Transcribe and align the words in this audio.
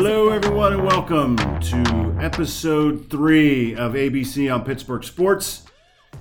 Hello, 0.00 0.28
everyone, 0.28 0.74
and 0.74 0.84
welcome 0.84 1.36
to 1.36 2.16
episode 2.20 3.10
three 3.10 3.74
of 3.74 3.94
ABC 3.94 4.54
on 4.54 4.64
Pittsburgh 4.64 5.02
Sports. 5.02 5.64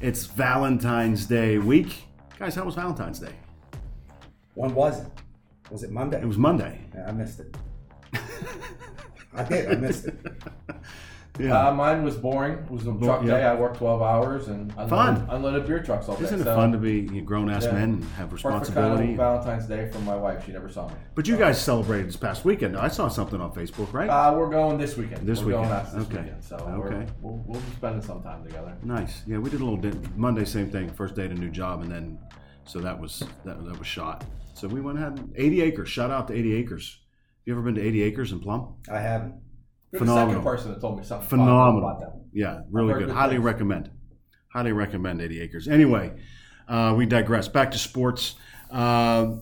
It's 0.01 0.25
Valentine's 0.25 1.27
Day 1.27 1.59
week. 1.59 2.07
Guys, 2.39 2.55
how 2.55 2.63
was 2.63 2.73
Valentine's 2.73 3.19
Day? 3.19 3.35
When 4.55 4.73
was 4.73 5.01
it? 5.01 5.11
Was 5.69 5.83
it 5.83 5.91
Monday? 5.91 6.19
It 6.19 6.25
was 6.25 6.39
Monday. 6.39 6.85
Yeah, 6.95 7.07
I 7.07 7.11
missed 7.11 7.39
it. 7.39 7.55
I 9.35 9.43
did. 9.43 9.71
I 9.71 9.75
missed 9.75 10.07
it. 10.07 10.25
Yeah. 11.39 11.67
Uh, 11.69 11.73
mine 11.73 12.03
was 12.03 12.15
boring. 12.15 12.53
It 12.53 12.69
was 12.71 12.87
a 12.87 12.91
Bo- 12.91 13.05
truck 13.05 13.21
yeah. 13.23 13.27
day. 13.37 13.43
I 13.45 13.53
worked 13.55 13.77
12 13.77 14.01
hours 14.01 14.47
and 14.47 14.71
unloaded, 14.77 14.89
Fun. 14.89 15.27
unloaded 15.29 15.67
beer 15.67 15.81
trucks 15.83 16.07
all 16.09 16.15
day. 16.15 16.23
Isn't 16.25 16.41
it 16.41 16.43
so 16.45 16.55
fun 16.55 16.71
to 16.71 16.77
be 16.77 17.01
grown 17.21 17.49
ass 17.49 17.65
yeah. 17.65 17.73
men 17.73 17.83
and 17.83 18.03
have 18.03 18.29
Perfect 18.29 18.43
kind 18.43 18.59
responsibility? 18.61 19.11
of 19.11 19.17
Valentine's 19.17 19.65
Day 19.67 19.89
from 19.91 20.05
my 20.05 20.15
wife. 20.15 20.45
She 20.45 20.51
never 20.51 20.69
saw 20.69 20.87
me. 20.87 20.95
But 21.15 21.27
you 21.27 21.37
guys 21.37 21.59
celebrated 21.61 22.07
this 22.07 22.15
past 22.17 22.45
weekend. 22.45 22.75
I 22.77 22.87
saw 22.87 23.07
something 23.07 23.39
on 23.39 23.51
Facebook, 23.53 23.91
right? 23.93 24.09
Uh, 24.09 24.33
we're 24.37 24.49
going 24.49 24.77
this 24.77 24.97
weekend. 24.97 25.27
This 25.27 25.39
we're 25.41 25.59
weekend. 25.59 25.69
going 25.69 25.85
this 25.85 26.07
Okay. 26.07 26.21
weekend. 26.23 26.43
So 26.43 26.55
Okay. 26.57 26.75
we're, 26.95 27.05
we'll, 27.21 27.43
we'll 27.45 27.59
be 27.61 27.71
spending 27.75 28.01
some 28.01 28.21
time 28.23 28.43
together. 28.43 28.75
nice. 28.83 29.21
Yeah, 29.27 29.37
we 29.37 29.49
did 29.49 29.61
a 29.61 29.63
little 29.63 29.77
din- 29.79 30.07
Monday, 30.15 30.45
same 30.45 30.69
thing. 30.69 30.89
First 30.91 31.15
day 31.15 31.25
at 31.25 31.31
a 31.31 31.35
new 31.35 31.49
job, 31.49 31.81
and 31.81 31.91
then 31.91 32.19
so 32.65 32.79
that 32.79 32.99
was 32.99 33.23
that, 33.45 33.63
that 33.65 33.77
was 33.77 33.87
shot. 33.87 34.25
So 34.53 34.67
we 34.67 34.81
went 34.81 34.97
and 34.97 35.19
had 35.19 35.29
80 35.35 35.61
acres. 35.61 35.89
Shout 35.89 36.09
out 36.11 36.27
to 36.29 36.33
80 36.33 36.53
acres. 36.55 36.99
You 37.45 37.53
ever 37.53 37.61
been 37.61 37.75
to 37.75 37.81
80 37.81 38.01
acres 38.01 38.31
in 38.31 38.39
Plum? 38.39 38.73
I 38.91 38.99
haven't. 38.99 39.35
Phenomenal. 39.99 40.27
the 40.27 40.31
second 40.33 40.43
person 40.43 40.71
that 40.73 40.81
told 40.81 40.97
me 40.97 41.03
something 41.03 41.27
Phenomenal. 41.27 41.79
about 41.89 41.99
that. 42.01 42.21
Yeah, 42.33 42.61
really 42.71 42.93
good. 42.93 43.07
good 43.07 43.15
Highly 43.15 43.37
recommend. 43.37 43.89
Highly 44.53 44.71
recommend 44.71 45.21
80 45.21 45.41
Acres. 45.41 45.67
Anyway, 45.67 46.13
uh, 46.67 46.93
we 46.97 47.05
digress. 47.05 47.47
Back 47.47 47.71
to 47.71 47.77
sports. 47.77 48.35
Uh, 48.71 49.37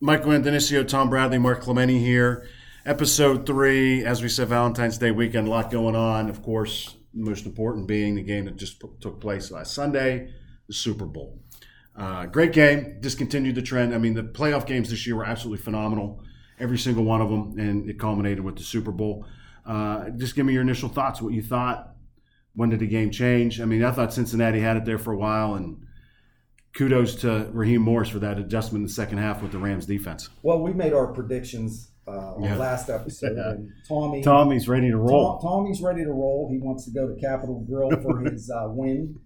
Michael 0.00 0.32
Andonisio, 0.32 0.86
Tom 0.86 1.10
Bradley, 1.10 1.38
Mark 1.38 1.60
Clementi 1.60 1.98
here. 1.98 2.46
Episode 2.84 3.46
three, 3.46 4.04
as 4.04 4.22
we 4.22 4.28
said, 4.28 4.48
Valentine's 4.48 4.98
Day 4.98 5.12
weekend, 5.12 5.46
a 5.46 5.50
lot 5.50 5.70
going 5.70 5.94
on. 5.94 6.28
Of 6.28 6.42
course, 6.42 6.96
the 7.14 7.22
most 7.24 7.46
important 7.46 7.86
being 7.86 8.16
the 8.16 8.22
game 8.22 8.46
that 8.46 8.56
just 8.56 8.80
p- 8.80 8.88
took 9.00 9.20
place 9.20 9.52
last 9.52 9.72
Sunday, 9.72 10.32
the 10.66 10.74
Super 10.74 11.04
Bowl. 11.06 11.38
Uh, 11.94 12.26
great 12.26 12.52
game. 12.52 12.96
Discontinued 13.00 13.54
the 13.54 13.62
trend. 13.62 13.94
I 13.94 13.98
mean, 13.98 14.14
the 14.14 14.22
playoff 14.24 14.66
games 14.66 14.90
this 14.90 15.06
year 15.06 15.14
were 15.14 15.24
absolutely 15.24 15.62
phenomenal. 15.62 16.24
Every 16.58 16.78
single 16.78 17.04
one 17.04 17.20
of 17.20 17.28
them, 17.30 17.54
and 17.58 17.88
it 17.88 17.98
culminated 18.00 18.40
with 18.40 18.56
the 18.56 18.62
Super 18.64 18.90
Bowl. 18.90 19.26
Uh, 19.66 20.10
just 20.10 20.34
give 20.34 20.44
me 20.46 20.52
your 20.52 20.62
initial 20.62 20.88
thoughts. 20.88 21.20
What 21.22 21.32
you 21.32 21.42
thought? 21.42 21.94
When 22.54 22.68
did 22.70 22.80
the 22.80 22.86
game 22.86 23.10
change? 23.10 23.60
I 23.60 23.64
mean, 23.64 23.82
I 23.84 23.90
thought 23.92 24.12
Cincinnati 24.12 24.60
had 24.60 24.76
it 24.76 24.84
there 24.84 24.98
for 24.98 25.12
a 25.12 25.16
while, 25.16 25.54
and 25.54 25.86
kudos 26.76 27.16
to 27.16 27.48
Raheem 27.52 27.82
Morris 27.82 28.08
for 28.08 28.18
that 28.20 28.38
adjustment 28.38 28.82
in 28.82 28.86
the 28.86 28.92
second 28.92 29.18
half 29.18 29.42
with 29.42 29.52
the 29.52 29.58
Rams 29.58 29.86
defense. 29.86 30.28
Well, 30.42 30.60
we 30.62 30.72
made 30.72 30.92
our 30.92 31.06
predictions 31.12 31.90
uh, 32.08 32.34
on 32.34 32.42
Yeah. 32.42 32.56
last 32.56 32.90
episode, 32.90 33.36
and 33.38 33.70
Tommy. 33.88 34.22
Tommy's 34.22 34.68
ready 34.68 34.88
to 34.88 34.96
Tom- 34.96 35.00
roll. 35.06 35.38
Tommy's 35.38 35.80
ready 35.80 36.02
to 36.04 36.10
roll. 36.10 36.48
He 36.50 36.58
wants 36.58 36.84
to 36.86 36.90
go 36.90 37.08
to 37.08 37.14
Capital 37.20 37.64
Grille 37.68 38.00
for 38.02 38.20
his 38.30 38.50
uh, 38.50 38.66
win. 38.68 39.18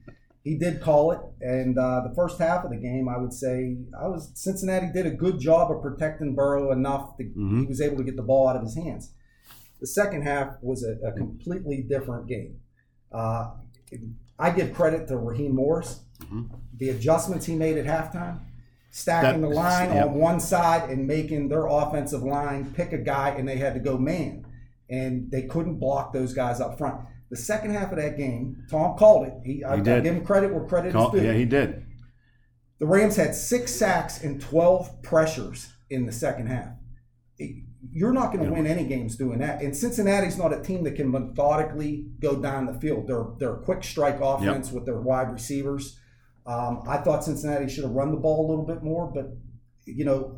He 0.45 0.57
did 0.57 0.81
call 0.81 1.11
it, 1.11 1.19
and 1.41 1.77
uh, 1.77 2.03
the 2.09 2.15
first 2.15 2.39
half 2.39 2.65
of 2.65 2.71
the 2.71 2.77
game, 2.77 3.09
I 3.09 3.19
would 3.19 3.33
say, 3.33 3.77
I 4.01 4.07
was 4.07 4.31
Cincinnati 4.35 4.89
did 4.93 5.05
a 5.07 5.11
good 5.11 5.41
job 5.41 5.73
of 5.73 5.83
protecting 5.83 6.37
Burrow 6.37 6.71
enough 6.71 7.17
that 7.17 7.37
Mhm. 7.37 7.61
he 7.63 7.67
was 7.67 7.81
able 7.81 7.97
to 7.97 8.05
get 8.05 8.15
the 8.15 8.23
ball 8.23 8.47
out 8.47 8.55
of 8.55 8.63
his 8.63 8.77
hands. 8.77 9.13
The 9.81 9.87
second 9.87 10.23
half 10.23 10.57
was 10.63 10.83
a, 10.85 10.93
a 11.07 11.13
completely 11.13 11.83
different 11.83 12.27
game. 12.27 12.57
Uh, 13.13 13.51
I 14.39 14.51
give 14.51 14.75
credit 14.75 15.07
to 15.09 15.17
Raheem 15.17 15.55
Morris. 15.55 16.01
Mhm. 16.25 16.49
The 16.79 16.91
adjustments 16.91 17.47
he 17.47 17.55
made 17.57 17.77
at 17.79 17.85
halftime, 17.87 18.41
stacking 18.91 19.43
That- 19.43 19.49
the 19.49 19.55
line 19.55 19.91
yeah. 19.93 20.05
on 20.05 20.15
one 20.15 20.41
side 20.41 20.89
and 20.91 21.07
making 21.07 21.49
their 21.49 21.67
offensive 21.67 22.23
line 22.23 22.73
pick 22.73 22.93
a 22.93 22.99
guy, 22.99 23.31
and 23.31 23.47
they 23.49 23.57
had 23.57 23.75
to 23.75 23.81
go 23.81 23.99
man, 23.99 24.47
and 24.89 25.31
they 25.31 25.43
couldn't 25.43 25.77
block 25.79 26.13
those 26.13 26.33
guys 26.33 26.61
up 26.61 26.79
front. 26.79 27.01
The 27.29 27.37
second 27.37 27.73
half 27.73 27.91
of 27.91 27.99
that 27.99 28.17
game, 28.17 28.65
Tom 28.71 28.97
called 28.97 29.27
it. 29.27 29.35
He, 29.45 29.65
I, 29.65 29.75
I 29.75 29.81
did. 29.81 30.05
give 30.05 30.15
him 30.15 30.25
credit 30.25 30.55
where 30.55 30.65
credit 30.65 30.93
Call- 30.93 31.15
is 31.15 31.21
due. 31.21 31.27
yeah, 31.27 31.35
he 31.35 31.45
did. 31.45 31.85
The 32.79 32.87
Rams 32.87 33.17
had 33.17 33.35
six 33.35 33.75
sacks 33.75 34.23
and 34.23 34.41
12 34.41 35.03
pressures 35.03 35.73
in 35.91 36.07
the 36.07 36.13
second 36.13 36.47
half. 36.49 36.69
You're 37.93 38.13
not 38.13 38.33
going 38.33 38.45
to 38.45 38.53
win 38.53 38.67
any 38.67 38.85
games 38.85 39.17
doing 39.17 39.39
that. 39.41 39.63
And 39.63 39.77
Cincinnati's 39.77 40.39
not 40.39 40.53
a 40.53 40.61
team 40.63 40.85
that 40.85 40.97
can 40.97 41.11
methodically 41.11 42.07
go 42.21 42.37
down 42.37 42.67
the 42.67 42.79
field. 42.81 43.07
They're, 43.07 43.27
they're 43.39 43.57
a 43.57 43.63
quick 43.63 43.85
strike 43.85 44.21
offense 44.21 44.73
with 44.73 44.87
their 44.87 45.01
wide 45.01 45.33
receivers. 45.33 45.99
Um, 46.47 46.83
I 46.89 46.99
thought 46.99 47.25
Cincinnati 47.25 47.69
should 47.69 47.85
have 47.85 47.93
run 47.93 48.13
the 48.13 48.19
ball 48.19 48.47
a 48.47 48.49
little 48.49 48.65
bit 48.65 48.83
more, 48.83 49.11
but, 49.13 49.27
you 49.85 50.05
know, 50.05 50.37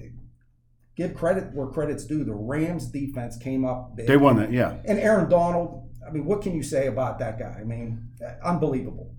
give 0.97 1.15
credit 1.15 1.55
where 1.55 1.67
credit's 1.69 2.05
due. 2.05 2.25
The 2.25 2.35
Rams 2.35 2.87
defense 2.87 3.37
came 3.37 3.65
up 3.65 3.95
big. 3.97 4.07
They 4.07 4.17
won 4.17 4.39
it, 4.41 4.51
Yeah, 4.51 4.79
And 4.85 4.99
Aaron 4.99 5.29
Donald, 5.29 5.91
I 6.07 6.11
mean, 6.11 6.25
what 6.25 6.43
can 6.43 6.55
you 6.55 6.63
say 6.63 6.87
about 6.87 7.19
that 7.19 7.39
guy? 7.39 7.59
I 7.61 7.65
mean, 7.65 8.09
unbelievable. 8.45 9.15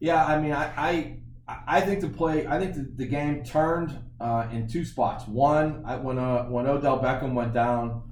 Yeah, 0.00 0.24
I 0.24 0.40
mean, 0.40 0.52
I 0.52 0.72
I, 0.76 1.17
I 1.66 1.80
think 1.80 2.00
the 2.00 2.08
play, 2.10 2.46
I 2.46 2.58
think 2.58 2.74
the, 2.74 2.92
the 2.96 3.06
game 3.06 3.42
turned 3.42 3.96
uh, 4.20 4.48
in 4.52 4.68
two 4.68 4.84
spots. 4.84 5.26
One, 5.26 5.82
I, 5.86 5.96
when 5.96 6.18
uh, 6.18 6.44
when 6.44 6.66
Odell 6.66 7.00
Beckham 7.00 7.32
went 7.32 7.54
down, 7.54 8.02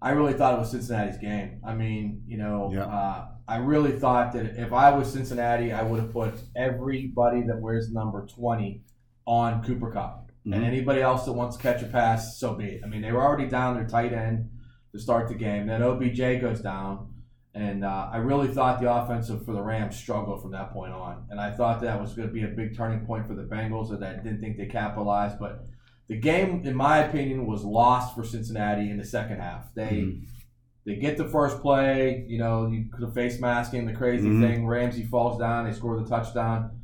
I 0.00 0.10
really 0.10 0.34
thought 0.34 0.54
it 0.54 0.58
was 0.58 0.70
Cincinnati's 0.70 1.16
game. 1.18 1.60
I 1.66 1.74
mean, 1.74 2.22
you 2.26 2.36
know, 2.36 2.70
Yeah. 2.72 2.84
uh, 2.84 3.28
I 3.48 3.56
really 3.56 3.92
thought 3.92 4.32
that 4.34 4.56
if 4.58 4.72
I 4.72 4.90
was 4.96 5.10
Cincinnati, 5.12 5.72
I 5.72 5.82
would 5.82 6.00
have 6.00 6.12
put 6.12 6.34
everybody 6.54 7.42
that 7.42 7.58
wears 7.60 7.90
number 7.90 8.26
twenty 8.26 8.82
on 9.26 9.62
Cooper 9.64 9.90
Kupp, 9.90 10.30
Mhm. 10.46 10.54
and 10.56 10.64
anybody 10.64 11.00
else 11.00 11.24
that 11.24 11.32
wants 11.32 11.56
to 11.56 11.62
catch 11.62 11.82
a 11.82 11.86
pass, 11.86 12.38
so 12.38 12.54
be 12.54 12.64
it. 12.66 12.82
I 12.84 12.88
mean, 12.88 13.00
they 13.02 13.12
were 13.12 13.22
already 13.22 13.48
down 13.48 13.74
their 13.74 13.86
tight 13.86 14.12
end 14.12 14.50
to 14.92 14.98
start 14.98 15.28
the 15.28 15.34
game. 15.34 15.66
Then 15.66 15.82
OBJ 15.82 16.38
goes 16.40 16.60
down. 16.60 17.08
And 17.54 17.84
uh, 17.84 18.08
I 18.10 18.16
really 18.16 18.48
thought 18.48 18.80
the 18.80 18.90
offensive 18.92 19.44
for 19.44 19.52
the 19.52 19.60
Rams 19.60 19.96
struggled 19.96 20.40
from 20.40 20.52
that 20.52 20.72
point 20.72 20.94
on. 20.94 21.26
And 21.30 21.38
I 21.38 21.50
thought 21.50 21.82
that 21.82 22.00
was 22.00 22.14
going 22.14 22.28
to 22.28 22.32
be 22.32 22.44
a 22.44 22.48
big 22.48 22.74
turning 22.74 23.04
point 23.04 23.26
for 23.26 23.34
the 23.34 23.42
Bengals, 23.42 23.90
and 23.92 24.02
I 24.02 24.14
didn't 24.14 24.40
think 24.40 24.56
they 24.56 24.66
capitalized. 24.66 25.38
But 25.38 25.66
the 26.08 26.16
game, 26.16 26.62
in 26.64 26.74
my 26.74 26.98
opinion, 26.98 27.46
was 27.46 27.62
lost 27.62 28.14
for 28.14 28.24
Cincinnati 28.24 28.90
in 28.90 28.96
the 28.96 29.04
second 29.04 29.40
half. 29.40 29.72
They 29.74 29.90
Mhm. 30.02 30.26
they 30.84 30.96
get 30.96 31.16
the 31.16 31.28
first 31.28 31.60
play, 31.60 32.24
you 32.26 32.38
know, 32.38 32.66
you, 32.66 32.86
the 32.98 33.06
face 33.12 33.40
masking, 33.40 33.86
the 33.86 33.92
crazy 33.92 34.28
Mhm. 34.28 34.40
thing. 34.40 34.66
Ramsey 34.66 35.04
falls 35.04 35.38
down, 35.38 35.64
they 35.64 35.72
score 35.72 35.96
the 36.00 36.08
touchdown. 36.08 36.80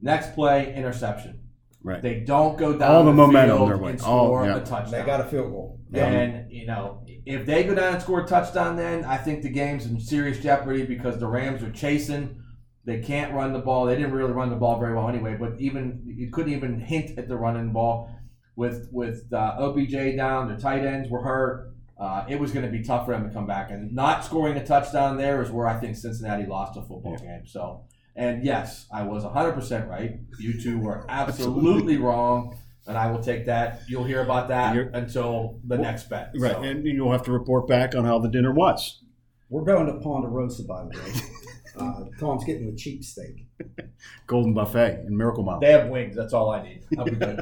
Next 0.00 0.34
play, 0.34 0.72
interception. 0.74 1.40
Right. 1.82 2.02
They 2.02 2.20
don't 2.20 2.56
go 2.58 2.76
down 2.76 2.90
All 2.94 3.04
the 3.04 3.12
momentum 3.12 3.56
field 3.56 3.70
their 3.70 3.78
way. 3.78 3.90
and 3.92 4.00
All- 4.02 4.26
score 4.26 4.44
yeah. 4.46 4.56
a 4.56 4.60
touchdown. 4.64 4.90
They 4.90 5.02
got 5.06 5.20
a 5.20 5.24
field 5.24 5.50
goal. 5.50 5.80
Yeah. 5.90 6.06
And 6.06 6.52
you 6.52 6.66
know, 6.66 7.04
if 7.26 7.46
they 7.46 7.64
go 7.64 7.74
down 7.74 7.94
and 7.94 8.02
score 8.02 8.22
a 8.24 8.26
touchdown, 8.26 8.76
then 8.76 9.04
I 9.04 9.16
think 9.16 9.42
the 9.42 9.50
game's 9.50 9.86
in 9.86 10.00
serious 10.00 10.38
jeopardy 10.40 10.84
because 10.84 11.18
the 11.18 11.26
Rams 11.26 11.62
are 11.62 11.70
chasing. 11.70 12.38
They 12.84 13.00
can't 13.00 13.32
run 13.32 13.52
the 13.52 13.60
ball. 13.60 13.86
They 13.86 13.94
didn't 13.94 14.12
really 14.12 14.32
run 14.32 14.50
the 14.50 14.56
ball 14.56 14.80
very 14.80 14.94
well 14.94 15.08
anyway. 15.08 15.36
But 15.38 15.60
even 15.60 16.02
you 16.04 16.30
couldn't 16.30 16.52
even 16.52 16.80
hint 16.80 17.16
at 17.18 17.28
the 17.28 17.36
running 17.36 17.68
the 17.68 17.72
ball 17.72 18.10
with 18.56 18.88
with 18.90 19.32
uh, 19.32 19.54
OBJ 19.58 20.16
down. 20.16 20.48
Their 20.48 20.58
tight 20.58 20.84
ends 20.84 21.08
were 21.08 21.22
hurt. 21.22 21.68
Uh, 22.00 22.24
it 22.28 22.40
was 22.40 22.50
going 22.50 22.64
to 22.66 22.72
be 22.72 22.82
tough 22.82 23.06
for 23.06 23.12
them 23.12 23.28
to 23.28 23.32
come 23.32 23.46
back. 23.46 23.70
And 23.70 23.92
not 23.94 24.24
scoring 24.24 24.56
a 24.56 24.66
touchdown 24.66 25.16
there 25.16 25.40
is 25.40 25.50
where 25.52 25.68
I 25.68 25.78
think 25.78 25.94
Cincinnati 25.94 26.46
lost 26.46 26.76
a 26.76 26.80
football 26.82 27.16
game. 27.16 27.42
So, 27.46 27.84
and 28.16 28.44
yes, 28.44 28.86
I 28.92 29.02
was 29.02 29.24
100% 29.24 29.88
right. 29.88 30.18
You 30.38 30.60
two 30.60 30.78
were 30.78 31.04
absolutely 31.08 31.96
wrong. 31.98 32.56
And 32.86 32.98
I 32.98 33.10
will 33.12 33.22
take 33.22 33.46
that. 33.46 33.82
You'll 33.88 34.02
hear 34.02 34.22
about 34.22 34.48
that 34.48 34.74
You're- 34.74 34.90
until 34.92 35.60
the 35.64 35.78
next 35.78 36.08
bet. 36.10 36.32
Right, 36.36 36.50
So, 36.52 36.62
and 36.62 36.84
you'll 36.84 37.12
have 37.12 37.22
to 37.24 37.32
report 37.32 37.68
back 37.68 37.94
on 37.94 38.04
how 38.04 38.18
the 38.18 38.28
dinner 38.28 38.52
was. 38.52 39.04
We're 39.48 39.62
going 39.64 39.86
to 39.86 40.00
Ponderosa, 40.00 40.64
by 40.64 40.82
the 40.84 40.88
way. 40.98 41.12
Uh, 41.74 42.04
Tom's 42.20 42.44
getting 42.44 42.66
the 42.70 42.76
cheap 42.76 43.02
steak. 43.02 43.46
Golden 44.26 44.52
Buffet 44.52 45.04
in 45.06 45.16
Miracle 45.16 45.42
Mile. 45.42 45.58
they 45.58 45.72
have 45.72 45.88
wings. 45.88 46.14
That's 46.14 46.34
all 46.34 46.50
I 46.50 46.62
need. 46.62 46.82
I'll 46.98 47.06
be 47.06 47.12
good. 47.12 47.40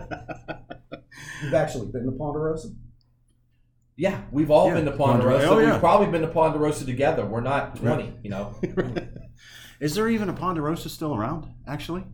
You've 1.43 1.53
actually 1.55 1.91
been 1.91 2.05
to 2.07 2.13
Ponderosa? 2.13 2.69
yeah, 3.97 4.21
we've 4.31 4.53
all 4.53 4.69
Yeah, 4.69 4.75
been 4.75 4.85
to 4.85 4.93
Ponderosa. 4.93 5.49
Ponderosa. 5.49 5.49
Oh, 5.49 5.59
yeah. 5.59 5.73
We've 5.73 5.81
probably 5.81 6.07
been 6.13 6.21
to 6.23 6.29
Ponderosa 6.29 6.85
together. 6.85 7.27
We're 7.27 7.41
not 7.41 7.75
20, 7.75 8.19
you 8.23 8.31
know. 8.31 8.55
Is 9.81 9.95
there 9.95 10.09
even 10.09 10.29
a 10.29 10.33
Ponderosa 10.33 10.89
still 10.89 11.15
around? 11.15 11.47
Actually, 11.67 12.05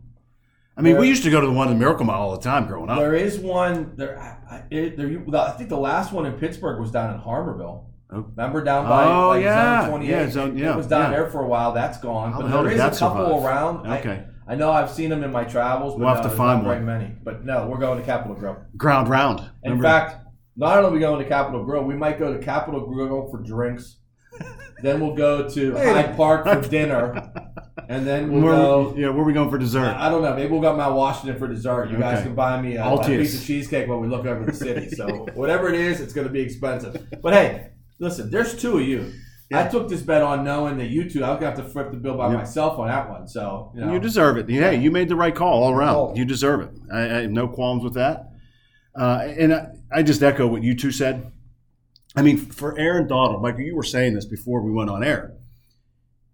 I 0.77 0.81
mean, 0.81 0.93
There- 0.93 1.01
we 1.01 1.07
used 1.09 1.23
to 1.23 1.29
go 1.31 1.41
to 1.41 1.47
the 1.47 1.53
one 1.53 1.69
in 1.69 1.77
Miracle 1.79 2.05
Mile 2.05 2.21
all 2.21 2.31
the 2.37 2.41
time 2.41 2.67
growing 2.67 2.89
up. 2.89 2.97
There 2.99 3.15
is 3.15 3.37
one. 3.39 3.93
There, 3.95 4.17
I, 4.19 4.55
I- 4.55 4.63
it, 4.69 4.95
there. 4.97 5.07
I 5.39 5.51
think 5.51 5.69
the 5.69 5.77
last 5.77 6.11
one 6.13 6.25
in 6.25 6.33
Pittsburgh 6.33 6.79
was 6.79 6.91
down 6.91 7.13
in 7.13 7.19
Harmerville. 7.19 7.85
Oh. 8.09 8.25
Remember 8.37 8.63
down 8.63 8.87
by 8.87 9.03
Oh, 9.03 9.27
like 9.29 9.43
yeah. 9.43 9.81
zone 9.81 9.89
28? 9.89 10.09
Yeah, 10.11 10.29
zone- 10.29 10.57
yeah, 10.57 10.73
it 10.73 10.77
was 10.77 10.87
down 10.87 11.11
yeah. 11.11 11.17
there 11.17 11.29
for 11.29 11.41
a 11.41 11.47
while. 11.47 11.73
That's 11.73 11.97
gone. 11.97 12.31
How 12.31 12.41
but 12.41 12.49
hell 12.49 12.63
there 12.63 12.71
is 12.71 12.79
a 12.79 12.89
couple 12.91 13.25
survive? 13.25 13.43
around. 13.43 13.87
Okay, 13.99 14.23
I, 14.47 14.55
know 14.55 14.71
I've 14.71 14.89
seen 14.89 15.09
them 15.09 15.25
in 15.25 15.31
my 15.31 15.43
travels, 15.43 15.93
but 15.93 15.99
We'll 15.99 16.13
have 16.15 16.23
no, 16.23 16.29
to 16.29 16.35
find 16.35 16.63
not 16.63 16.69
very 16.69 16.85
one. 16.85 16.85
many. 16.85 17.15
But 17.21 17.43
no, 17.43 17.67
we're 17.67 17.79
going 17.79 17.99
to 17.99 18.05
Capital 18.05 18.35
Grille. 18.37 18.55
ground 18.77 19.09
round. 19.09 19.39
In 19.63 19.71
Remember- 19.73 19.83
fact, 19.83 20.25
not 20.55 20.77
only 20.77 20.89
are 20.89 20.93
we 20.93 20.99
going 20.99 21.21
to 21.21 21.27
Capital 21.27 21.65
Grille, 21.65 21.83
we 21.83 21.95
might 21.95 22.17
go 22.17 22.31
to 22.31 22.39
Capital 22.39 22.85
Grille 22.87 23.27
for 23.29 23.39
drinks. 23.43 23.97
then 24.83 25.01
we'll 25.01 25.15
go 25.15 25.49
to 25.49 25.73
Hyde 25.75 26.15
Park 26.15 26.45
for 26.45 26.61
dinner. 26.69 27.29
and 27.89 28.05
then 28.07 28.31
we'll 28.31 28.41
where, 28.43 28.53
go. 28.55 28.93
yeah, 28.97 29.09
where 29.09 29.21
are 29.21 29.25
we 29.25 29.33
going 29.33 29.49
for 29.49 29.57
dessert? 29.57 29.95
I 29.97 30.09
don't 30.09 30.21
know. 30.21 30.35
Maybe 30.35 30.51
we'll 30.51 30.61
go 30.61 30.75
Mount 30.75 30.95
Washington 30.95 31.37
for 31.39 31.47
dessert. 31.47 31.89
You 31.91 31.97
guys 31.97 32.23
can 32.23 32.35
buy 32.35 32.61
me 32.61 32.75
a, 32.75 32.85
a 32.85 33.03
piece 33.05 33.39
of 33.39 33.45
cheesecake 33.45 33.87
while 33.87 33.99
we 33.99 34.07
look 34.07 34.25
over 34.25 34.45
the 34.45 34.53
city. 34.53 34.89
So 34.89 35.07
whatever 35.33 35.69
it 35.69 35.75
is, 35.79 35.99
it's 36.01 36.13
going 36.13 36.27
to 36.27 36.33
be 36.33 36.41
expensive. 36.41 37.07
But 37.21 37.33
hey, 37.33 37.69
listen, 37.99 38.29
there's 38.31 38.59
two 38.59 38.77
of 38.79 38.87
you. 38.87 39.11
I 39.53 39.67
took 39.67 39.87
this 39.87 40.01
bet 40.01 40.21
on 40.23 40.43
knowing 40.43 40.77
that 40.79 40.87
you 40.87 41.09
two. 41.09 41.23
I 41.23 41.29
was 41.29 41.39
going 41.39 41.53
to 41.55 41.57
have 41.61 41.65
to 41.67 41.71
flip 41.71 41.91
the 41.91 41.97
bill 41.97 42.17
by 42.17 42.29
Yeah. 42.31 42.37
myself 42.37 42.77
on 42.79 42.87
that 42.89 43.09
one. 43.09 43.27
So 43.29 43.71
you 43.75 43.81
know, 43.81 43.93
You 43.93 43.99
deserve 43.99 44.37
it. 44.37 44.49
Hey, 44.49 44.75
you 44.77 44.91
made 44.91 45.07
the 45.07 45.15
right 45.15 45.33
call 45.33 45.63
all 45.63 45.71
around. 45.71 45.93
call. 45.93 46.13
You 46.17 46.25
deserve 46.25 46.61
it. 46.61 46.71
I, 46.91 46.99
I 47.01 47.21
have 47.21 47.31
no 47.31 47.47
qualms 47.47 47.83
with 47.83 47.93
that. 47.93 48.25
Uh, 48.93 49.19
and 49.37 49.53
I, 49.53 49.67
I 49.91 50.03
just 50.03 50.21
echo 50.23 50.47
what 50.47 50.63
you 50.63 50.75
two 50.75 50.91
said. 50.91 51.31
I 52.15 52.23
mean, 52.23 52.37
for 52.37 52.77
Aaron 52.77 53.07
Donald, 53.07 53.41
Michael, 53.41 53.61
you 53.61 53.75
were 53.75 53.83
saying 53.83 54.15
this 54.15 54.25
before 54.25 54.61
we 54.63 54.71
went 54.71 54.89
on 54.89 55.03
air. 55.03 55.33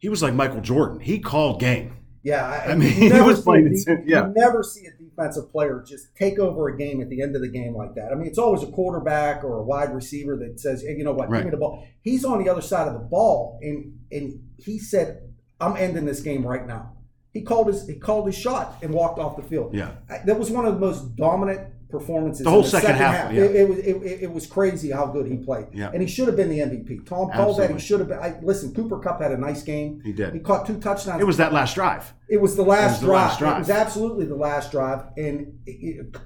He 0.04 0.10
was 0.10 0.22
like 0.22 0.34
Michael 0.34 0.60
Jordan. 0.60 1.00
He 1.00 1.20
called 1.20 1.62
game. 1.62 1.96
Yeah, 2.24 2.46
I, 2.46 2.72
I 2.72 2.76
mean, 2.76 2.92
he 3.02 3.08
never 3.08 3.28
was 3.30 3.38
see- 3.38 3.44
playing 3.44 3.74
yeah. 4.06 4.28
You 4.28 4.34
never 4.36 4.62
see 4.62 4.86
a 4.86 4.92
defensive 5.02 5.50
player 5.50 5.82
just 5.88 6.14
take 6.18 6.40
over 6.40 6.68
a 6.68 6.78
game 6.78 7.00
at 7.00 7.08
the 7.08 7.22
end 7.22 7.38
of 7.38 7.42
the 7.42 7.48
game 7.48 7.74
like 7.74 7.96
that. 7.96 8.12
I 8.12 8.16
mean, 8.16 8.28
it's 8.28 8.38
always 8.38 8.64
a 8.64 8.68
quarterback 8.68 9.46
or 9.46 9.60
a 9.60 9.64
wide 9.64 9.96
receiver 9.96 10.36
that 10.40 10.60
says, 10.60 10.82
"Hey, 10.82 10.98
you 10.98 11.06
know 11.06 11.14
what? 11.14 11.30
Right. 11.30 11.38
Give 11.38 11.46
me 11.46 11.52
the 11.52 11.58
ball." 11.58 11.88
He's 12.02 12.26
on 12.26 12.44
the 12.44 12.50
other 12.50 12.60
side 12.60 12.86
of 12.90 12.96
the 12.96 13.00
ball, 13.00 13.60
and 13.62 13.98
and 14.12 14.42
he 14.58 14.78
said, 14.78 15.22
"I'm 15.62 15.78
ending 15.78 16.04
this 16.04 16.20
game 16.20 16.46
right 16.46 16.68
now." 16.68 16.98
He 17.32 17.42
called 17.42 17.68
his 17.68 17.88
he 17.88 17.96
called 17.96 18.26
his 18.26 18.36
shot 18.38 18.80
and 18.82 18.94
walked 18.94 19.20
off 19.20 19.38
the 19.38 19.42
field. 19.44 19.74
Yeah. 19.74 19.92
I- 20.10 20.20
that 20.26 20.38
was 20.38 20.52
one 20.52 20.66
of 20.66 20.74
the 20.74 20.82
most 20.82 21.16
dominant 21.16 21.62
performances. 21.94 22.44
The 22.44 22.50
whole 22.50 22.64
in 22.64 22.70
second 22.70 22.96
half, 22.96 23.32
yeah. 23.32 23.44
It, 23.44 23.56
it 23.56 23.70
was 23.70 23.78
it, 23.80 24.22
it- 24.24 24.32
was 24.34 24.46
crazy 24.48 24.92
how 24.92 25.06
good 25.06 25.28
he 25.28 25.38
played. 25.38 25.68
Yeah. 25.72 25.92
And 25.94 26.02
he 26.02 26.08
should 26.10 26.28
have 26.28 26.36
been 26.36 26.50
the 26.50 26.60
MVP. 26.60 27.06
Tom 27.06 27.32
called 27.32 27.60
that. 27.60 27.72
He 27.72 27.80
should 27.80 28.00
have 28.00 28.10
been. 28.10 28.20
I, 28.20 28.38
listen, 28.42 28.74
Cooper 28.74 29.00
Kupp 29.00 29.22
had 29.22 29.32
a 29.32 29.38
nice 29.38 29.64
game. 29.64 30.02
He 30.04 30.12
did. 30.12 30.34
He 30.34 30.40
caught 30.42 30.66
two 30.66 30.80
touchdowns. 30.82 31.22
It 31.22 31.26
was 31.26 31.38
that 31.38 31.54
last 31.54 31.76
drive. 31.76 32.12
It 32.28 32.42
was 32.42 32.56
the 32.58 32.64
last, 32.64 32.94
was 32.94 33.00
the 33.02 33.06
drive. 33.06 33.28
last 33.30 33.40
drive. 33.40 33.56
It 33.56 33.60
was 33.60 33.70
absolutely 33.70 34.26
the 34.26 34.36
last 34.36 34.72
drive, 34.72 35.04
and 35.18 35.60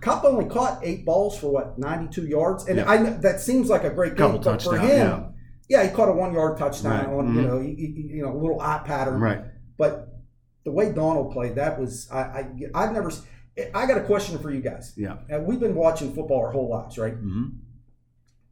Kupp 0.02 0.24
only 0.24 0.46
caught 0.46 0.80
eight 0.84 1.06
balls 1.06 1.38
for 1.38 1.50
what 1.52 1.78
ninety-two 1.78 2.26
yards, 2.28 2.68
and 2.68 2.78
Yeah. 2.78 2.90
I 2.90 2.98
that 2.98 3.42
seems 3.42 3.70
like 3.70 3.84
a 3.84 3.90
great 3.90 4.16
game, 4.16 4.32
Couple 4.32 4.40
but 4.40 4.62
for 4.64 4.78
him, 4.78 5.34
yeah. 5.68 5.84
he 5.84 5.90
caught 5.94 6.08
a 6.08 6.14
one-yard 6.14 6.58
touchdown 6.58 7.08
Right. 7.08 7.14
on 7.18 7.28
Mhm. 7.28 7.36
you 7.36 7.42
know 7.42 7.60
he, 7.60 7.76
he- 7.76 8.10
you 8.16 8.22
know 8.24 8.32
a 8.32 8.40
little 8.40 8.62
eye 8.62 8.82
pattern, 8.86 9.20
Right. 9.20 9.42
but 9.78 10.08
the 10.64 10.72
way 10.72 10.92
Donald 10.94 11.32
played, 11.34 11.56
that 11.56 11.78
was 11.80 12.08
I, 12.12 12.20
I 12.20 12.48
I've 12.76 12.94
never. 12.94 13.12
I 13.74 13.86
got 13.88 13.98
a 13.98 14.04
question 14.04 14.38
for 14.40 14.52
you 14.52 14.62
guys. 14.62 14.94
Yeah. 14.96 15.18
Uh, 15.34 15.40
we've 15.40 15.60
been 15.60 15.76
watching 15.76 16.14
football 16.14 16.42
our 16.46 16.52
whole 16.52 16.70
lives, 16.70 16.98
right? 16.98 17.14
hmm 17.14 17.46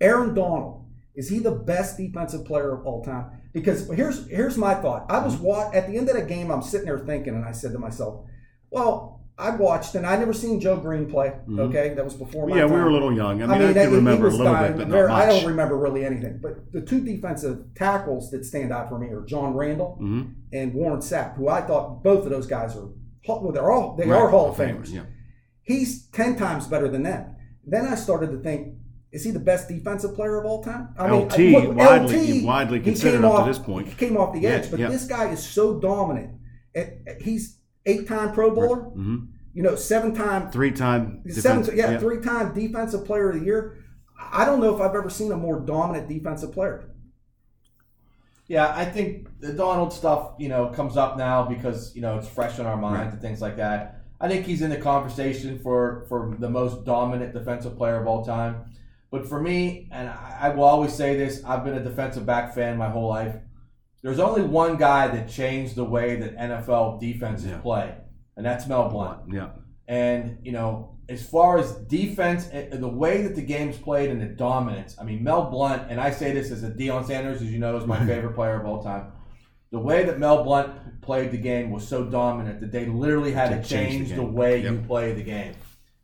Aaron 0.01 0.33
Donald 0.33 0.85
is 1.15 1.29
he 1.29 1.39
the 1.39 1.51
best 1.51 1.97
defensive 1.97 2.43
player 2.45 2.73
of 2.73 2.85
all 2.85 3.03
time? 3.03 3.27
Because 3.53 3.89
here's 3.89 4.27
here's 4.29 4.57
my 4.57 4.73
thought. 4.75 5.05
I 5.09 5.15
Mm-hmm. 5.15 5.25
was 5.25 5.37
wa- 5.37 5.71
at 5.73 5.87
the 5.87 5.97
end 5.97 6.09
of 6.09 6.15
the 6.15 6.21
game. 6.23 6.51
I'm 6.51 6.61
sitting 6.61 6.87
there 6.87 6.99
thinking, 6.99 7.35
and 7.35 7.45
I 7.45 7.53
said 7.53 7.71
to 7.71 7.79
myself, 7.79 8.25
"Well, 8.69 9.21
I 9.37 9.51
watched, 9.55 9.95
and 9.95 10.05
I 10.05 10.17
never 10.17 10.33
seen 10.33 10.59
Joe 10.59 10.75
Greene 10.77 11.09
play. 11.09 11.33
Mhm. 11.47 11.59
Okay, 11.69 11.93
that 11.93 12.03
was 12.03 12.15
before 12.15 12.47
my 12.47 12.57
Yeah, 12.57 12.65
we 12.65 12.71
were 12.73 12.87
a 12.87 12.91
little 12.91 13.13
young. 13.13 13.41
I 13.41 13.45
mean, 13.45 13.51
I, 13.51 13.57
that- 13.59 13.73
can 13.75 13.83
he- 13.83 13.89
he 13.91 13.95
remember 13.95 14.27
a 14.27 14.31
little 14.31 14.45
dying, 14.51 14.73
bit, 14.73 14.79
but 14.79 14.87
very- 14.89 15.09
I 15.11 15.25
don't 15.27 15.45
remember 15.45 15.77
really 15.77 16.03
anything. 16.03 16.39
But 16.41 16.73
the 16.73 16.81
two 16.81 16.99
defensive 16.99 17.63
tackles 17.75 18.29
that 18.31 18.43
stand 18.43 18.73
out 18.73 18.89
for 18.89 18.99
me 18.99 19.07
are 19.07 19.21
John 19.21 19.53
Randle 19.55 19.95
hmm 19.99 20.21
and 20.51 20.73
Warren 20.73 20.99
Sapp, 20.99 21.35
who 21.35 21.47
I 21.47 21.61
thought 21.61 22.03
both 22.03 22.25
of 22.25 22.29
those 22.31 22.47
guys 22.47 22.75
are. 22.75 22.89
Well, 23.27 23.51
they're 23.51 23.71
all 23.71 23.95
they 23.95 24.05
Right. 24.07 24.21
are 24.21 24.29
Hall 24.29 24.49
of 24.51 24.57
Famers 24.57 24.93
Yeah. 24.93 25.03
he's 25.63 26.07
10 26.07 26.35
times 26.35 26.67
better 26.67 26.87
than 26.87 27.03
them. 27.03 27.35
Then 27.65 27.85
I 27.87 27.95
started 27.95 28.31
to 28.31 28.37
think, 28.39 28.75
is 29.11 29.23
he 29.23 29.31
the 29.31 29.39
best 29.39 29.67
defensive 29.67 30.13
player 30.13 30.37
of 30.39 30.45
all 30.45 30.61
time? 30.63 30.89
I 30.97 31.09
LT, 31.09 31.51
look, 31.53 31.75
widely- 31.75 32.43
widely 32.45 32.79
considered 32.79 33.23
up 33.23 33.43
to 33.45 33.49
this 33.49 33.59
point. 33.59 33.87
He 33.87 33.95
came 33.95 34.17
off 34.17 34.33
the 34.33 34.41
Yeah, 34.41 34.49
edge, 34.49 34.69
but 34.71 34.79
yeah. 34.79 34.89
this 34.89 35.05
guy 35.07 35.29
is 35.31 35.39
so 35.43 35.79
dominant. 35.79 36.31
He's 37.21 37.57
eight-time 37.85 38.33
Pro 38.33 38.53
Bowler, 38.53 38.81
hmm 38.81 39.17
you 39.53 39.63
know, 39.63 39.73
seven-time, 39.75 40.51
Three-time. 40.51 41.21
seven, 41.29 41.61
defense- 41.61 41.77
yeah, 41.77 41.97
three-time 41.97 42.53
Defensive 42.53 43.05
Player 43.05 43.29
of 43.29 43.39
the 43.39 43.45
Year. 43.45 43.77
I 44.33 44.43
don't 44.43 44.59
know 44.59 44.75
if 44.75 44.81
I've 44.81 44.93
ever 44.95 45.09
seen 45.09 45.31
a 45.31 45.37
more 45.37 45.61
dominant 45.61 46.09
defensive 46.09 46.51
player. 46.51 46.89
Yeah, 48.47 48.71
I 48.75 48.85
think 48.85 49.27
the 49.39 49.53
Donald 49.53 49.91
stuff, 49.91 50.33
you 50.37 50.49
know, 50.49 50.67
comes 50.69 50.97
up 50.97 51.17
now 51.17 51.45
because 51.45 51.95
you 51.95 52.01
know 52.01 52.17
it's 52.19 52.27
fresh 52.27 52.59
in 52.59 52.65
our 52.65 52.77
minds 52.77 53.13
and 53.13 53.21
things 53.21 53.41
like 53.41 53.57
that. 53.57 54.01
I 54.21 54.27
think 54.27 54.45
he's 54.45 54.61
in 54.61 54.69
the 54.69 54.77
conversation 54.77 55.59
for 55.59 56.05
for 56.09 56.35
the 56.39 56.49
most 56.49 56.85
dominant 56.85 57.33
defensive 57.33 57.75
player 57.75 57.99
of 57.99 58.07
all 58.07 58.23
time. 58.23 58.65
But 59.11 59.27
for 59.27 59.41
me, 59.41 59.87
and 59.91 60.09
I, 60.09 60.37
I 60.41 60.49
will 60.49 60.63
always 60.63 60.93
say 60.93 61.15
this, 61.17 61.43
I've 61.43 61.63
been 61.63 61.75
a 61.75 61.83
defensive 61.83 62.25
back 62.25 62.53
fan 62.53 62.77
my 62.77 62.89
whole 62.89 63.07
life. 63.07 63.35
There's 64.03 64.19
only 64.19 64.41
one 64.43 64.77
guy 64.77 65.07
that 65.07 65.27
changed 65.29 65.75
the 65.75 65.83
way 65.85 66.15
that 66.17 66.37
NFL 66.37 66.99
defenses 66.99 67.47
Yeah. 67.49 67.57
play, 67.59 67.95
and 68.37 68.45
that's 68.45 68.67
Mel 68.67 68.89
Blount. 68.89 69.33
Yeah. 69.33 69.49
And 69.87 70.37
you 70.43 70.51
know, 70.51 70.94
as 71.07 71.25
far 71.27 71.57
as 71.59 71.73
defense, 71.73 72.47
the 72.47 72.87
way 72.87 73.21
that 73.21 73.35
the 73.35 73.41
game's 73.41 73.77
played 73.77 74.09
and 74.09 74.21
the 74.21 74.25
dominance, 74.25 74.95
I 74.99 75.03
mean, 75.03 75.23
Mel 75.23 75.49
Blount, 75.49 75.89
and 75.91 75.99
I 76.01 76.09
say 76.11 76.31
this 76.31 76.51
as 76.51 76.63
a 76.63 76.71
Deion 76.71 77.05
Sanders, 77.05 77.41
as 77.41 77.51
you 77.51 77.59
know, 77.59 77.77
is 77.77 77.85
my 77.85 78.03
favorite 78.07 78.33
player 78.33 78.59
of 78.59 78.65
all 78.65 78.81
time. 78.83 79.11
The 79.71 79.79
way 79.79 80.03
that 80.05 80.19
Mel 80.19 80.43
Blount 80.43 81.01
played 81.01 81.31
the 81.31 81.37
game 81.37 81.69
was 81.71 81.87
so 81.87 82.05
dominant 82.05 82.59
that 82.61 82.71
they 82.71 82.85
literally 82.85 83.31
had 83.31 83.49
To 83.49 83.61
to 83.61 83.67
change 83.67 84.09
the 84.09 84.15
the, 84.15 84.23
way 84.23 84.61
Yep. 84.61 84.71
you 84.71 84.79
play 84.87 85.13
the 85.13 85.23
game. 85.23 85.53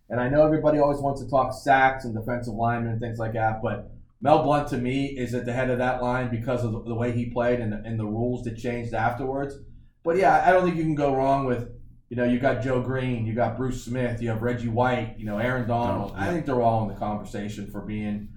And 0.09 0.19
I 0.19 0.27
know 0.29 0.45
everybody 0.45 0.79
always 0.79 0.99
wants 0.99 1.21
to 1.23 1.29
talk 1.29 1.53
sacks 1.53 2.03
and 2.05 2.13
defensive 2.13 2.53
linemen 2.53 2.91
and 2.91 2.99
things 3.01 3.17
like 3.17 3.33
that, 3.33 3.61
but 3.63 3.91
Mel 4.21 4.43
Blount 4.43 4.67
to 4.69 4.77
me 4.77 5.05
is 5.05 5.33
at 5.33 5.45
the 5.45 5.53
head 5.53 5.69
of 5.69 5.77
that 5.79 6.03
line 6.03 6.29
because 6.29 6.63
of 6.63 6.73
the, 6.73 6.83
the 6.83 6.93
way 6.93 7.11
he 7.11 7.25
played 7.31 7.59
and 7.59 7.71
the, 7.73 7.77
and 7.85 7.99
the 7.99 8.05
rules 8.05 8.43
that 8.43 8.57
changed 8.57 8.93
afterwards. 8.93 9.55
But 10.03 10.17
yeah, 10.17 10.43
I 10.45 10.51
don't 10.51 10.63
think 10.65 10.75
you 10.75 10.83
can 10.83 10.95
go 10.95 11.15
wrong 11.15 11.45
with, 11.45 11.69
you 12.11 12.17
know, 12.17 12.25
you 12.25 12.39
got 12.39 12.61
Joe 12.61 12.81
Greene, 12.81 13.25
you 13.25 13.33
got 13.33 13.55
Bruce 13.55 13.85
Smith, 13.85 14.21
you 14.21 14.27
have 14.27 14.41
Reggie 14.41 14.67
White, 14.67 15.15
you 15.17 15.25
know, 15.25 15.37
Aaron 15.37 15.65
Donald. 15.65 16.11
I 16.13 16.27
think 16.27 16.45
they're 16.45 16.61
all 16.61 16.83
in 16.83 16.89
the 16.89 16.99
conversation 16.99 17.71
for 17.71 17.79
being 17.79 18.27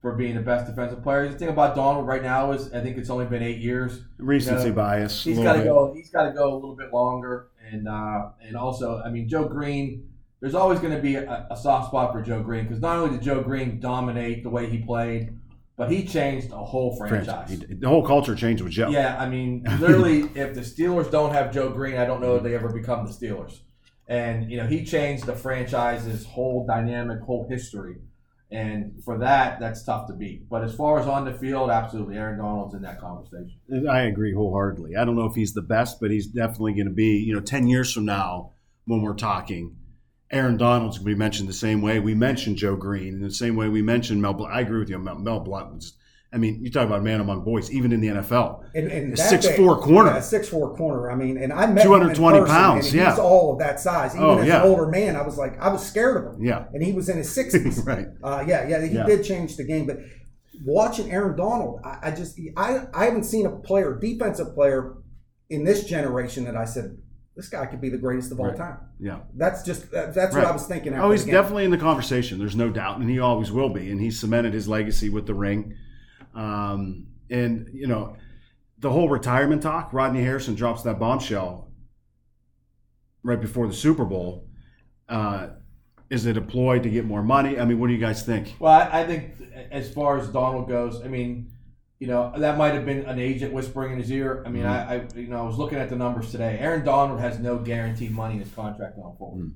for 0.00 0.14
being 0.14 0.34
the 0.34 0.40
best 0.40 0.64
defensive 0.66 1.02
players. 1.02 1.30
The 1.30 1.38
thing 1.38 1.48
about 1.50 1.76
Donald 1.76 2.06
right 2.06 2.22
now 2.22 2.52
is 2.52 2.72
I 2.72 2.80
think 2.80 2.96
it's 2.96 3.10
only 3.10 3.26
been 3.26 3.42
eight 3.42 3.58
years. 3.58 4.00
Recency 4.16 4.62
You 4.62 4.68
know, 4.70 4.74
bias. 4.74 5.22
He's 5.22 5.38
got 5.38 5.52
to 5.52 5.64
go. 5.64 5.92
He's 5.94 6.08
got 6.08 6.28
to 6.28 6.32
go 6.32 6.50
a 6.50 6.54
little 6.54 6.74
bit 6.74 6.94
longer, 6.94 7.48
and 7.70 7.86
uh, 7.86 8.30
and 8.40 8.56
also, 8.56 9.02
I 9.04 9.10
mean, 9.10 9.28
Joe 9.28 9.44
Greene. 9.44 10.08
There's 10.40 10.54
always 10.54 10.78
going 10.78 10.94
to 10.94 11.02
be 11.02 11.16
a, 11.16 11.46
a 11.50 11.56
soft 11.58 11.88
spot 11.88 12.14
for 12.14 12.22
Joe 12.22 12.42
Greene 12.42 12.64
because 12.64 12.80
not 12.80 12.96
only 12.96 13.18
did 13.18 13.22
Joe 13.22 13.42
Greene 13.42 13.80
dominate 13.80 14.42
the 14.42 14.48
way 14.48 14.70
he 14.70 14.78
played, 14.78 15.38
but 15.80 15.90
he 15.90 16.04
changed 16.04 16.52
a 16.52 16.58
whole 16.62 16.94
franchise. 16.98 17.24
Franchise. 17.48 17.66
He- 17.70 17.74
The 17.74 17.88
whole 17.88 18.04
culture 18.06 18.34
changed 18.34 18.62
with 18.62 18.72
Joe. 18.72 18.90
Yeah, 18.90 19.16
I 19.18 19.26
mean, 19.26 19.64
literally, 19.78 20.24
if 20.34 20.52
the 20.54 20.60
Steelers 20.60 21.10
don't 21.10 21.32
have 21.32 21.54
Joe 21.54 21.70
Greene, 21.70 21.96
I 21.96 22.04
don't 22.04 22.20
know 22.20 22.36
if 22.36 22.42
they 22.42 22.54
ever 22.54 22.68
become 22.70 23.06
the 23.06 23.10
Steelers. 23.12 23.60
And 24.06 24.50
you 24.50 24.58
know, 24.58 24.66
he 24.66 24.84
changed 24.84 25.24
the 25.24 25.34
franchise's 25.34 26.26
whole 26.26 26.66
dynamic, 26.66 27.20
whole 27.22 27.48
history. 27.48 27.96
And 28.50 29.02
for 29.06 29.16
that, 29.20 29.58
that's 29.58 29.82
tough 29.82 30.06
to 30.08 30.12
beat. 30.12 30.50
But 30.50 30.64
as 30.64 30.74
far 30.74 31.00
as 31.00 31.06
on 31.06 31.24
the 31.24 31.32
field, 31.32 31.70
absolutely, 31.70 32.16
Aaron 32.18 32.36
Donald's 32.38 32.74
in 32.74 32.82
that 32.82 33.00
conversation. 33.00 33.58
I 33.88 34.02
agree 34.02 34.34
wholeheartedly. 34.34 34.96
I 34.96 35.06
don't 35.06 35.16
know 35.16 35.24
if 35.26 35.34
he's 35.34 35.54
the 35.54 35.62
best, 35.62 35.98
but 35.98 36.10
he's 36.10 36.26
definitely 36.26 36.74
going 36.74 36.88
to 36.88 36.92
be, 36.92 37.24
you 37.26 37.32
know, 37.32 37.40
10 37.40 37.68
years 37.68 37.90
from 37.90 38.04
now 38.04 38.50
when 38.84 39.00
we're 39.00 39.14
talking, 39.14 39.76
Aaron 40.32 40.56
Donald's 40.56 40.98
going 40.98 41.06
to 41.10 41.14
be 41.14 41.18
mentioned 41.18 41.48
the 41.48 41.52
same 41.52 41.82
way 41.82 41.98
we 41.98 42.14
mentioned 42.14 42.56
Joe 42.56 42.76
Greene, 42.76 43.14
in 43.14 43.22
the 43.22 43.32
same 43.32 43.56
way 43.56 43.68
we 43.68 43.82
mentioned 43.82 44.22
Mel 44.22 44.32
Blount. 44.34 44.52
I 44.54 44.60
agree 44.60 44.78
with 44.78 44.88
you. 44.88 44.98
Mel, 44.98 45.18
Mel 45.18 45.40
Blount 45.40 45.74
was, 45.74 45.94
I 46.32 46.36
mean, 46.38 46.62
you 46.62 46.70
talk 46.70 46.86
about 46.86 47.02
man 47.02 47.20
among 47.20 47.42
boys, 47.42 47.72
even 47.72 47.90
in 47.92 48.00
the 48.00 48.06
NFL. 48.08 48.62
And, 48.76 48.86
and 48.92 49.12
A 49.14 49.16
that 49.16 49.42
6'4" 49.42 49.80
corner. 49.82 50.10
Yeah, 50.12 50.20
six 50.20 50.48
four 50.48 50.76
corner. 50.76 51.10
I 51.10 51.16
mean, 51.16 51.36
and 51.36 51.52
I 51.52 51.66
met 51.66 51.84
him 51.84 51.92
in 51.94 52.14
220 52.14 52.38
person, 52.38 52.54
pounds, 52.54 52.94
yeah. 52.94 53.16
all 53.16 53.52
of 53.54 53.58
that 53.58 53.80
size. 53.80 54.14
Even 54.14 54.24
Oh, 54.26 54.38
as 54.38 54.46
yeah. 54.46 54.62
an 54.62 54.68
older 54.68 54.86
man, 54.86 55.16
I 55.16 55.22
was 55.22 55.36
like, 55.36 55.58
I 55.60 55.68
was 55.72 55.84
scared 55.84 56.16
of 56.18 56.34
him. 56.34 56.44
Yeah. 56.44 56.66
And 56.72 56.82
he 56.84 56.92
was 56.92 57.08
in 57.08 57.16
his 57.16 57.30
sixties. 57.34 57.80
right. 57.84 58.06
Uh, 58.22 58.44
yeah, 58.46 58.68
yeah, 58.68 58.80
he 58.86 58.94
Yeah. 58.94 59.06
did 59.06 59.24
change 59.24 59.56
the 59.56 59.64
game. 59.64 59.86
But 59.88 59.98
watching 60.64 61.10
Aaron 61.10 61.36
Donald, 61.36 61.80
I, 61.84 61.98
I 62.04 62.10
just 62.12 62.38
I 62.56 62.82
I 62.94 63.06
haven't 63.06 63.24
seen 63.24 63.46
a 63.46 63.50
player, 63.50 63.98
defensive 64.00 64.54
player, 64.54 64.94
in 65.48 65.64
this 65.64 65.82
generation 65.84 66.44
that 66.44 66.56
I 66.56 66.64
said 66.64 66.96
this 67.40 67.48
guy 67.48 67.64
could 67.64 67.80
be 67.80 67.88
the 67.88 67.96
greatest 67.96 68.30
of 68.32 68.38
all 68.38 68.48
Right. 68.48 68.56
time. 68.56 68.76
Yeah. 68.98 69.20
That's 69.34 69.62
just 69.62 69.90
that- 69.92 70.14
that's 70.14 70.34
Right. 70.34 70.42
what 70.42 70.50
I 70.50 70.52
was 70.52 70.66
thinking. 70.66 70.92
Oh, 70.94 71.10
he's 71.10 71.24
definitely 71.24 71.64
in 71.64 71.70
the 71.70 71.78
conversation. 71.78 72.38
There's 72.38 72.54
no 72.54 72.68
doubt, 72.68 73.00
and 73.00 73.08
he 73.08 73.18
always 73.18 73.50
will 73.50 73.70
be. 73.70 73.90
And 73.90 73.98
he 73.98 74.10
cemented 74.10 74.52
his 74.52 74.68
legacy 74.68 75.08
with 75.08 75.26
the 75.26 75.32
ring. 75.34 75.74
Um, 76.34 77.06
and 77.30 77.70
you 77.72 77.86
know, 77.86 78.16
the 78.78 78.90
whole 78.90 79.08
retirement 79.08 79.62
talk. 79.62 79.94
Rodney 79.94 80.22
Harrison 80.22 80.54
drops 80.54 80.82
that 80.82 80.98
bombshell 80.98 81.70
right 83.22 83.40
before 83.40 83.66
the 83.66 83.72
Super 83.74 84.04
Bowl. 84.04 84.46
Uh, 85.08 85.48
is 86.10 86.26
it 86.26 86.36
a 86.36 86.42
ploy 86.42 86.78
to 86.78 86.90
get 86.90 87.06
more 87.06 87.22
money? 87.22 87.58
I 87.58 87.64
mean, 87.64 87.78
what 87.80 87.86
do 87.86 87.94
you 87.94 88.00
guys 88.00 88.22
think? 88.22 88.54
Well, 88.60 88.72
I, 88.72 89.00
I 89.00 89.06
think 89.06 89.32
as 89.70 89.90
far 89.90 90.18
as 90.18 90.28
Donald 90.28 90.68
goes, 90.68 91.00
I 91.02 91.08
mean, 91.08 91.52
you 92.00 92.06
know, 92.06 92.32
that 92.36 92.58
might 92.58 92.74
have 92.74 92.84
been 92.86 93.04
an 93.04 93.18
agent 93.20 93.52
whispering 93.52 93.92
in 93.92 93.98
his 93.98 94.10
ear. 94.10 94.42
I 94.46 94.48
mean, 94.48 94.64
I, 94.66 94.94
I, 94.96 95.04
you 95.14 95.28
know, 95.28 95.38
I 95.38 95.46
was 95.46 95.58
looking 95.58 95.78
at 95.78 95.90
the 95.90 95.96
numbers 95.96 96.30
today. 96.32 96.56
Aaron 96.58 96.84
Donald 96.84 97.20
has 97.20 97.38
no 97.38 97.58
guaranteed 97.58 98.10
money 98.10 98.34
in 98.34 98.40
his 98.40 98.50
contract 98.52 98.96
going 98.96 99.14
forward. 99.16 99.42
Mm. 99.44 99.52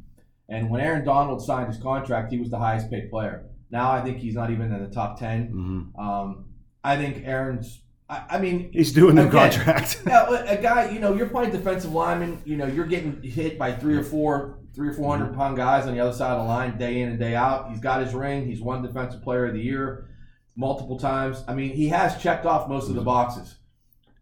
And 0.51 0.71
when 0.71 0.83
Aaron 0.83 1.05
Donald 1.05 1.43
signed 1.43 1.69
his 1.73 1.83
contract, 1.83 2.31
he 2.31 2.39
was 2.39 2.51
the 2.51 2.59
highest 2.59 2.91
paid 2.91 3.11
player. 3.11 3.47
Now 3.71 3.91
I 3.91 4.03
think 4.03 4.19
he's 4.19 4.35
not 4.35 4.51
even 4.51 4.73
in 4.73 4.83
the 4.83 4.91
top 4.91 5.19
ten. 5.19 5.47
hmm 5.49 6.01
Um, 6.01 6.45
I 6.85 6.97
think 6.99 7.27
Aaron's 7.27 7.81
I, 8.11 8.23
I 8.33 8.39
mean, 8.39 8.71
He's 8.71 8.93
doing 8.93 9.15
the 9.15 9.27
contract. 9.31 10.03
yeah, 10.07 10.29
a 10.47 10.61
guy, 10.61 10.91
you 10.91 10.99
know, 11.01 11.15
you're 11.15 11.31
playing 11.31 11.51
defensive 11.53 11.93
lineman. 11.93 12.43
You 12.45 12.59
know, 12.59 12.67
you're 12.67 12.85
getting 12.85 13.23
hit 13.23 13.59
by 13.59 13.73
three 13.73 13.97
or 13.97 14.03
four, 14.05 14.59
three 14.75 14.91
or 14.91 14.93
four 14.93 15.11
hundred 15.11 15.29
Mm-hmm. 15.31 15.39
pound 15.41 15.57
guys 15.57 15.87
on 15.87 15.95
the 15.95 16.01
other 16.01 16.13
side 16.13 16.33
of 16.33 16.43
the 16.43 16.45
line, 16.49 16.77
day 16.77 17.01
in 17.01 17.09
and 17.09 17.19
day 17.19 17.35
out. 17.35 17.71
He's 17.71 17.81
got 17.81 18.03
his 18.03 18.13
ring. 18.13 18.45
He's 18.47 18.61
won 18.61 18.83
Defensive 18.83 19.23
Player 19.23 19.47
of 19.47 19.55
the 19.55 19.63
Year 19.63 20.11
multiple 20.57 20.99
times. 20.99 21.43
I 21.49 21.55
mean, 21.55 21.71
he 21.71 21.89
has 21.89 22.23
checked 22.23 22.47
off 22.47 22.69
most 22.69 22.89
of 22.89 22.95
the 22.95 23.03
boxes. 23.03 23.57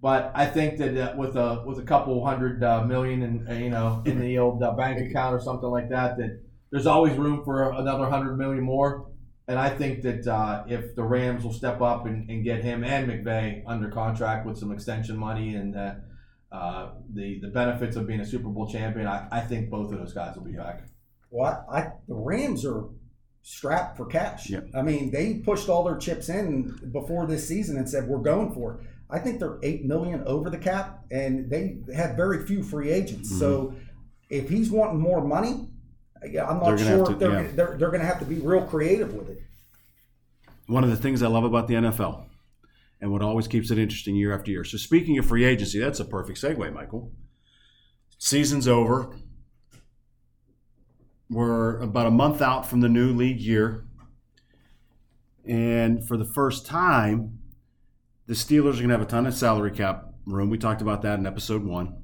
But 0.01 0.33
I 0.35 0.47
think 0.47 0.79
that 0.79 0.97
uh, 0.97 1.17
with 1.17 1.37
a 1.37 1.63
with 1.65 1.79
a 1.79 1.83
couple 1.83 2.25
hundred 2.25 2.65
uh, 2.65 2.85
million 2.85 3.23
and 3.23 3.49
uh, 3.49 3.53
you 3.53 3.71
know 3.71 4.03
in 4.05 4.21
the 4.21 4.37
old 4.39 4.61
uh, 4.61 4.73
bank 4.73 4.99
account 5.11 5.35
or 5.35 5.41
something 5.41 5.69
like 5.69 5.91
that, 5.91 6.17
that 6.17 6.41
there's 6.73 6.87
always 6.87 7.17
room 7.17 7.45
for 7.45 7.71
another 7.71 8.07
hundred 8.07 8.37
million 8.37 8.65
more. 8.65 9.07
And 9.47 9.59
I 9.59 9.71
think 9.71 10.03
that 10.03 10.27
uh, 10.27 10.65
if 10.69 10.95
the 10.97 11.05
Rams 11.05 11.45
will 11.45 11.53
step 11.53 11.81
up 11.81 12.07
and, 12.07 12.29
and 12.31 12.45
get 12.45 12.63
him 12.63 12.85
and 12.85 13.09
McVay 13.09 13.63
under 13.67 13.91
contract 13.91 14.47
with 14.47 14.57
some 14.57 14.73
extension 14.73 15.17
money 15.17 15.55
and 15.55 15.77
uh, 15.77 15.95
uh, 16.51 16.93
the 17.13 17.39
the 17.41 17.49
benefits 17.49 17.95
of 17.95 18.07
being 18.07 18.21
a 18.21 18.27
Super 18.27 18.49
Bowl 18.49 18.69
champion, 18.69 19.07
I, 19.07 19.29
I 19.31 19.41
think 19.41 19.71
both 19.71 19.93
of 19.93 19.99
those 19.99 20.13
guys 20.13 20.35
will 20.35 20.45
be 20.45 20.53
back. 20.53 20.83
Well, 21.31 21.65
I, 21.71 21.79
I 21.79 21.93
the 22.09 22.15
Rams 22.15 22.65
are 22.65 22.87
strapped 23.43 23.97
for 23.97 24.07
cash. 24.07 24.49
Yep. 24.49 24.69
I 24.75 24.83
mean, 24.83 25.11
they 25.11 25.35
pushed 25.35 25.69
all 25.69 25.85
their 25.85 25.97
chips 25.97 26.29
in 26.29 26.79
before 26.93 27.27
this 27.27 27.47
season 27.47 27.77
and 27.77 27.89
said 27.89 28.07
we're 28.07 28.19
going 28.19 28.53
for 28.53 28.75
it. 28.75 28.87
I 29.11 29.19
think 29.19 29.41
they're 29.41 29.59
eight 29.63 29.85
million 29.85 30.23
over 30.27 30.49
the 30.49 30.59
cap, 30.59 31.05
and 31.11 31.51
they 31.51 31.79
have 31.95 32.17
very 32.17 32.47
few 32.47 32.63
free 32.63 32.91
agents. 32.91 33.29
Mm-hmm. 33.29 33.39
So 33.41 33.75
if 34.31 34.49
he's 34.49 34.71
wanting 34.71 35.01
more 35.01 35.23
money, 35.23 35.69
I'm 36.23 36.33
They're 36.33 36.45
not 36.45 36.61
gonna 36.61 36.79
sure 36.79 37.07
to- 37.07 37.15
they're, 37.15 37.43
yeah. 37.43 37.51
they're 37.53 37.77
they're 37.77 37.91
going 37.91 38.01
to 38.01 38.07
have 38.07 38.21
to 38.21 38.25
be 38.25 38.37
real 38.37 38.63
creative 38.63 39.13
with 39.13 39.29
it. 39.29 39.43
One 40.67 40.85
of 40.85 40.91
the 40.91 40.97
things 40.97 41.23
I 41.23 41.27
love 41.27 41.45
about 41.45 41.69
the 41.69 41.75
NFL 41.75 42.27
and 43.01 43.11
what 43.11 43.21
always 43.21 43.49
keeps 43.49 43.71
it 43.71 43.79
interesting 43.79 44.15
year 44.15 44.33
after 44.33 44.51
year. 44.51 44.65
So, 44.65 44.79
speaking 44.79 45.19
of 45.19 45.27
free 45.27 45.45
agency, 45.45 45.81
that's 45.81 46.01
a 46.01 46.05
perfect 46.05 46.41
segue, 46.41 46.73
Michael. 46.73 47.13
Season's 48.19 48.69
over. 48.69 49.17
We're 51.33 51.79
about 51.79 52.07
a 52.07 52.11
month 52.11 52.43
out 52.43 52.67
from 52.67 52.81
the 52.81 52.91
new 52.91 53.11
league 53.11 53.41
year. 53.41 53.87
And 55.47 56.07
for 56.07 56.19
the 56.19 56.27
first 56.27 56.67
time, 56.67 57.39
the 58.27 58.35
Steelers 58.35 58.75
are 58.75 58.83
going 58.83 58.89
to 58.89 58.99
have 58.99 59.01
a 59.03 59.07
ton 59.07 59.27
of 59.27 59.33
salary 59.33 59.71
cap 59.71 60.13
room. 60.27 60.51
We 60.51 60.59
talked 60.59 60.83
about 60.83 61.01
that 61.03 61.19
in 61.19 61.27
episode 61.27 61.65
one. 61.65 62.03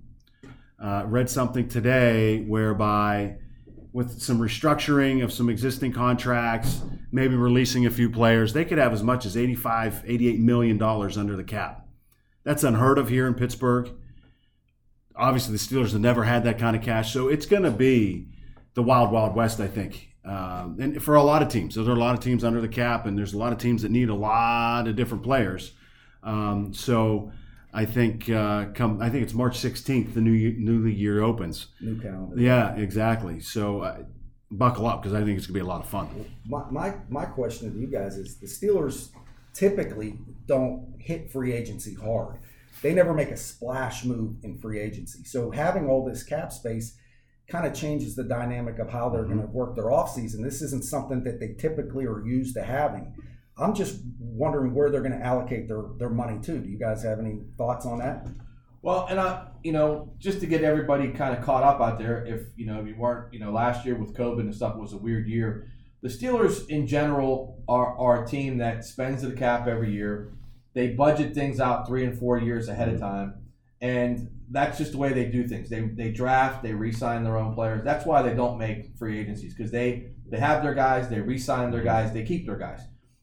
Uh, 0.83 1.03
read 1.07 1.29
something 1.29 1.69
today 1.69 2.41
whereby, 2.41 3.37
with 3.93 4.23
some 4.23 4.39
restructuring 4.39 5.23
of 5.23 5.31
some 5.31 5.51
existing 5.51 5.93
contracts, 5.93 6.81
maybe 7.13 7.35
releasing 7.37 7.85
a 7.85 7.91
few 7.91 8.09
players, 8.09 8.55
they 8.55 8.65
could 8.65 8.79
have 8.79 8.95
as 8.95 9.03
much 9.03 9.27
as 9.27 9.37
85, 9.37 10.05
88 10.07 10.41
million 10.41 10.79
dollars 10.79 11.19
under 11.19 11.37
the 11.37 11.45
cap. 11.45 11.87
That's 12.45 12.65
unheard 12.65 12.97
of 12.97 13.11
here 13.11 13.27
in 13.27 13.35
Pittsburgh. 13.35 13.91
Obviously, 15.15 15.53
the 15.53 15.59
Steelers 15.59 15.93
have 15.93 16.01
never 16.01 16.25
had 16.25 16.45
that 16.45 16.59
kind 16.59 16.75
of 16.75 16.81
cash, 16.81 17.13
so 17.13 17.29
it's 17.29 17.45
going 17.45 17.65
to 17.65 17.71
be 17.71 18.29
the 18.75 18.83
wild, 18.83 19.11
wild 19.11 19.35
west, 19.35 19.61
I 19.61 19.67
think. 19.67 20.09
Um, 20.25 20.77
and 20.79 21.03
for 21.03 21.15
a 21.15 21.23
lot 21.23 21.43
of 21.43 21.49
teams, 21.49 21.75
there 21.75 21.85
are 21.85 21.91
a 21.91 21.95
lot 21.95 22.15
of 22.15 22.21
teams 22.21 22.45
under 22.45 22.61
the 22.61 22.69
cap, 22.69 23.07
and 23.07 23.17
there's 23.17 23.33
a 23.33 23.39
lot 23.39 23.53
of 23.53 23.59
teams 23.59 23.83
that 23.83 23.91
need 23.91 24.09
a 24.09 24.15
lot 24.15 24.87
of 24.87 24.95
different 24.95 25.23
players. 25.23 25.73
Um, 26.23 26.75
so 26.75 27.33
I 27.73 27.85
think 27.85 28.29
uh, 28.29 28.67
come 28.75 29.01
I 29.01 29.09
think 29.09 29.23
it's 29.23 29.35
March 29.35 29.59
16th, 29.59 30.15
the 30.15 30.21
new 30.21 30.33
ye- 30.33 30.57
new 30.59 30.85
league 30.85 30.99
year 30.99 31.23
opens. 31.23 31.69
New 31.81 32.01
calendar. 32.01 32.41
Yeah, 32.41 32.75
exactly. 32.77 33.41
So 33.41 33.81
uh, 33.81 33.99
buckle 34.51 34.87
up 34.87 35.03
because 35.03 35.15
I 35.15 35.25
think 35.25 35.39
it's 35.39 35.47
gonna 35.47 35.55
be 35.55 35.61
a 35.61 35.67
lot 35.67 35.83
of 35.83 35.89
fun. 35.89 36.09
My, 36.47 36.65
my 36.71 36.95
my 37.09 37.25
question 37.25 37.73
to 37.73 37.79
you 37.79 37.87
guys 37.87 38.17
is: 38.17 38.39
the 38.39 38.47
Steelers 38.47 39.11
typically 39.55 40.19
don't 40.47 40.95
hit 40.99 41.31
free 41.31 41.53
agency 41.53 41.95
hard. 41.95 42.39
They 42.83 42.95
never 42.95 43.13
make 43.13 43.31
a 43.31 43.37
splash 43.37 44.05
move 44.05 44.37
in 44.43 44.59
free 44.59 44.79
agency. 44.81 45.25
So 45.25 45.51
having 45.51 45.89
all 45.89 46.05
this 46.05 46.23
cap 46.23 46.53
space 46.53 46.97
kind 47.51 47.67
of 47.67 47.75
changes 47.75 48.15
the 48.15 48.25
dynamic 48.25 48.79
of 48.79 48.91
how 48.91 49.09
they're 49.09 49.23
mm-hmm. 49.23 49.37
going 49.37 49.47
to 49.47 49.53
work 49.53 49.75
their 49.75 49.87
offseason. 49.87 50.43
This 50.43 50.63
isn't 50.63 50.85
something 50.85 51.25
that 51.25 51.41
they 51.41 51.55
typically 51.59 52.05
are 52.05 52.25
used 52.25 52.55
to 52.55 52.63
having. 52.63 53.15
I'm 53.57 53.75
just 53.75 54.01
wondering 54.19 54.75
where 54.75 54.91
they're 54.91 55.03
going 55.03 55.19
to 55.19 55.25
allocate 55.25 55.67
their, 55.67 55.85
their 55.99 56.11
money 56.11 56.39
to. 56.43 56.59
Do 56.59 56.69
you 56.69 56.79
guys 56.79 57.03
have 57.03 57.19
any 57.19 57.41
thoughts 57.57 57.87
on 57.87 57.99
that? 57.99 58.29
Well, 58.83 59.07
and 59.11 59.19
I, 59.19 59.49
you 59.65 59.73
know, 59.73 60.15
just 60.19 60.41
to 60.41 60.47
get 60.47 60.63
everybody 60.63 61.09
kind 61.09 61.37
of 61.37 61.45
caught 61.45 61.65
up 61.65 61.81
out 61.81 61.99
there, 61.99 62.25
if 62.25 62.43
you 62.57 62.67
know, 62.67 62.81
if 62.81 62.87
you 62.87 62.95
weren't, 62.97 63.33
you 63.33 63.41
know, 63.41 63.51
last 63.51 63.85
year 63.85 63.97
with 63.97 64.15
COVID 64.15 64.41
and 64.41 64.55
stuff 64.55 64.77
was 64.77 64.93
a 64.93 64.99
weird 64.99 65.27
year. 65.27 65.67
The 66.01 66.09
Steelers, 66.09 66.69
in 66.69 66.87
general, 66.87 67.61
are, 67.69 67.99
are 67.99 68.23
a 68.23 68.27
team 68.27 68.59
that 68.59 68.85
spends 68.85 69.23
the 69.23 69.33
cap 69.33 69.67
every 69.67 69.93
year. 69.93 70.33
They 70.75 70.89
budget 70.89 71.35
things 71.35 71.59
out 71.59 71.89
three 71.89 72.05
and 72.05 72.17
four 72.17 72.39
years 72.39 72.69
ahead 72.69 72.89
of 72.89 73.01
time, 73.01 73.48
and 73.81 74.29
that's 74.51 74.79
just 74.79 74.93
the 74.93 74.99
way 74.99 75.13
they 75.13 75.27
do 75.27 75.47
things. 75.47 75.69
They 75.69 75.81
they 75.81 76.11
draft, 76.11 76.63
they 76.63 76.73
re-sign 76.73 77.25
their 77.25 77.37
own 77.37 77.55
players. 77.55 77.85
That's 77.85 78.07
why 78.07 78.23
they 78.23 78.35
don't 78.35 78.59
make 78.59 78.97
free 78.99 79.19
agencies 79.19 79.55
because 79.55 79.71
they 79.71 80.09
they 80.29 80.39
have 80.39 80.63
their 80.63 80.75
guys, 80.75 81.09
they 81.09 81.21
re-sign 81.21 81.71
their 81.71 81.83
guys, 81.83 82.13
they 82.13 82.25
keep 82.25 82.47
their 82.47 82.57
guys. 82.57 82.81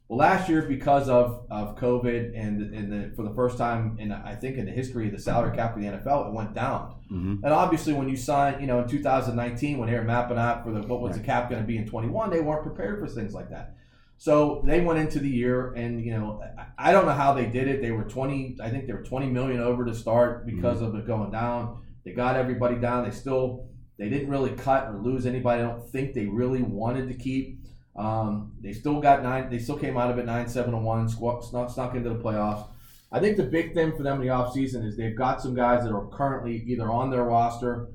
Well, 0.08 0.20
last 0.20 0.48
year 0.50 0.62
because 0.62 1.10
of, 1.10 1.48
of 1.50 1.76
COVID 1.78 2.40
and 2.40 2.62
and 2.76 2.92
the, 2.92 3.16
for 3.16 3.24
the 3.24 3.34
first 3.34 3.58
time 3.58 3.98
in 4.00 4.12
I 4.12 4.36
think 4.36 4.58
in 4.58 4.66
the 4.66 4.72
history 4.72 5.08
of 5.08 5.14
the 5.14 5.20
salary 5.20 5.56
cap 5.56 5.76
of 5.76 5.82
the 5.82 5.88
NFL, 5.88 6.28
it 6.28 6.34
went 6.34 6.54
down. 6.54 6.96
Mhm. 7.12 7.44
And 7.44 7.54
obviously, 7.54 7.94
when 7.94 8.08
you 8.08 8.16
sign, 8.16 8.62
you 8.62 8.68
know, 8.68 8.80
in 8.82 8.88
2019, 8.88 9.78
when 9.80 9.90
they 9.90 9.96
were 9.98 10.04
mapping 10.04 10.38
out 10.38 10.64
for 10.64 10.72
the 10.72 10.82
what 10.82 11.02
was 11.02 11.18
the 11.18 11.24
cap 11.24 11.50
going 11.50 11.62
to 11.62 11.68
be 11.68 11.78
in 11.78 11.88
21, 11.88 12.30
they 12.30 12.40
weren't 12.40 12.64
prepared 12.64 13.00
for 13.00 13.08
things 13.08 13.34
like 13.34 13.50
that. 13.50 13.76
So 14.18 14.64
they 14.66 14.82
went 14.82 15.00
into 15.00 15.20
the 15.20 15.30
year, 15.30 15.74
and 15.74 16.02
you 16.04 16.12
know, 16.12 16.42
I- 16.78 16.92
don't 16.92 17.06
know 17.06 17.12
how 17.12 17.34
they 17.34 17.46
did 17.48 17.68
it. 17.68 17.82
They 17.82 17.92
were 17.92 18.04
20, 18.06 18.58
I 18.62 18.70
think 18.70 18.88
they 18.88 18.94
were 18.94 19.04
20 19.04 19.28
million 19.30 19.60
over 19.60 19.86
to 19.86 19.94
start 19.94 20.46
because 20.46 20.82
of 20.82 20.96
it 20.96 21.06
going 21.06 21.32
down. 21.32 21.82
They 22.06 22.14
got 22.14 22.36
everybody 22.36 22.76
down. 22.78 23.04
They 23.04 23.12
still 23.12 23.68
they 23.98 24.10
didn't 24.10 24.30
really 24.30 24.52
cut 24.52 24.90
or 24.90 24.98
lose 24.98 25.26
anybody. 25.26 25.62
I 25.62 25.66
don't 25.68 25.90
think 25.90 26.14
they 26.14 26.26
really 26.26 26.62
wanted 26.62 27.08
to 27.08 27.14
keep. 27.14 27.60
Um, 27.96 28.52
they 28.62 28.74
still 28.74 29.00
got 29.00 29.24
nine. 29.24 29.50
They 29.50 29.58
still 29.60 29.78
came 29.78 29.96
out 29.98 30.12
of 30.12 30.18
it 30.18 30.26
nine 30.26 30.48
seven 30.50 30.74
and 30.74 30.84
one. 30.84 31.08
Snuck, 31.08 31.44
snuck 31.44 31.96
into 31.96 32.10
the 32.10 32.16
playoffs. 32.16 32.68
I 33.12 33.20
think 33.22 33.38
the 33.38 33.44
big 33.44 33.74
thing 33.74 33.96
for 33.96 34.04
them 34.04 34.22
in 34.22 34.28
the 34.28 34.34
offseason 34.34 34.86
is 34.86 34.98
they've 34.98 35.16
got 35.16 35.42
some 35.42 35.54
guys 35.56 35.84
that 35.86 35.94
are 35.94 36.08
currently 36.08 36.58
either 36.68 36.90
on 36.92 37.10
their 37.10 37.24
roster 37.24 37.88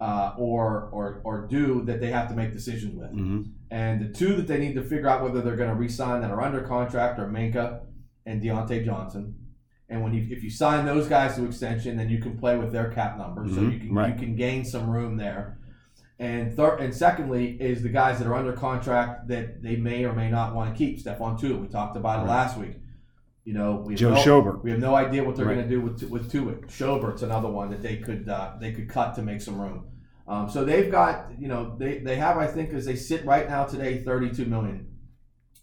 uh, 0.00 0.32
or 0.38 0.88
or 0.92 1.20
or 1.24 1.46
due 1.48 1.82
that 1.86 2.00
they 2.00 2.10
have 2.12 2.28
to 2.28 2.36
make 2.36 2.52
decisions 2.52 2.94
with. 2.94 3.10
Mhm. 3.12 3.50
And 3.70 4.00
the 4.00 4.08
two 4.12 4.34
that 4.36 4.46
they 4.46 4.58
need 4.58 4.74
to 4.74 4.82
figure 4.82 5.08
out 5.08 5.22
whether 5.22 5.40
they're 5.42 5.56
going 5.56 5.68
to 5.68 5.74
re-sign 5.74 6.22
that 6.22 6.30
are 6.30 6.40
under 6.40 6.62
contract 6.62 7.18
are 7.18 7.28
Minkah 7.28 7.80
and 8.24 8.42
Diontae 8.42 8.84
Johnson. 8.84 9.34
And 9.90 10.02
when 10.02 10.12
you 10.12 10.26
if 10.30 10.42
you 10.42 10.50
sign 10.50 10.84
those 10.84 11.06
guys 11.08 11.36
to 11.36 11.44
extension, 11.46 11.96
then 11.96 12.10
you 12.10 12.18
can 12.20 12.36
play 12.38 12.56
with 12.58 12.72
their 12.72 12.90
cap 12.90 13.16
numbers, 13.16 13.54
so 13.54 13.60
Mhm, 13.62 13.72
you 13.72 13.78
can 13.80 13.94
right. 13.94 14.12
you 14.12 14.18
can 14.20 14.36
gain 14.36 14.64
some 14.64 14.88
room 14.90 15.16
there. 15.16 15.58
And 16.18 16.52
third 16.54 16.80
and 16.80 16.94
secondly 16.94 17.56
is 17.60 17.82
the 17.82 17.88
guys 17.88 18.18
that 18.18 18.26
are 18.28 18.34
under 18.34 18.52
contract 18.52 19.28
that 19.28 19.62
they 19.62 19.76
may 19.76 20.04
or 20.04 20.12
may 20.12 20.30
not 20.30 20.54
want 20.54 20.70
to 20.74 20.76
keep. 20.76 21.02
Stephon 21.02 21.40
Tuitt, 21.40 21.58
we 21.60 21.68
talked 21.68 21.96
about 21.96 22.24
it 22.24 22.28
last 22.28 22.58
week. 22.58 22.74
You 23.44 23.54
know, 23.54 23.82
we 23.86 23.94
have 23.94 24.00
Joe 24.00 24.10
no, 24.14 24.20
Schobert. 24.20 24.62
We 24.62 24.72
have 24.72 24.80
no 24.80 24.94
idea 24.94 25.24
what 25.24 25.36
they're 25.36 25.46
Right. 25.46 25.54
going 25.54 25.68
to 25.68 25.74
do 25.74 25.80
with 25.80 26.02
with 26.10 26.30
Tuitt. 26.30 26.66
Schobert's 26.68 27.22
another 27.22 27.48
one 27.48 27.70
that 27.70 27.80
they 27.82 27.96
could 27.96 28.28
uh, 28.28 28.56
they 28.60 28.72
could 28.72 28.88
cut 28.90 29.14
to 29.14 29.22
make 29.22 29.40
some 29.40 29.58
room. 29.58 29.86
Um, 30.28 30.48
so 30.50 30.64
they've 30.64 30.90
got 30.90 31.30
you 31.38 31.48
know 31.48 31.74
they 31.78 31.98
they 31.98 32.16
have 32.16 32.36
I 32.36 32.46
think 32.46 32.72
as 32.74 32.84
they 32.84 32.96
sit 32.96 33.24
right 33.24 33.48
now 33.48 33.64
today 33.64 34.02
32 34.04 34.44
million, 34.44 34.86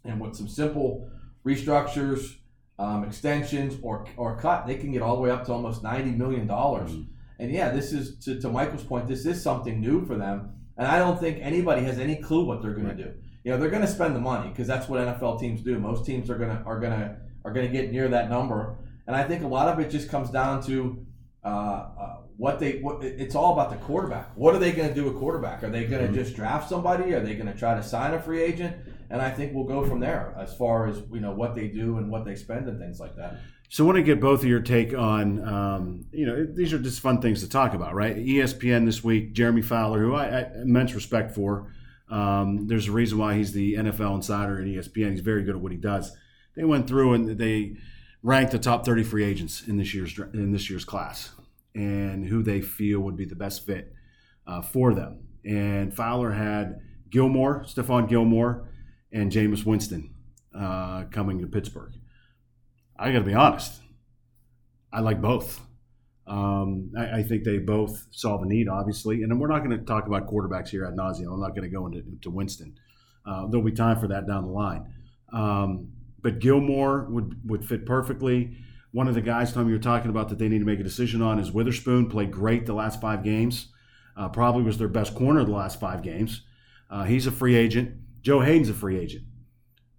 and 0.04 0.20
with 0.20 0.36
some 0.36 0.48
simple 0.48 1.08
restructures, 1.46 2.36
um, 2.80 3.04
extensions, 3.04 3.78
or 3.84 4.08
or 4.18 4.38
cut, 4.38 4.66
they 4.66 4.76
can 4.76 4.92
get 4.92 5.04
all 5.04 5.16
the 5.16 5.22
way 5.22 5.30
up 5.30 5.46
to 5.46 5.54
almost 5.54 5.84
90 5.84 6.12
million 6.12 6.48
dollars. 6.48 6.92
Mhm. 6.92 7.08
And 7.38 7.52
yeah, 7.52 7.70
this 7.70 7.94
is 7.94 8.18
to, 8.26 8.40
to 8.40 8.50
Michael's 8.50 8.84
point. 8.84 9.08
This 9.08 9.26
is 9.26 9.42
something 9.42 9.80
new 9.80 10.06
for 10.06 10.16
them, 10.16 10.54
and 10.78 10.88
I 10.88 10.98
don't 10.98 11.20
think 11.20 11.38
anybody 11.42 11.84
has 11.84 12.00
any 12.00 12.16
clue 12.16 12.46
what 12.46 12.62
they're 12.62 12.74
going 12.74 12.88
to 12.88 12.96
do. 12.96 13.14
You 13.44 13.52
know, 13.52 13.58
they're 13.60 13.70
going 13.70 13.84
to 13.84 13.88
spend 13.88 14.16
the 14.16 14.20
money 14.20 14.50
because 14.50 14.68
that's 14.68 14.90
what 14.90 15.00
NFL 15.00 15.40
teams 15.40 15.62
do. 15.62 15.78
Most 15.78 16.06
teams 16.06 16.30
are 16.32 16.38
going 16.38 16.50
to 16.50 16.64
are 16.64 16.80
going 16.80 16.94
to 16.94 17.18
are 17.44 17.54
going 17.54 17.68
to 17.68 17.72
get 17.72 17.92
near 17.92 18.08
that 18.08 18.32
number, 18.32 18.78
and 19.06 19.16
I 19.16 19.24
think 19.26 19.44
a 19.44 19.48
lot 19.48 19.68
of 19.68 19.80
it 19.80 19.92
just 19.92 20.10
comes 20.10 20.32
down 20.32 20.64
to 20.64 21.06
uh, 21.46 21.48
uh, 21.48 22.18
what 22.38 22.60
they. 22.60 22.80
What, 22.80 23.04
it's 23.04 23.36
all 23.36 23.54
about 23.54 23.70
the 23.70 23.78
quarterback. 23.78 24.32
What 24.36 24.56
are 24.56 24.60
they 24.60 24.72
going 24.72 24.90
to 24.90 24.96
do 24.96 25.06
with 25.06 25.16
quarterback? 25.16 25.64
Are 25.64 25.70
they 25.70 25.86
going 25.86 26.06
to 26.06 26.12
just 26.12 26.36
draft 26.36 26.68
somebody? 26.68 27.14
Are 27.14 27.20
they 27.22 27.36
going 27.36 27.52
to 27.52 27.58
try 27.58 27.76
to 27.76 27.84
sign 27.84 28.14
a 28.14 28.20
free 28.20 28.42
agent? 28.42 28.76
And 29.10 29.22
I 29.22 29.30
think 29.30 29.54
we'll 29.54 29.66
go 29.66 29.86
from 29.86 30.00
there 30.00 30.36
as 30.38 30.56
far 30.58 30.88
as 30.88 31.04
you 31.14 31.20
know 31.20 31.32
what 31.32 31.54
they 31.54 31.68
do 31.68 31.98
and 32.00 32.10
what 32.10 32.26
they 32.26 32.36
spend 32.36 32.68
and 32.68 32.80
things 32.80 33.00
like 33.00 33.16
that. 33.18 33.38
So 33.70 33.84
I 33.84 33.88
want 33.88 33.98
to 33.98 34.04
get 34.04 34.20
both 34.20 34.42
of 34.42 34.48
your 34.48 34.60
take 34.60 34.94
on, 34.94 35.48
um, 35.48 36.06
you 36.12 36.26
know, 36.26 36.46
these 36.46 36.72
are 36.72 36.80
just 36.80 37.00
fun 37.00 37.22
things 37.22 37.42
to 37.42 37.50
talk 37.50 37.74
about, 37.74 37.94
right? 37.94 38.16
ESPN 38.16 38.86
this 38.86 39.04
week, 39.04 39.34
Jeremy 39.34 39.62
Fowler, 39.62 40.00
who 40.00 40.16
I, 40.16 40.26
I 40.26 40.42
immense 40.62 40.94
respect 40.94 41.34
for. 41.34 41.74
Um, 42.10 42.68
there's 42.68 42.88
a 42.88 42.92
reason 42.92 43.18
why 43.18 43.36
he's 43.36 43.54
the 43.54 43.74
NFL 43.76 44.16
insider 44.16 44.60
at 44.60 44.68
ESPN. 44.68 45.12
He's 45.12 45.22
very 45.22 45.44
good 45.44 45.56
at 45.56 45.62
what 45.62 45.72
he 45.72 45.78
does. 45.78 46.16
They 46.56 46.64
went 46.64 46.88
through 46.88 47.14
and 47.14 47.38
they 47.38 47.78
ranked 48.26 48.52
the 48.52 48.58
top 48.58 48.84
30 48.84 49.04
free 49.04 49.24
agents 49.24 49.62
in 49.68 49.78
this 49.78 49.94
year's 49.94 50.18
in 50.34 50.52
this 50.52 50.68
year's 50.68 50.84
class 50.84 51.32
and 51.76 52.26
who 52.26 52.42
they 52.42 52.60
feel 52.60 53.00
would 53.00 53.16
be 53.16 53.26
the 53.26 53.36
best 53.36 53.66
fit 53.66 53.94
uh, 54.48 54.62
for 54.62 54.96
them. 54.96 55.20
And 55.46 55.96
Fowler 55.96 56.32
had 56.32 56.80
Gilmore, 57.12 57.64
Stephon 57.68 58.10
Gilmore, 58.10 58.68
and 59.12 59.32
Jameis 59.32 59.64
Winston 59.64 60.16
uh, 60.58 61.04
coming 61.12 61.40
to 61.42 61.48
Pittsburgh. 61.48 61.94
I 62.98 63.12
got 63.12 63.20
to 63.20 63.26
be 63.26 63.36
honest. 63.36 63.80
I 64.92 65.02
like 65.02 65.22
both. 65.22 65.62
Um, 66.26 66.94
I, 66.98 67.20
I, 67.20 67.24
think 67.24 67.44
they 67.44 67.60
both 67.60 68.08
solve 68.10 68.42
a 68.42 68.48
need, 68.48 68.68
obviously. 68.68 69.22
And 69.22 69.40
we're 69.40 69.50
not 69.50 69.64
going 69.64 69.78
to 69.78 69.86
talk 69.86 70.08
about 70.08 70.28
quarterbacks 70.28 70.70
here 70.70 70.86
at 70.86 70.96
nauseum. 70.96 71.32
I'm 71.32 71.40
not 71.40 71.50
going 71.50 71.64
to 71.64 71.70
go 71.70 71.86
into, 71.86 72.00
into 72.00 72.32
Winston. 72.32 72.74
Uh, 73.28 73.46
there'll 73.48 73.66
be 73.66 73.72
time 73.72 74.00
for 74.00 74.08
that 74.08 74.26
down 74.26 74.46
the 74.46 74.52
line. 74.52 74.92
Um, 75.32 75.90
but 76.26 76.40
Gilmore 76.40 77.06
would, 77.12 77.48
would 77.48 77.64
fit 77.64 77.86
perfectly. 77.86 78.58
One 78.92 79.08
of 79.08 79.14
the 79.14 79.22
guys, 79.22 79.54
Tom, 79.54 79.68
you 79.68 79.76
were 79.76 79.80
talking 79.80 80.10
about 80.10 80.30
that 80.30 80.40
they 80.40 80.50
need 80.50 80.58
to 80.58 80.66
make 80.66 80.80
a 80.80 80.84
decision 80.84 81.22
on 81.22 81.38
is 81.38 81.52
Witherspoon. 81.52 82.10
Played 82.10 82.32
great 82.32 82.66
the 82.66 82.74
last 82.74 83.00
five 83.00 83.24
games. 83.24 83.68
Uh, 84.18 84.28
probably 84.30 84.64
was 84.64 84.80
their 84.80 84.88
best 84.88 85.14
corner 85.14 85.44
the 85.44 85.52
last 85.52 85.80
five 85.80 86.02
games. 86.02 86.42
Uh, 86.90 87.04
he's 87.04 87.28
a 87.28 87.32
free 87.32 87.56
agent. 87.56 87.98
Joe 88.24 88.40
Haden's 88.40 88.70
a 88.70 88.74
free 88.74 88.98
agent. 88.98 89.24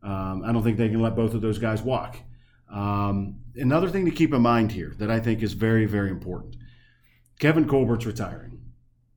Um, 0.03 0.43
I 0.45 0.51
don't 0.51 0.65
think 0.65 0.79
they 0.79 0.89
can 0.89 1.01
let 1.01 1.15
both 1.15 1.33
of 1.33 1.43
those 1.43 1.61
guys 1.61 1.81
walk. 1.81 2.17
Um, 2.69 3.37
another 3.55 3.89
thing 3.89 4.05
to 4.07 4.11
keep 4.11 4.35
in 4.35 4.43
mind 4.43 4.73
here 4.73 4.95
that 4.99 5.13
I 5.13 5.21
think 5.21 5.45
is 5.45 5.53
very, 5.53 5.87
very 5.87 6.11
important 6.11 6.57
Kevin 7.39 7.69
Colbert's 7.69 8.05
retiring 8.05 8.63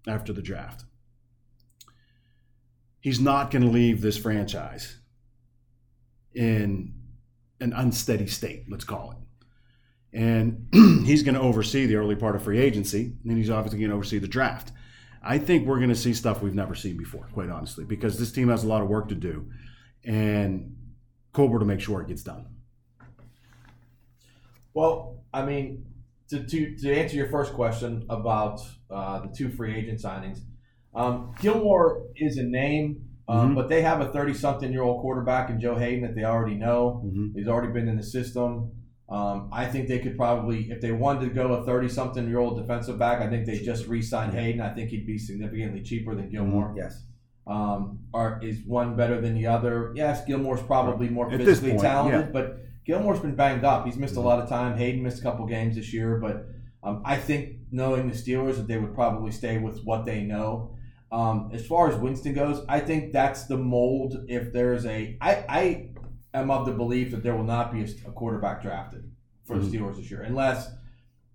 after 0.08 0.32
the 0.32 0.44
draft. 0.44 0.86
He's 3.00 3.20
not 3.20 3.50
going 3.50 3.63
to 3.63 3.68
leave 3.68 4.01
this 4.01 4.18
franchise 4.20 5.00
in 6.36 6.99
an 7.60 7.74
unsteady 7.74 8.28
state, 8.28 8.66
let's 8.70 8.84
call 8.84 9.12
it. 9.12 9.18
And 10.18 10.68
he's 11.06 11.24
going 11.24 11.36
to 11.36 11.42
oversee 11.42 11.86
the 11.86 11.96
early 11.96 12.16
part 12.16 12.36
of 12.36 12.44
free 12.44 12.60
agency, 12.60 13.13
and 13.24 13.38
he's 13.38 13.50
obviously 13.50 13.80
going 13.80 13.89
to 13.89 13.96
oversee 13.96 14.20
the 14.20 14.28
draft. 14.28 14.72
I 15.22 15.38
think 15.38 15.68
we're 15.68 15.78
going 15.78 15.89
to 15.89 15.96
see 15.96 16.13
stuff 16.13 16.42
we've 16.42 16.56
never 16.56 16.75
seen 16.75 16.98
before, 16.98 17.28
quite 17.34 17.50
honestly, 17.50 17.84
because 17.84 18.18
this 18.18 18.32
team 18.32 18.50
has 18.50 18.63
a 18.63 18.68
lot 18.68 18.82
of 18.82 18.88
work 18.88 19.10
to 19.10 19.16
do, 19.16 19.50
and 20.06 20.75
Colbert 21.34 21.60
to 21.60 21.66
make 21.66 21.82
sure 21.82 22.01
it 22.01 22.08
gets 22.08 22.24
done. 22.24 22.48
Well, 24.74 25.24
I 25.34 25.46
mean, 25.46 25.86
to, 26.30 26.44
to, 26.44 26.75
to 26.78 26.96
answer 26.96 27.16
your 27.16 27.30
first 27.30 27.54
question 27.54 28.06
about 28.10 28.62
uh, 28.89 29.20
the 29.22 29.28
two 29.36 29.50
free 29.50 29.75
agent 29.75 30.00
signings, 30.00 30.39
um, 30.96 31.36
Gilmore 31.42 32.08
is 32.16 32.38
a 32.38 32.44
name, 32.44 33.01
um, 33.29 33.50
mm-hmm. 33.50 33.55
but 33.55 33.69
they 33.69 33.83
have 33.83 34.01
a 34.01 34.12
30 34.12 34.33
something 34.33 34.71
year 34.71 34.81
old 34.81 35.01
quarterback 35.01 35.51
in 35.51 35.59
Joe 35.59 35.75
Haden 35.75 36.01
that 36.01 36.15
they 36.15 36.24
already 36.24 36.55
know. 36.55 37.03
Mm-hmm. 37.05 37.38
He's 37.38 37.48
already 37.48 37.71
been 37.71 37.88
in 37.88 37.95
the 37.95 38.03
system. 38.03 38.71
Um, 39.07 39.50
I 39.51 39.65
think 39.65 39.88
they 39.88 40.00
could 40.00 40.17
probably, 40.17 40.71
if 40.71 40.81
they 40.81 40.91
wanted 40.91 41.21
to 41.21 41.29
go 41.29 41.53
a 41.53 41.63
30 41.63 41.89
something 41.89 42.27
year 42.27 42.39
old 42.39 42.59
defensive 42.59 42.98
back, 42.98 43.21
I 43.21 43.29
think 43.29 43.45
they 43.45 43.59
just 43.59 43.88
re 43.88 44.01
sign 44.01 44.31
Haden. 44.31 44.62
I 44.62 44.74
think 44.74 44.89
he'd 44.89 45.05
be 45.05 45.19
significantly 45.19 45.81
cheaper 45.83 46.15
than 46.15 46.29
Gilmore. 46.29 46.69
Mm-hmm. 46.69 46.77
Yes. 46.77 47.03
Um, 47.45 48.00
are, 48.13 48.39
is 48.43 48.63
one 48.65 48.95
better 48.95 49.21
than 49.21 49.36
the 49.36 49.45
other? 49.45 49.93
Yes, 49.95 50.25
Gilmore's 50.25 50.62
probably 50.63 51.09
more 51.09 51.31
At 51.31 51.39
physically 51.39 51.71
point, 51.71 51.81
talented, 51.81 52.25
yeah. 52.25 52.31
but 52.31 52.59
Gilmore's 52.86 53.19
been 53.19 53.36
banged 53.36 53.63
up. 53.63 53.86
He's 53.86 53.98
missed 53.98 54.15
a 54.15 54.21
lot 54.21 54.39
of 54.39 54.50
time. 54.50 54.77
Haden 54.77 55.03
missed 55.03 55.19
a 55.19 55.24
couple 55.24 55.45
games 55.45 55.75
this 55.75 55.93
year, 55.93 56.17
but 56.17 56.48
um, 56.83 57.01
I 57.05 57.17
think 57.17 57.57
knowing 57.71 58.09
the 58.09 58.15
Steelers 58.15 58.57
that 58.57 58.67
they 58.67 58.77
would 58.77 58.93
probably 58.95 59.31
stay 59.31 59.59
with 59.59 59.83
what 59.83 60.05
they 60.05 60.21
know. 60.21 60.75
Um, 61.12 61.50
as 61.54 61.66
far 61.66 61.89
as 61.89 61.96
Winston 61.96 62.34
goes, 62.34 62.63
I 62.70 62.80
think 62.80 63.13
that's 63.13 63.46
the 63.46 63.58
mold. 63.58 64.25
If 64.28 64.54
there's 64.54 64.86
a, 64.86 65.18
I, 65.20 65.46
I 65.50 65.89
am 66.34 66.51
of 66.51 66.66
the 66.66 66.72
belief 66.72 67.12
that 67.12 67.24
there 67.24 67.36
will 67.36 67.44
not 67.44 67.72
be 67.74 67.82
a, 67.82 67.88
a 68.08 68.12
quarterback 68.12 68.62
drafted 68.62 69.12
for 69.46 69.56
mm-hmm. 69.56 69.70
the 69.70 69.78
Steelers 69.78 69.98
this 69.98 70.12
year, 70.12 70.22
unless 70.22 70.70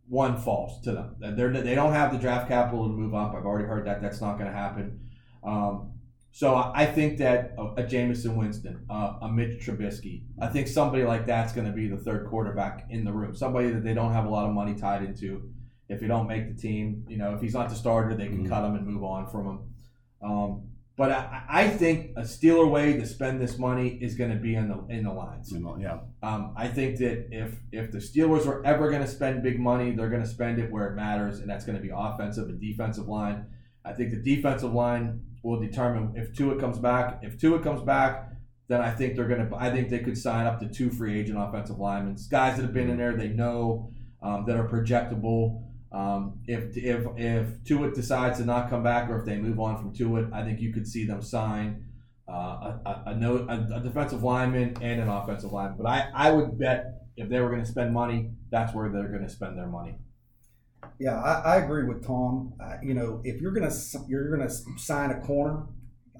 one 0.08 0.36
falls 0.36 0.80
to 0.82 0.92
them. 0.92 1.16
They're, 1.18 1.50
they 1.50 1.74
don't 1.74 1.92
have 1.92 2.12
the 2.12 2.18
draft 2.18 2.48
capital 2.48 2.86
to 2.86 2.92
move 2.92 3.14
up. 3.14 3.34
I've 3.34 3.46
already 3.46 3.66
heard 3.66 3.86
that 3.86 4.00
that's 4.00 4.20
not 4.20 4.38
going 4.38 4.50
to 4.50 4.56
happen. 4.56 5.00
Um, 5.42 5.94
so 6.30 6.56
I 6.56 6.86
think 6.86 7.18
that 7.18 7.54
a, 7.56 7.62
a 7.62 7.82
Jameis 7.84 8.26
Winston, 8.26 8.84
uh, 8.90 9.14
a 9.22 9.28
Mitch 9.28 9.64
Trubisky, 9.64 10.24
I 10.40 10.48
think 10.48 10.66
somebody 10.66 11.04
like 11.04 11.26
that's 11.26 11.52
going 11.52 11.66
to 11.66 11.72
be 11.72 11.86
the 11.86 11.96
third 11.96 12.26
quarterback 12.28 12.86
in 12.90 13.04
the 13.04 13.12
room. 13.12 13.34
Somebody 13.34 13.70
that 13.70 13.84
they 13.84 13.94
don't 13.94 14.12
have 14.12 14.26
a 14.26 14.28
lot 14.28 14.46
of 14.46 14.52
money 14.52 14.74
tied 14.74 15.04
into. 15.04 15.50
If 15.88 16.00
he 16.00 16.06
don't 16.06 16.26
make 16.26 16.54
the 16.54 16.60
team, 16.60 17.04
you 17.08 17.18
know, 17.18 17.34
if 17.34 17.40
he's 17.40 17.54
not 17.54 17.68
the 17.68 17.74
starter, 17.74 18.14
they 18.14 18.26
can 18.26 18.38
mm-hmm. 18.38 18.48
cut 18.48 18.64
him 18.64 18.74
and 18.74 18.86
move 18.86 19.04
on 19.04 19.26
from 19.28 19.46
him. 19.46 19.58
Um, 20.22 20.68
but 20.96 21.10
I, 21.10 21.42
I, 21.48 21.68
think 21.68 22.12
a 22.16 22.22
Steeler 22.22 22.70
way 22.70 22.92
to 22.94 23.06
spend 23.06 23.40
this 23.40 23.58
money 23.58 23.98
is 24.00 24.14
going 24.14 24.30
to 24.30 24.36
be 24.36 24.54
in 24.54 24.68
the 24.68 24.86
in 24.94 25.02
the 25.02 25.12
lines. 25.12 25.52
Yeah. 25.78 25.98
Um, 26.22 26.54
I 26.56 26.68
think 26.68 26.98
that 26.98 27.28
if 27.32 27.56
if 27.72 27.90
the 27.90 27.98
Steelers 27.98 28.46
are 28.46 28.64
ever 28.64 28.90
going 28.90 29.02
to 29.02 29.08
spend 29.08 29.42
big 29.42 29.58
money, 29.58 29.90
they're 29.90 30.08
going 30.08 30.22
to 30.22 30.28
spend 30.28 30.60
it 30.60 30.70
where 30.70 30.86
it 30.86 30.94
matters, 30.94 31.40
and 31.40 31.50
that's 31.50 31.64
going 31.64 31.76
to 31.76 31.82
be 31.82 31.90
offensive 31.94 32.48
and 32.48 32.60
defensive 32.60 33.08
line. 33.08 33.46
I 33.84 33.92
think 33.92 34.12
the 34.12 34.36
defensive 34.36 34.72
line 34.72 35.20
will 35.42 35.60
determine 35.60 36.12
if 36.16 36.32
Tuitt 36.32 36.60
comes 36.60 36.78
back. 36.78 37.20
If 37.22 37.38
Tuitt 37.38 37.62
comes 37.62 37.82
back, 37.82 38.30
then 38.68 38.80
I 38.80 38.90
think 38.90 39.16
they're 39.16 39.28
gonna. 39.28 39.50
I 39.56 39.70
think 39.70 39.90
they 39.90 39.98
could 39.98 40.16
sign 40.16 40.46
up 40.46 40.60
to 40.60 40.68
two 40.68 40.90
free 40.90 41.18
agent 41.18 41.38
offensive 41.38 41.78
linemen, 41.78 42.16
guys 42.30 42.56
that 42.56 42.62
have 42.62 42.72
been 42.72 42.88
in 42.88 42.96
there, 42.96 43.16
they 43.16 43.28
know 43.28 43.90
um, 44.22 44.44
that 44.46 44.56
are 44.56 44.68
projectable. 44.68 45.62
Um, 45.94 46.40
if 46.48 46.76
if 46.76 47.06
if 47.16 47.46
Tuitt 47.62 47.94
decides 47.94 48.38
to 48.38 48.44
not 48.44 48.68
come 48.68 48.82
back, 48.82 49.08
or 49.08 49.20
if 49.20 49.24
they 49.24 49.36
move 49.36 49.60
on 49.60 49.78
from 49.78 49.94
Tuitt, 49.94 50.32
I 50.32 50.42
think 50.44 50.60
you 50.60 50.72
could 50.72 50.88
see 50.88 51.06
them 51.06 51.22
sign 51.22 51.84
uh, 52.28 52.32
a, 52.32 52.80
a, 52.84 53.14
a, 53.14 53.76
a, 53.76 53.80
defensive 53.80 54.22
lineman 54.24 54.76
and 54.80 55.00
an 55.00 55.08
offensive 55.08 55.52
lineman. 55.52 55.78
But 55.78 55.86
I, 55.86 56.08
I 56.14 56.32
would 56.32 56.58
bet 56.58 57.02
if 57.16 57.28
they 57.28 57.38
were 57.38 57.48
going 57.48 57.62
to 57.62 57.70
spend 57.70 57.92
money, 57.92 58.30
that's 58.50 58.74
where 58.74 58.88
they're 58.88 59.08
going 59.08 59.22
to 59.22 59.28
spend 59.28 59.56
their 59.56 59.66
money. 59.66 59.94
Yeah, 60.98 61.20
I, 61.20 61.54
I 61.54 61.56
agree 61.58 61.84
with 61.84 62.04
Tom. 62.04 62.54
Uh, 62.60 62.76
you 62.82 62.94
know, 62.94 63.20
if 63.24 63.40
you're 63.40 63.52
gonna 63.52 63.72
you're 64.08 64.36
gonna 64.36 64.50
sign 64.50 65.10
a 65.10 65.20
corner, 65.20 65.66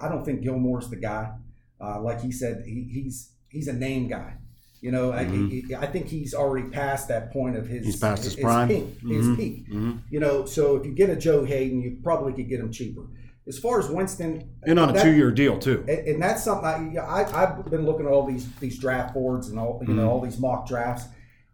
I 0.01 0.09
don't 0.09 0.25
think 0.25 0.43
Gilmore's 0.43 0.89
the 0.89 0.97
guy. 0.97 1.33
Uh, 1.81 2.01
like 2.01 2.21
he 2.21 2.33
said, 2.33 2.63
he, 2.65 2.89
he's 2.93 3.33
he's 3.49 3.69
a 3.69 3.73
name 3.73 4.09
guy. 4.09 4.37
You 4.85 4.91
know, 4.91 5.13
mm-hmm. 5.13 5.75
I, 5.75 5.79
I, 5.79 5.87
think 5.87 6.09
he's 6.09 6.35
already 6.35 6.69
past 6.69 7.09
that 7.09 7.33
point 7.33 7.57
of 7.57 7.67
his. 7.67 7.87
He's 7.87 7.97
past 7.97 8.23
his, 8.23 8.35
his 8.35 8.45
prime. 8.45 8.69
Peak, 8.69 8.85
mm-hmm. 8.85 9.11
His 9.13 9.35
peak. 9.35 9.67
Mm-hmm. 9.71 9.93
You 10.11 10.21
know, 10.21 10.45
so 10.45 10.77
if 10.77 10.85
you 10.85 10.93
get 10.93 11.09
a 11.09 11.17
Joe 11.17 11.43
Haden, 11.43 11.81
you 11.81 12.01
probably 12.03 12.35
could 12.35 12.51
get 12.51 12.61
him 12.61 12.71
cheaper. 12.71 13.01
As 13.49 13.59
far 13.59 13.79
as 13.79 13.89
Winston, 13.89 14.47
and 14.65 14.79
on 14.79 14.95
a 14.95 15.03
two-year 15.03 15.31
deal 15.31 15.59
too, 15.59 15.87
and, 15.89 16.07
and 16.07 16.23
that's 16.23 16.45
something 16.45 16.99
I, 16.99 17.25
I 17.25 17.41
have 17.41 17.65
been 17.71 17.87
looking 17.87 18.05
at 18.05 18.13
all 18.13 18.27
these 18.27 18.47
these 18.57 18.79
draft 18.79 19.15
boards 19.15 19.49
and 19.49 19.59
all 19.59 19.83
you 19.87 19.95
know 19.95 20.03
mm-hmm. 20.03 20.11
all 20.11 20.21
these 20.21 20.39
mock 20.39 20.69
drafts, 20.69 21.07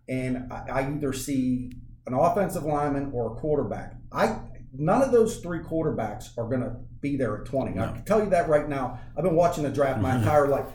and 0.09 0.53
I, 0.53 0.65
I 0.69 0.91
either 0.91 1.13
see 1.13 1.71
an 2.09 2.15
offensive 2.15 2.65
lineman, 2.65 3.13
or 3.15 3.31
a 3.31 3.35
quarterback. 3.37 3.95
I 4.11 4.41
none 4.73 5.03
of 5.03 5.13
those 5.13 5.39
three 5.39 5.61
quarterbacks 5.61 6.37
are 6.37 6.49
going 6.49 6.63
to 6.63 6.75
be 7.01 7.17
there 7.17 7.39
at 7.39 7.45
20. 7.47 7.75
No. 7.75 7.85
I 7.85 7.93
can 7.93 8.05
tell 8.05 8.25
you 8.25 8.31
that 8.31 8.49
right 8.49 8.69
now. 8.69 8.99
I've 9.17 9.23
been 9.23 9.37
watching 9.37 9.63
the 9.63 9.71
draft 9.71 10.01
my 10.01 10.17
entire 10.19 10.49
life. 10.49 10.67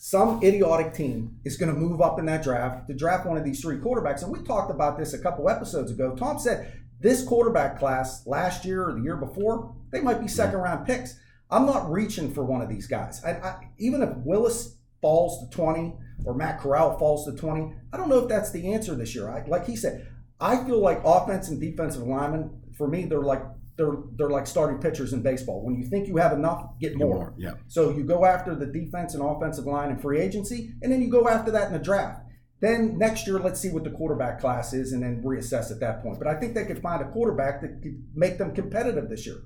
Some 0.00 0.40
idiotic 0.44 0.94
team 0.94 1.40
is 1.44 1.56
going 1.56 1.74
to 1.74 1.78
move 1.78 2.00
up 2.00 2.20
in 2.20 2.26
that 2.26 2.44
draft 2.44 2.86
to 2.86 2.94
draft 2.94 3.26
one 3.26 3.36
of 3.36 3.44
these 3.44 3.60
three 3.60 3.78
quarterbacks. 3.78 4.22
And 4.22 4.30
we 4.30 4.38
talked 4.44 4.70
about 4.70 4.96
this 4.96 5.12
a 5.12 5.18
couple 5.18 5.50
episodes 5.50 5.90
ago. 5.90 6.14
Tom 6.14 6.38
said 6.38 6.72
this 7.00 7.24
quarterback 7.24 7.80
class 7.80 8.24
last 8.24 8.64
year 8.64 8.88
or 8.88 8.92
the 8.92 9.02
year 9.02 9.16
before, 9.16 9.74
they 9.90 10.00
might 10.00 10.20
be 10.20 10.28
second 10.28 10.60
round 10.60 10.86
picks. 10.86 11.18
I'm 11.50 11.66
not 11.66 11.90
reaching 11.90 12.32
for 12.32 12.44
one 12.44 12.62
of 12.62 12.68
these 12.68 12.86
guys. 12.86 13.24
I, 13.24 13.32
I, 13.32 13.68
even 13.78 14.00
if 14.02 14.16
Willis 14.18 14.76
falls 15.02 15.40
to 15.40 15.56
20 15.56 15.96
or 16.24 16.32
Matt 16.32 16.60
Corral 16.60 16.96
falls 16.96 17.24
to 17.24 17.32
20, 17.32 17.74
I 17.92 17.96
don't 17.96 18.08
know 18.08 18.20
if 18.20 18.28
that's 18.28 18.52
the 18.52 18.72
answer 18.72 18.94
this 18.94 19.16
year. 19.16 19.28
I, 19.28 19.44
like 19.48 19.66
he 19.66 19.74
said, 19.74 20.06
I 20.40 20.62
feel 20.64 20.80
like 20.80 21.02
offense 21.04 21.48
and 21.48 21.60
defensive 21.60 22.06
linemen, 22.06 22.50
for 22.76 22.86
me, 22.86 23.06
they're 23.06 23.20
like 23.22 23.42
they're 23.78 23.94
they're 24.16 24.28
like 24.28 24.46
starting 24.46 24.78
pitchers 24.78 25.12
in 25.12 25.22
baseball. 25.22 25.64
When 25.64 25.76
you 25.76 25.88
think 25.88 26.08
you 26.08 26.16
have 26.16 26.32
enough, 26.32 26.78
get 26.80 26.96
more. 26.96 27.14
more. 27.14 27.34
Yeah. 27.38 27.54
So 27.68 27.90
you 27.90 28.04
go 28.04 28.26
after 28.26 28.54
the 28.54 28.66
defense 28.66 29.14
and 29.14 29.22
offensive 29.22 29.64
line 29.64 29.90
and 29.90 30.02
free 30.02 30.20
agency, 30.20 30.74
and 30.82 30.92
then 30.92 31.00
you 31.00 31.08
go 31.08 31.28
after 31.28 31.52
that 31.52 31.68
in 31.68 31.72
the 31.72 31.78
draft. 31.78 32.22
Then 32.60 32.98
next 32.98 33.28
year, 33.28 33.38
let's 33.38 33.60
see 33.60 33.70
what 33.70 33.84
the 33.84 33.90
quarterback 33.90 34.40
class 34.40 34.74
is, 34.74 34.92
and 34.92 35.00
then 35.02 35.22
reassess 35.22 35.70
at 35.70 35.78
that 35.78 36.02
point. 36.02 36.18
But 36.18 36.26
I 36.26 36.34
think 36.34 36.54
they 36.54 36.64
could 36.64 36.82
find 36.82 37.00
a 37.00 37.08
quarterback 37.08 37.62
that 37.62 37.80
could 37.82 38.02
make 38.14 38.36
them 38.36 38.52
competitive 38.52 39.08
this 39.08 39.24
year. 39.24 39.42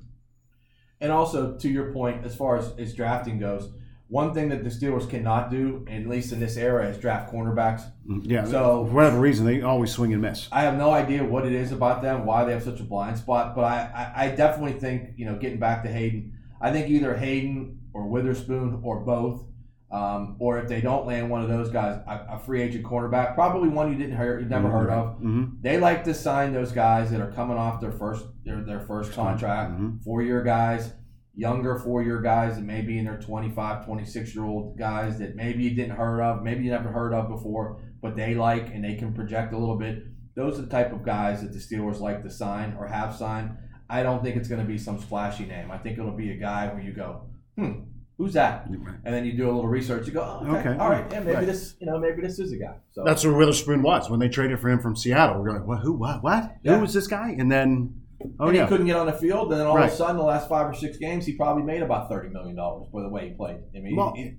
And 0.99 1.13
also, 1.13 1.59
to 1.59 1.69
your 1.69 1.93
point, 1.93 2.25
as 2.25 2.35
far 2.35 2.57
as, 2.57 2.73
as 2.79 2.95
drafting 2.95 3.39
goes, 3.39 3.71
one 4.13 4.35
thing 4.35 4.51
that 4.51 4.63
the 4.63 4.69
Steelers 4.69 5.09
cannot 5.09 5.51
do, 5.51 5.87
at 5.89 6.07
least 6.07 6.33
in 6.33 6.39
this 6.39 6.59
era, 6.59 6.87
is 6.87 6.99
draft 6.99 7.33
cornerbacks. 7.33 7.91
Mm, 8.07 8.21
yeah. 8.25 8.45
So 8.45 8.85
for 8.85 8.93
whatever 8.93 9.19
reason, 9.19 9.47
they 9.47 9.63
always 9.63 9.91
swing 9.91 10.13
and 10.13 10.21
miss. 10.21 10.49
I 10.53 10.65
have 10.65 10.77
no 10.77 10.91
idea 10.91 11.25
what 11.25 11.47
it 11.47 11.53
is 11.55 11.73
about 11.73 12.03
them, 12.03 12.27
why 12.27 12.45
they 12.45 12.53
have 12.53 12.63
such 12.63 12.79
a 12.79 12.83
blind 12.83 13.17
spot, 13.17 13.57
but 13.57 13.65
I, 13.65 14.13
I, 14.15 14.25
I 14.25 14.29
definitely 14.29 14.79
think 14.79 15.15
you 15.17 15.25
know 15.25 15.37
getting 15.37 15.59
back 15.59 15.83
to 15.85 15.89
Haden, 15.89 16.35
I 16.61 16.71
think 16.73 16.91
either 16.91 17.17
Haden 17.17 17.79
or 17.95 18.07
Witherspoon 18.07 18.83
or 18.85 19.01
both, 19.01 19.47
um, 19.91 20.37
or 20.39 20.59
if 20.59 20.69
they 20.69 20.83
don't 20.83 21.07
land 21.07 21.31
one 21.31 21.41
of 21.41 21.49
those 21.49 21.71
guys, 21.71 21.99
a, 22.07 22.35
a, 22.35 22.39
free 22.39 22.61
agent 22.61 22.85
cornerback, 22.85 23.35
probably 23.35 23.71
one 23.71 23.91
you 23.91 23.97
didn't 23.97 24.19
hear, 24.19 24.39
you 24.39 24.45
never 24.45 24.69
mm-hmm. 24.69 24.77
heard 24.77 24.91
of. 24.91 25.07
Mm-hmm. 25.17 25.45
They 25.63 25.79
like 25.79 26.05
to 26.05 26.13
sign 26.13 26.53
those 26.53 26.73
guys 26.73 27.11
that 27.13 27.23
are 27.23 27.33
coming 27.33 27.57
off 27.57 27.81
their 27.81 27.93
first 27.93 28.27
their, 28.45 28.61
their 28.61 28.81
first 28.81 29.13
contract, 29.13 29.73
mm-hmm. 29.73 30.01
four 30.05 30.21
year 30.21 30.43
guys 30.43 30.93
younger 31.35 31.79
four 31.79 32.03
year 32.03 32.21
guys 32.21 32.57
that 32.57 32.63
maybe 32.63 32.99
in 32.99 33.05
their 33.07 33.19
25, 33.19 33.85
26 33.87 34.35
year 34.35 34.45
old 34.45 34.79
guys 34.79 35.19
that 35.19 35.35
maybe 35.35 35.63
you 35.65 35.71
didn't 35.75 35.97
heard 35.97 36.21
of, 36.21 36.43
maybe 36.43 36.65
you 36.65 36.71
never 36.71 36.91
heard 36.91 37.15
of 37.15 37.29
before, 37.29 37.81
but 38.03 38.17
they 38.17 38.35
like 38.35 38.69
and 38.75 38.85
they 38.85 38.95
can 38.97 39.13
project 39.15 39.53
a 39.55 39.59
little 39.59 39.79
bit. 39.79 40.05
Those 40.35 40.59
are 40.59 40.63
the 40.63 40.69
type 40.69 40.93
of 40.93 41.03
guys 41.05 41.43
that 41.43 41.53
the 41.53 41.59
Steelers 41.59 42.01
like 42.01 42.23
to 42.23 42.31
sign 42.31 42.77
or 42.79 42.87
have 42.87 43.15
signed. 43.15 43.51
I 43.89 44.03
don't 44.03 44.23
think 44.23 44.37
it's 44.37 44.49
going 44.49 44.61
to 44.61 44.67
be 44.67 44.79
some 44.79 44.99
splashy 45.01 45.45
name. 45.45 45.71
I 45.71 45.79
think 45.79 45.99
it'll 45.99 46.17
be 46.17 46.31
a 46.33 46.37
guy 46.37 46.69
where 46.69 46.81
you 46.83 46.93
go, 46.93 47.27
hmm, 47.59 47.81
who's 48.17 48.33
that? 48.35 48.67
And 48.67 49.15
then 49.15 49.27
you 49.27 49.33
do 49.37 49.45
a 49.47 49.53
little 49.53 49.69
research. 49.69 50.07
You 50.07 50.15
go, 50.15 50.23
oh, 50.43 50.47
okay, 50.57 50.71
Okay. 50.71 50.79
all 50.79 50.89
right, 50.91 51.05
yeah, 51.11 51.21
maybe 51.21 51.37
Right. 51.37 51.47
this, 51.47 51.75
you 51.81 51.87
know, 51.87 51.99
maybe 51.99 52.23
this 52.23 52.39
is 52.39 52.53
a 52.53 52.57
guy. 52.57 52.77
So 52.93 53.05
That's 53.05 53.25
where 53.25 53.35
Witherspoon 53.35 53.83
was 53.83 54.09
when 54.09 54.21
they 54.21 54.29
traded 54.31 54.61
for 54.61 54.71
him 54.71 54.79
from 54.81 54.97
Seattle. 54.97 55.43
We're 55.43 55.53
like, 55.53 55.67
what? 55.67 55.81
Who? 55.81 55.93
What? 55.95 56.23
What? 56.23 56.57
Yeah. 56.63 56.77
Who 56.77 56.81
was 56.83 56.95
this 56.95 57.07
guy? 57.07 57.35
And 57.39 57.53
then, 57.53 58.02
oh 58.41 58.47
and 58.49 58.57
yeah, 58.57 58.63
he 58.65 58.69
couldn't 58.69 58.87
get 58.87 58.97
on 58.97 59.07
the 59.07 59.13
field, 59.13 59.51
and 59.53 59.61
then 59.61 59.67
all 59.67 59.77
Right. 59.77 59.87
of 59.87 59.93
a 59.93 59.97
sudden, 59.97 60.17
the 60.17 60.23
last 60.23 60.49
five 60.49 60.67
or 60.69 60.75
six 60.75 60.97
games, 60.99 61.27
he 61.27 61.35
probably 61.37 61.63
made 61.63 61.83
about 61.83 62.09
thirty 62.09 62.29
million 62.29 62.57
dollars 62.57 62.89
for 62.91 63.03
the 63.03 63.09
way 63.09 63.29
he 63.29 63.35
played. 63.35 63.59
I 63.77 63.81
mean, 63.81 63.97
Well, 63.97 64.15
he- 64.15 64.37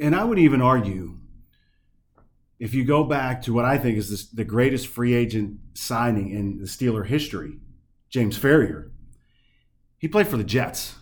and 0.00 0.14
I 0.14 0.24
would 0.24 0.38
even 0.38 0.60
argue, 0.60 1.18
if 2.58 2.74
you 2.74 2.84
go 2.84 3.04
back 3.04 3.42
to 3.42 3.52
what 3.52 3.64
I 3.64 3.78
think 3.78 3.98
is 3.98 4.10
this, 4.10 4.28
the 4.30 4.44
greatest 4.44 4.86
free 4.86 5.14
agent 5.14 5.58
signing 5.74 6.30
in 6.30 6.58
the 6.58 6.64
Steeler 6.64 7.06
history, 7.06 7.58
James 8.08 8.38
Farrior, 8.38 8.90
he 9.98 10.08
played 10.08 10.26
for 10.28 10.36
the 10.36 10.44
Jets, 10.44 10.96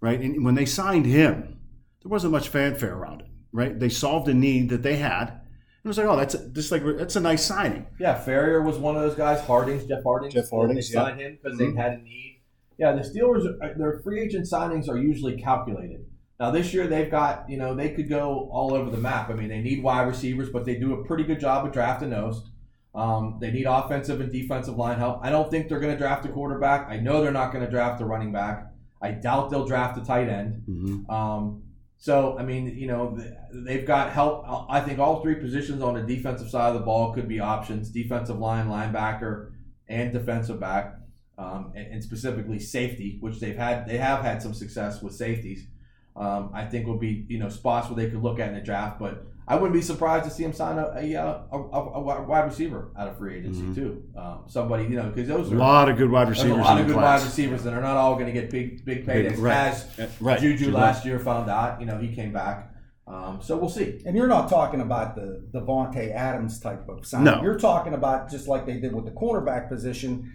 right? 0.00 0.20
And 0.20 0.44
when 0.44 0.54
they 0.54 0.66
signed 0.66 1.06
him, 1.06 1.58
there 2.02 2.10
wasn't 2.10 2.32
much 2.32 2.48
fanfare 2.48 2.94
around 2.94 3.20
it, 3.22 3.28
right? 3.52 3.78
They 3.78 3.88
solved 3.88 4.28
a 4.28 4.34
need 4.34 4.68
that 4.70 4.82
they 4.82 4.96
had. 4.96 5.40
It 5.84 5.88
was 5.88 5.98
like, 5.98 6.06
oh, 6.06 6.16
that's 6.16 6.34
a, 6.34 6.48
just 6.50 6.70
like 6.70 6.82
that's 6.96 7.16
a 7.16 7.20
nice 7.20 7.44
signing. 7.44 7.86
yeah, 7.98 8.22
Farrior 8.24 8.64
was 8.64 8.78
one 8.78 8.94
of 8.96 9.02
those 9.02 9.16
guys. 9.16 9.40
Hartings, 9.40 9.84
Jeff 9.84 10.04
Hartings, 10.04 10.32
Jeff 10.34 10.48
Hartings, 10.50 10.88
they 10.88 10.94
signed 10.94 11.20
him 11.20 11.38
because 11.42 11.58
Mhm. 11.58 11.74
they 11.74 11.80
had 11.82 11.92
a 11.94 12.02
need. 12.02 12.40
Yeah, 12.78 12.92
the 12.92 13.00
Steelers, 13.00 13.44
their 13.76 14.00
free 14.04 14.20
agent 14.20 14.46
signings 14.46 14.88
are 14.88 14.96
usually 14.98 15.36
calculated. 15.40 16.04
Now 16.40 16.50
this 16.50 16.72
year 16.72 16.86
they've 16.86 17.10
got, 17.10 17.48
you 17.50 17.56
know, 17.58 17.74
they 17.74 17.90
could 17.90 18.08
go 18.08 18.48
all 18.52 18.74
over 18.74 18.90
the 18.90 18.96
map. 18.96 19.28
I 19.30 19.34
mean, 19.34 19.48
they 19.48 19.60
need 19.60 19.82
wide 19.82 20.02
receivers, 20.08 20.48
but 20.50 20.64
they 20.64 20.76
do 20.76 20.94
a 20.94 21.04
pretty 21.04 21.24
good 21.24 21.38
job 21.40 21.66
of 21.66 21.72
drafting 21.72 22.10
those. 22.10 22.48
Um, 22.94 23.38
they 23.40 23.50
need 23.50 23.66
offensive 23.66 24.20
and 24.20 24.30
defensive 24.30 24.76
line 24.76 24.98
help. 24.98 25.20
I 25.22 25.30
don't 25.30 25.50
think 25.50 25.68
they're 25.68 25.80
going 25.80 25.92
to 25.92 25.98
draft 25.98 26.24
a 26.26 26.28
quarterback. 26.28 26.88
I 26.90 26.98
know 26.98 27.22
they're 27.22 27.32
not 27.32 27.52
going 27.52 27.64
to 27.64 27.70
draft 27.70 28.00
a 28.00 28.04
running 28.04 28.32
back. 28.32 28.66
I 29.00 29.12
doubt 29.12 29.50
they'll 29.50 29.66
draft 29.66 29.98
a 29.98 30.04
tight 30.04 30.28
end. 30.28 30.62
Mm-hmm. 30.68 31.10
Um, 31.10 31.62
so, 32.02 32.36
I 32.36 32.42
mean, 32.42 32.76
you 32.76 32.88
know, 32.88 33.16
they've 33.52 33.86
got 33.86 34.10
help. 34.10 34.44
I 34.68 34.80
think 34.80 34.98
all 34.98 35.22
three 35.22 35.36
positions 35.36 35.80
on 35.80 35.94
the 35.94 36.02
defensive 36.02 36.50
side 36.50 36.70
of 36.70 36.74
the 36.74 36.80
ball 36.80 37.12
could 37.12 37.28
be 37.28 37.38
options: 37.38 37.90
defensive 37.90 38.40
line, 38.40 38.66
linebacker, 38.66 39.52
and 39.86 40.12
defensive 40.12 40.58
back, 40.58 40.96
um, 41.38 41.72
and, 41.76 41.86
and 41.92 42.02
specifically 42.02 42.58
safety, 42.58 43.18
which 43.20 43.38
they've 43.38 43.56
had. 43.56 43.86
They 43.86 43.98
have 43.98 44.24
had 44.24 44.42
some 44.42 44.52
success 44.52 45.00
with 45.00 45.14
safeties. 45.14 45.68
Um, 46.16 46.50
I 46.52 46.64
think 46.64 46.88
will 46.88 46.98
be 46.98 47.24
you 47.28 47.38
know 47.38 47.48
spots 47.48 47.88
where 47.88 47.94
they 47.94 48.10
could 48.10 48.20
look 48.20 48.40
at 48.40 48.48
in 48.48 48.56
the 48.56 48.60
draft, 48.60 48.98
but 48.98 49.24
I 49.48 49.56
wouldn't 49.56 49.72
be 49.74 49.82
surprised 49.82 50.24
to 50.24 50.30
see 50.30 50.44
him 50.44 50.52
sign 50.52 50.78
a 50.78 50.92
a, 50.96 51.16
uh, 51.16 51.42
a, 51.52 51.56
a, 51.58 51.80
a 52.18 52.22
wide 52.22 52.44
receiver 52.44 52.92
out 52.96 53.08
of 53.08 53.18
free 53.18 53.36
agency 53.38 53.62
Mhm. 53.62 53.74
too. 53.74 54.02
Um, 54.16 54.44
somebody 54.46 54.84
you 54.84 54.96
know 54.96 55.10
because 55.10 55.28
those 55.28 55.50
are 55.50 55.54
A 55.54 55.56
are 55.56 55.60
lot 55.60 55.88
of 55.88 55.96
good 55.98 56.10
wide 56.10 56.28
receivers 56.28 56.58
a 56.58 56.60
lot 56.60 56.80
of 56.80 56.86
good 56.86 56.94
class. 56.94 57.20
wide 57.20 57.26
receivers, 57.26 57.66
and 57.66 57.74
they're 57.74 57.82
not 57.82 57.96
all 57.96 58.14
going 58.14 58.26
to 58.26 58.32
get 58.32 58.50
big 58.50 58.84
big 58.84 59.04
paydays. 59.06 59.40
Right. 59.40 59.54
As 59.56 59.98
Uh, 59.98 60.06
right. 60.20 60.38
Juju 60.40 60.66
Right. 60.66 60.74
last 60.74 61.04
year 61.04 61.18
found 61.18 61.50
out. 61.50 61.80
You 61.80 61.86
know, 61.86 61.98
he 61.98 62.14
came 62.14 62.32
back. 62.32 62.68
Um, 63.06 63.40
so 63.42 63.56
we'll 63.58 63.68
see. 63.68 64.00
And 64.06 64.16
you're 64.16 64.28
not 64.28 64.48
talking 64.48 64.80
about 64.80 65.16
the 65.16 65.44
Davante 65.52 66.12
Adams 66.14 66.60
type 66.60 66.88
of 66.88 67.04
sign. 67.04 67.24
No. 67.24 67.42
You're 67.42 67.58
talking 67.58 67.94
about 67.94 68.30
just 68.30 68.46
like 68.46 68.64
they 68.64 68.78
did 68.78 68.94
with 68.94 69.04
the 69.06 69.10
cornerback 69.10 69.68
position. 69.68 70.30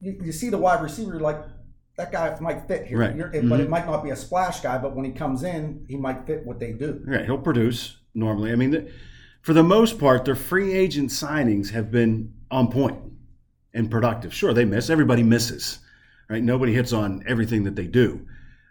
You, 0.00 0.18
you 0.24 0.32
see 0.32 0.50
the 0.50 0.58
wide 0.58 0.82
receiver, 0.82 1.12
you're 1.12 1.20
like 1.20 1.38
that 1.96 2.10
guy 2.10 2.36
might 2.40 2.66
fit 2.66 2.86
here, 2.86 2.98
Right. 2.98 3.14
You're- 3.14 3.30
But 3.48 3.60
Mhm. 3.60 3.64
it 3.64 3.68
might 3.70 3.86
not 3.86 4.02
be 4.02 4.10
a 4.10 4.16
splash 4.16 4.60
guy. 4.60 4.78
But 4.78 4.96
when 4.96 5.04
he 5.04 5.12
comes 5.12 5.44
in, 5.44 5.84
he 5.88 5.96
might 5.96 6.26
fit 6.26 6.44
what 6.44 6.58
they 6.58 6.72
do. 6.72 7.02
Right, 7.06 7.24
he'll 7.24 7.38
produce 7.38 7.98
normally. 8.14 8.52
I 8.52 8.56
mean, 8.56 8.70
the, 8.70 8.90
for 9.40 9.52
the 9.52 9.62
most 9.62 9.98
part, 9.98 10.24
their 10.24 10.34
free 10.34 10.72
agent 10.72 11.10
signings 11.10 11.70
have 11.70 11.90
been 11.90 12.34
on 12.50 12.70
point 12.70 12.98
and 13.74 13.90
productive. 13.90 14.32
Sure, 14.34 14.52
they 14.52 14.64
miss. 14.64 14.90
Everybody 14.90 15.22
misses, 15.22 15.78
right? 16.28 16.42
Nobody 16.42 16.72
hits 16.72 16.92
on 16.92 17.24
everything 17.26 17.64
that 17.64 17.74
they 17.74 17.86
do. 17.86 18.26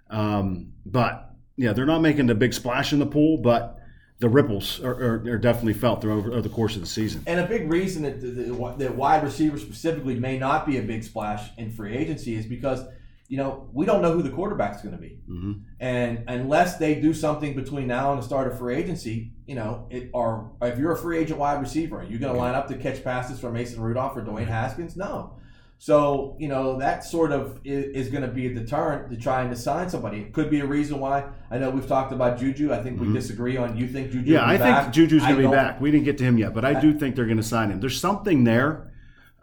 Um, 0.10 0.74
but 0.86 1.34
yeah, 1.58 1.74
they're 1.74 1.86
not 1.86 2.02
making 2.02 2.28
the 2.28 2.36
big 2.36 2.54
splash 2.54 2.94
in 2.94 3.00
the 3.00 3.06
pool, 3.06 3.38
but 3.38 3.80
the 4.20 4.30
ripples 4.30 4.80
are, 4.82 4.92
are, 4.92 5.16
are 5.32 5.38
definitely 5.38 5.74
felt 5.74 6.06
over, 6.06 6.32
over 6.32 6.42
the 6.42 6.50
course 6.50 6.76
of 6.76 6.82
the 6.82 6.88
season. 6.88 7.24
And 7.26 7.40
a 7.40 7.48
big 7.48 7.70
reason 7.70 8.04
that 8.04 8.22
the, 8.22 8.28
the, 8.28 8.76
that 8.78 8.96
wide 8.96 9.24
receiver 9.24 9.58
specifically 9.58 10.20
may 10.20 10.38
not 10.38 10.68
be 10.68 10.78
a 10.78 10.82
big 10.82 11.04
splash 11.04 11.50
in 11.58 11.72
free 11.72 11.98
agency 11.98 12.36
is 12.36 12.46
because 12.46 12.84
you 13.32 13.38
know 13.38 13.70
we 13.72 13.86
don't 13.86 14.02
know 14.02 14.12
who 14.14 14.22
the 14.22 14.30
quarterback's 14.30 14.82
going 14.82 14.94
to 14.94 15.02
be, 15.02 15.18
hmm 15.26 15.54
and 15.80 16.26
unless 16.28 16.78
they 16.78 16.96
do 16.96 17.14
something 17.14 17.56
between 17.56 17.88
now 17.88 18.12
and 18.12 18.22
the 18.22 18.26
start 18.26 18.46
of 18.52 18.58
free 18.60 18.76
agency, 18.76 19.32
you 19.48 19.56
know, 19.56 19.88
it 19.90 20.10
or 20.14 20.52
if 20.62 20.78
you're 20.78 20.92
a 20.92 20.98
free 20.98 21.18
agent 21.18 21.40
wide 21.40 21.62
receiver, 21.62 22.02
are 22.02 22.04
you 22.04 22.20
going 22.20 22.34
to 22.34 22.38
line 22.38 22.54
up 22.56 22.68
to 22.68 22.76
catch 22.76 23.04
passes 23.06 23.40
from 23.40 23.54
Mason 23.54 23.82
Rudolph 23.82 24.18
or 24.18 24.22
Dwayne 24.22 24.48
Haskins? 24.48 24.98
No. 24.98 25.38
So 25.78 26.36
you 26.40 26.50
know 26.50 26.78
that 26.80 27.06
sort 27.06 27.32
of 27.32 27.60
is, 27.64 27.86
is 28.06 28.10
going 28.10 28.22
to 28.24 28.28
be 28.28 28.48
a 28.48 28.54
deterrent 28.54 29.10
to 29.12 29.16
trying 29.18 29.50
to 29.50 29.56
sign 29.56 29.90
somebody. 29.90 30.18
It 30.20 30.34
could 30.34 30.50
be 30.52 30.60
a 30.60 30.66
reason 30.66 31.00
why. 31.00 31.24
I 31.50 31.58
know 31.58 31.70
we've 31.72 31.88
talked 31.88 32.12
about 32.12 32.38
Juju. 32.38 32.72
I 32.74 32.84
think 32.84 33.00
we 33.00 33.08
Mhm. 33.08 33.14
disagree 33.14 33.56
on. 33.58 33.78
You 33.78 33.88
think 33.88 34.12
Juju? 34.12 34.30
Yeah, 34.30 34.46
I 34.46 34.58
back. 34.58 34.84
think 34.84 34.94
Juju's 34.94 35.24
going 35.24 35.38
to 35.38 35.48
be 35.48 35.56
back. 35.56 35.80
We 35.82 35.90
didn't 35.90 36.04
get 36.06 36.18
to 36.20 36.24
him 36.26 36.38
yet, 36.38 36.54
but 36.54 36.66
I 36.66 36.80
do 36.80 36.94
think 36.94 37.16
they're 37.16 37.26
going 37.26 37.38
to 37.38 37.44
sign 37.44 37.72
him. 37.72 37.80
There's 37.80 38.00
something 38.00 38.44
there. 38.44 38.91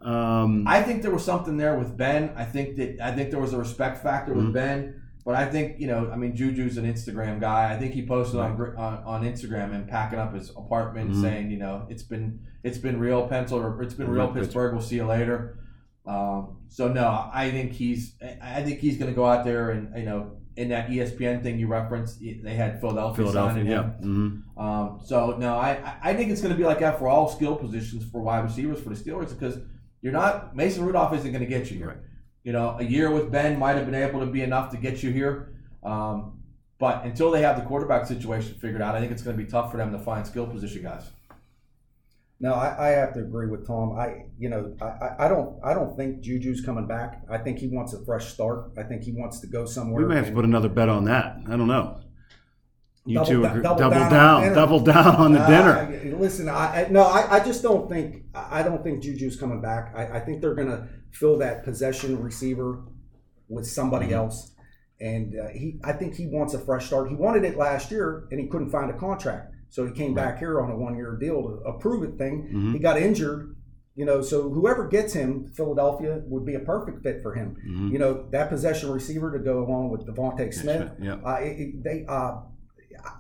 Um, 0.00 0.64
I 0.66 0.82
think 0.82 1.02
there 1.02 1.10
was 1.10 1.24
something 1.24 1.56
there 1.56 1.76
with 1.78 1.96
Ben. 1.96 2.30
I 2.36 2.44
think 2.44 2.76
that 2.76 3.00
I 3.00 3.12
think 3.12 3.30
there 3.30 3.40
was 3.40 3.52
a 3.52 3.58
respect 3.58 4.02
factor 4.02 4.32
with 4.32 4.46
Mhm. 4.46 4.52
Ben. 4.52 5.02
But 5.24 5.34
I 5.34 5.44
think 5.46 5.78
you 5.80 5.86
know, 5.88 6.10
I 6.10 6.16
mean, 6.16 6.34
Juju's 6.36 6.78
an 6.78 6.84
Instagram 6.90 7.40
guy. 7.40 7.72
I 7.72 7.76
think 7.78 7.92
he 7.92 8.06
posted 8.06 8.40
on 8.40 8.52
on, 8.76 9.02
on 9.04 9.22
Instagram 9.24 9.74
and 9.74 9.86
packing 9.88 10.18
up 10.18 10.34
his 10.34 10.50
apartment, 10.50 11.10
Mhm. 11.10 11.20
saying, 11.20 11.50
you 11.50 11.58
know, 11.58 11.84
it's 11.88 12.02
been 12.04 12.40
it's 12.62 12.78
been 12.78 12.98
real, 12.98 13.26
pencil, 13.28 13.58
or 13.58 13.82
it's 13.82 13.94
been 13.94 14.08
real, 14.10 14.28
Pittsburgh. 14.28 14.72
We'll 14.72 14.82
see 14.82 14.96
you 14.96 15.04
later. 15.04 15.58
Um, 16.06 16.56
so 16.68 16.90
no, 16.90 17.28
I 17.32 17.50
think 17.50 17.72
he's 17.72 18.14
I 18.42 18.62
think 18.62 18.78
he's 18.78 18.96
going 18.98 19.10
to 19.10 19.14
go 19.16 19.26
out 19.26 19.44
there 19.44 19.70
and 19.70 19.94
you 19.98 20.04
know, 20.06 20.30
in 20.56 20.68
that 20.70 20.88
ESPN 20.88 21.42
thing 21.42 21.58
you 21.58 21.66
referenced, 21.66 22.20
they 22.20 22.54
had 22.54 22.80
Philadelphia, 22.80 23.26
Philadelphia, 23.26 23.54
signing 23.54 23.70
yeah. 23.70 23.82
him. 23.98 24.42
hmm 24.56 24.60
Um, 24.60 25.00
so 25.04 25.36
no, 25.38 25.56
I 25.56 25.70
I- 25.72 25.96
I 26.10 26.14
think 26.14 26.30
it's 26.30 26.40
going 26.40 26.54
to 26.54 26.58
be 26.58 26.64
like 26.64 26.78
that 26.80 26.98
for 26.98 27.08
all 27.08 27.28
skill 27.28 27.56
positions 27.56 28.04
for 28.10 28.22
wide 28.22 28.44
receivers 28.44 28.80
for 28.80 28.88
the 28.88 28.94
Steelers 28.94 29.38
because 29.38 29.58
you're 30.02 30.12
not 30.12 30.54
Mason 30.56 30.84
Rudolph 30.84 31.14
isn't 31.14 31.30
going 31.32 31.42
to 31.44 31.48
get 31.48 31.70
you 31.70 31.78
here. 31.78 31.88
Right. 31.88 31.96
You 32.44 32.52
know, 32.52 32.76
a 32.78 32.84
year 32.84 33.10
with 33.10 33.30
Ben 33.30 33.58
might 33.58 33.76
have 33.76 33.84
been 33.84 33.94
able 33.94 34.20
to 34.20 34.26
be 34.26 34.42
enough 34.42 34.70
to 34.70 34.76
get 34.78 35.02
you 35.02 35.10
here, 35.10 35.54
um, 35.82 36.40
but 36.78 37.04
until 37.04 37.30
they 37.30 37.42
have 37.42 37.56
the 37.56 37.62
quarterback 37.62 38.06
situation 38.06 38.54
figured 38.60 38.80
out, 38.80 38.94
I 38.94 39.00
think 39.00 39.12
it's 39.12 39.22
going 39.22 39.36
to 39.36 39.42
be 39.42 39.50
tough 39.50 39.70
for 39.70 39.76
them 39.76 39.92
to 39.92 39.98
find 39.98 40.26
skill 40.26 40.46
position 40.46 40.82
guys. 40.82 41.04
No, 42.40 42.54
I, 42.54 42.86
I 42.86 42.88
have 42.90 43.12
to 43.14 43.20
agree 43.20 43.48
with 43.48 43.66
Tom. 43.66 43.98
I, 43.98 44.26
you 44.38 44.48
know, 44.48 44.76
I, 44.80 44.84
I- 44.84 45.16
I 45.26 45.28
don't, 45.28 45.58
I 45.64 45.74
don't 45.74 45.96
think 45.96 46.20
Juju's 46.22 46.60
coming 46.60 46.86
back. 46.86 47.22
I 47.28 47.36
think 47.38 47.58
he 47.58 47.66
wants 47.66 47.92
a 47.94 48.04
fresh 48.04 48.26
start. 48.32 48.70
I 48.78 48.84
think 48.84 49.02
he 49.02 49.10
wants 49.12 49.40
to 49.40 49.48
go 49.48 49.64
somewhere. 49.66 50.00
We 50.02 50.08
may 50.08 50.14
have 50.14 50.26
to 50.26 50.32
put 50.32 50.44
another 50.44 50.68
bet 50.68 50.88
on 50.88 51.04
that. 51.06 51.38
I 51.48 51.56
don't 51.56 51.66
know. 51.66 52.00
You 53.08 53.14
Double 53.14 53.26
two 53.30 53.44
agree, 53.46 53.62
double 53.62 53.78
double, 53.78 53.94
down 53.96 54.10
down, 54.12 54.52
double 54.54 54.80
down 54.80 55.16
on 55.16 55.32
the 55.32 55.40
Uh, 55.40 55.48
dinner. 55.48 56.16
Listen, 56.18 56.46
I, 56.50 56.84
I 56.84 56.88
no, 56.90 57.02
I, 57.04 57.36
I 57.36 57.40
just 57.44 57.62
don't 57.62 57.88
think 57.88 58.24
I 58.34 58.62
don't 58.62 58.82
think 58.84 59.02
Juju's 59.02 59.36
coming 59.40 59.62
back. 59.62 59.94
I, 59.96 60.18
I 60.18 60.20
think 60.20 60.42
they're 60.42 60.54
going 60.54 60.68
to 60.68 60.86
fill 61.12 61.38
that 61.38 61.64
possession 61.64 62.20
receiver 62.22 62.82
with 63.48 63.66
somebody 63.66 64.08
Mhm. 64.08 64.12
else, 64.12 64.52
and 65.00 65.34
uh, 65.42 65.48
he 65.48 65.80
I 65.82 65.92
think 65.92 66.16
he 66.16 66.26
wants 66.26 66.52
a 66.52 66.58
fresh 66.58 66.86
start. 66.88 67.08
He 67.08 67.14
wanted 67.14 67.44
it 67.44 67.56
last 67.56 67.90
year, 67.90 68.28
and 68.30 68.38
he 68.38 68.46
couldn't 68.46 68.68
find 68.68 68.90
a 68.90 68.94
contract, 68.98 69.54
so 69.70 69.86
he 69.86 69.92
came 69.92 70.12
back 70.12 70.38
here 70.38 70.60
on 70.60 70.70
a 70.70 70.76
one 70.76 70.94
year 70.94 71.16
deal 71.18 71.42
to 71.42 71.48
approve 71.66 72.02
it 72.02 72.18
thing. 72.18 72.50
Mhm. 72.52 72.72
He 72.74 72.78
got 72.78 72.98
injured. 72.98 73.54
You 73.94 74.04
know, 74.04 74.20
so 74.20 74.50
whoever 74.50 74.86
gets 74.86 75.14
him, 75.14 75.46
Philadelphia 75.56 76.20
would 76.26 76.44
be 76.44 76.54
a 76.54 76.60
perfect 76.60 77.02
fit 77.02 77.20
for 77.22 77.34
him. 77.34 77.56
Mhm. 77.66 77.90
You 77.90 77.98
know, 77.98 78.26
that 78.32 78.48
possession 78.50 78.92
receiver 78.92 79.32
to 79.32 79.38
go 79.42 79.64
along 79.64 79.88
with 79.90 80.06
DeVonta 80.06 80.52
Smith. 80.52 80.90
Yeah. 81.00 81.14
Uh, 81.24 81.38
it, 81.40 81.58
it- 81.58 81.82
they, 81.82 82.04
uh, 82.06 82.36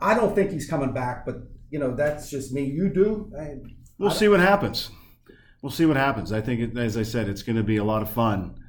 I 0.00 0.14
don't 0.14 0.34
think 0.34 0.50
he's 0.50 0.68
coming 0.68 0.92
back, 0.92 1.24
but 1.26 1.36
you 1.70 1.78
know 1.78 1.94
that's 1.94 2.30
just 2.30 2.52
me. 2.52 2.64
You 2.64 2.88
do. 2.88 3.32
I, 3.38 3.56
We'll 3.98 4.10
I 4.10 4.14
see 4.14 4.28
what 4.28 4.40
happens. 4.40 4.90
We'll 5.60 5.72
see 5.72 5.84
what 5.84 5.96
happens. 5.96 6.32
I 6.32 6.40
think, 6.40 6.76
as 6.76 6.96
I 6.96 7.02
said, 7.02 7.28
it's 7.28 7.42
going 7.42 7.56
to 7.56 7.64
be 7.64 7.78
a 7.78 7.84
lot 7.84 8.00
of 8.00 8.10
fun 8.10 8.62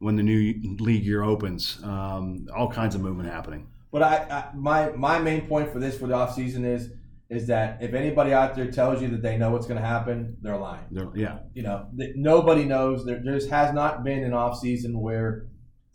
when 0.00 0.16
the 0.16 0.24
new 0.24 0.54
league 0.80 1.04
year 1.04 1.22
opens. 1.22 1.78
Um, 1.84 2.48
all 2.54 2.70
kinds 2.70 2.96
of 2.96 3.00
movement 3.00 3.30
happening. 3.30 3.68
But 3.92 4.02
I, 4.02 4.16
I 4.28 4.44
my 4.54 4.90
my 4.90 5.18
main 5.20 5.46
point 5.46 5.72
for 5.72 5.78
this 5.78 5.96
for 5.96 6.08
the 6.08 6.14
offseason 6.14 6.64
is 6.64 6.90
is 7.28 7.46
that 7.48 7.78
if 7.80 7.94
anybody 7.94 8.32
out 8.32 8.54
there 8.54 8.70
tells 8.70 9.02
you 9.02 9.08
that 9.08 9.22
they 9.22 9.36
know 9.36 9.50
what's 9.50 9.66
going 9.66 9.80
to 9.80 9.86
happen, 9.86 10.36
they're 10.42 10.56
lying. 10.56 10.84
They're, 10.90 11.10
yeah, 11.14 11.38
you 11.54 11.62
know, 11.62 11.86
that 11.94 12.16
nobody 12.16 12.64
knows. 12.64 13.04
There, 13.04 13.20
there 13.24 13.34
just 13.34 13.50
has 13.50 13.72
not 13.72 14.02
been 14.02 14.24
an 14.24 14.32
offseason 14.32 14.96
where 14.96 15.46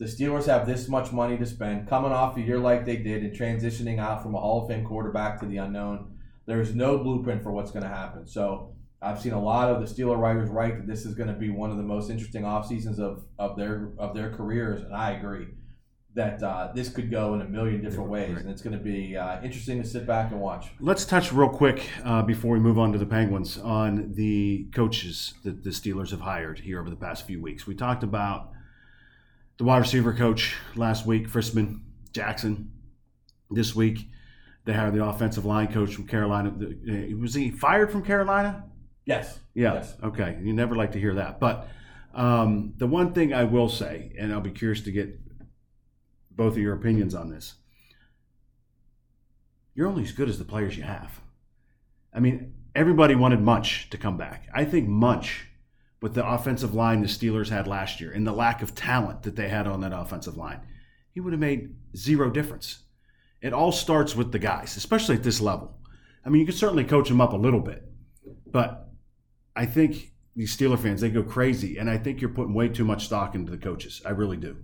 the 0.02 0.08
Steelers 0.08 0.48
have 0.48 0.66
this 0.66 0.88
much 0.88 1.12
money 1.12 1.38
to 1.38 1.46
spend, 1.46 1.88
coming 1.88 2.12
off 2.12 2.36
a 2.36 2.42
year 2.42 2.58
like 2.58 2.88
they 2.88 2.96
did 2.96 3.22
and 3.22 3.38
transitioning 3.38 4.00
out 4.00 4.24
from 4.24 4.34
a 4.34 4.40
Hall 4.40 4.64
of 4.64 4.68
Fame 4.68 4.84
quarterback 4.84 5.40
to 5.40 5.46
the 5.46 5.58
unknown. 5.58 6.18
There's 6.48 6.74
no 6.74 6.98
blueprint 6.98 7.44
for 7.44 7.52
what's 7.52 7.70
going 7.70 7.84
to 7.84 7.90
happen. 7.90 8.26
So 8.26 8.74
I've 9.00 9.22
seen 9.22 9.34
a 9.34 9.40
lot 9.40 9.70
of 9.70 9.80
the 9.80 9.86
Steeler 9.86 10.18
writers 10.18 10.50
write 10.50 10.78
that 10.78 10.88
this 10.88 11.06
is 11.06 11.14
going 11.14 11.28
to 11.28 11.36
be 11.36 11.52
one 11.52 11.70
of 11.70 11.78
the 11.78 11.84
most 11.84 12.10
interesting 12.10 12.44
off 12.46 12.66
seasons 12.66 12.98
of, 12.98 13.26
of 13.38 13.56
their 13.56 13.92
of 14.00 14.16
their 14.16 14.32
careers, 14.32 14.82
and 14.82 14.96
I 14.96 15.12
agree 15.12 15.50
that 16.16 16.42
uh, 16.42 16.72
this 16.74 16.90
could 16.90 17.12
go 17.12 17.36
in 17.36 17.42
a 17.42 17.48
million 17.48 17.84
different 17.84 18.10
ways, 18.10 18.40
and 18.40 18.50
it's 18.50 18.64
going 18.64 18.76
to 18.76 18.84
be 18.84 19.16
uh, 19.16 19.40
interesting 19.44 19.80
to 19.84 19.88
sit 19.88 20.08
back 20.08 20.32
and 20.32 20.42
watch. 20.42 20.70
Let's 20.80 21.06
touch 21.06 21.32
real 21.32 21.50
quick 21.50 21.88
uh, 22.04 22.24
before 22.24 22.54
we 22.54 22.60
move 22.60 22.80
on 22.80 22.92
to 22.94 22.98
the 22.98 23.06
Penguins 23.06 23.60
on 23.60 24.14
the 24.16 24.68
coaches 24.74 25.36
that 25.44 25.64
the 25.64 25.70
Steelers 25.70 26.10
have 26.10 26.22
hired 26.22 26.62
here 26.62 26.80
over 26.80 26.90
the 26.90 26.96
past 26.96 27.28
few 27.28 27.40
weeks. 27.40 27.68
We 27.68 27.76
talked 27.76 28.02
about 28.02 28.52
the 29.62 29.66
wide 29.68 29.78
receiver 29.78 30.12
coach 30.12 30.56
last 30.76 31.06
week, 31.06 31.30
Frisman 31.30 31.82
Jackson. 32.14 32.72
this 33.52 33.76
week. 33.76 34.08
They 34.66 34.74
hired 34.74 34.96
the 34.96 35.06
offensive 35.06 35.46
line 35.46 35.72
coach 35.72 35.94
from 35.94 36.08
Carolina. 36.08 36.50
Uh, 36.50 37.16
was 37.16 37.36
he 37.36 37.52
fired 37.52 37.92
from 37.92 38.04
Carolina? 38.04 38.64
Yes. 39.06 39.38
Yeah. 39.54 39.76
Yes. 39.76 39.96
Okay. 40.04 40.40
You 40.42 40.54
never 40.54 40.76
like 40.76 40.94
to 40.94 41.00
hear 41.00 41.14
that. 41.14 41.40
But 41.40 41.68
um, 42.16 42.74
the 42.78 42.88
one 42.88 43.14
thing 43.14 43.36
I 43.36 43.44
will 43.44 43.70
say, 43.70 44.12
and 44.18 44.34
I'll 44.34 44.42
be 44.42 44.50
curious 44.50 44.82
to 44.82 44.92
get 44.92 45.20
both 46.32 46.54
of 46.54 46.58
your 46.58 46.74
opinions 46.74 47.14
on 47.14 47.30
this 47.30 47.54
you're 49.76 49.88
only 49.88 50.04
as 50.04 50.12
good 50.12 50.28
as 50.28 50.38
the 50.38 50.44
players 50.44 50.76
you 50.76 50.84
have. 50.84 51.22
I 52.14 52.20
mean, 52.20 52.56
everybody 52.76 53.16
wanted 53.16 53.42
Munch 53.42 53.90
to 53.92 53.98
come 53.98 54.18
back. 54.18 54.50
I 54.54 54.66
think 54.66 54.90
Munch, 54.90 55.48
with 56.02 56.16
the 56.16 56.28
offensive 56.28 56.74
line 56.74 57.02
the 57.02 57.08
Steelers 57.08 57.50
had 57.50 57.68
last 57.68 58.02
year 58.02 58.12
and 58.12 58.26
the 58.26 58.32
lack 58.32 58.62
of 58.62 58.74
talent 58.74 59.24
that 59.24 59.36
they 59.36 59.50
had 59.50 59.68
on 59.68 59.82
that 59.82 59.94
offensive 59.94 60.36
line, 60.36 60.62
he 61.12 61.20
would 61.20 61.34
have 61.34 61.40
made 61.40 61.76
zero 61.96 62.30
difference. 62.30 62.80
It 63.42 63.54
all 63.54 63.72
starts 63.72 64.16
with 64.16 64.32
the 64.32 64.40
guys, 64.40 64.78
especially 64.78 65.16
at 65.16 65.24
this 65.24 65.40
level. 65.40 65.78
I 66.26 66.30
mean, 66.30 66.40
you 66.40 66.46
can 66.46 66.56
certainly 66.56 66.84
coach 66.84 67.08
them 67.08 67.22
up 67.22 67.34
a 67.34 67.38
little 67.38 67.60
bit, 67.60 67.84
but 68.48 68.90
I 69.56 69.66
think 69.66 70.12
these 70.36 70.56
Steeler 70.56 70.80
fans, 70.80 71.02
they 71.02 71.10
go 71.10 71.24
crazy, 71.24 71.78
and 71.78 71.90
I 71.90 71.98
think 71.98 72.22
you're 72.22 72.30
putting 72.30 72.54
way 72.54 72.70
too 72.70 72.86
much 72.86 73.06
stock 73.06 73.36
into 73.36 73.52
the 73.52 73.58
coaches. 73.58 74.02
I 74.06 74.12
really 74.12 74.38
do. 74.38 74.58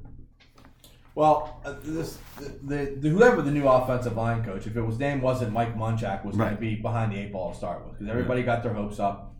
Well, 1.13 1.59
uh, 1.65 1.73
this 1.83 2.19
the, 2.37 2.95
the, 2.99 3.09
whoever 3.09 3.41
the 3.41 3.49
new 3.49 3.67
offensive 3.67 4.15
line 4.15 4.43
coach, 4.43 4.67
if 4.67 4.77
it 4.77 4.81
was 4.81 4.99
name 4.99 5.19
wasn't 5.19 5.51
Mike 5.51 5.75
Munchak, 5.75 6.23
was 6.23 6.37
going 6.37 6.53
to 6.53 6.61
be 6.61 6.75
behind 6.75 7.11
the 7.11 7.17
eight 7.17 7.33
ball 7.33 7.51
to 7.51 7.57
start 7.57 7.83
with 7.83 7.93
because 7.93 8.07
everybody 8.07 8.43
got 8.43 8.61
their 8.61 8.73
hopes 8.73 8.99
up. 8.99 9.33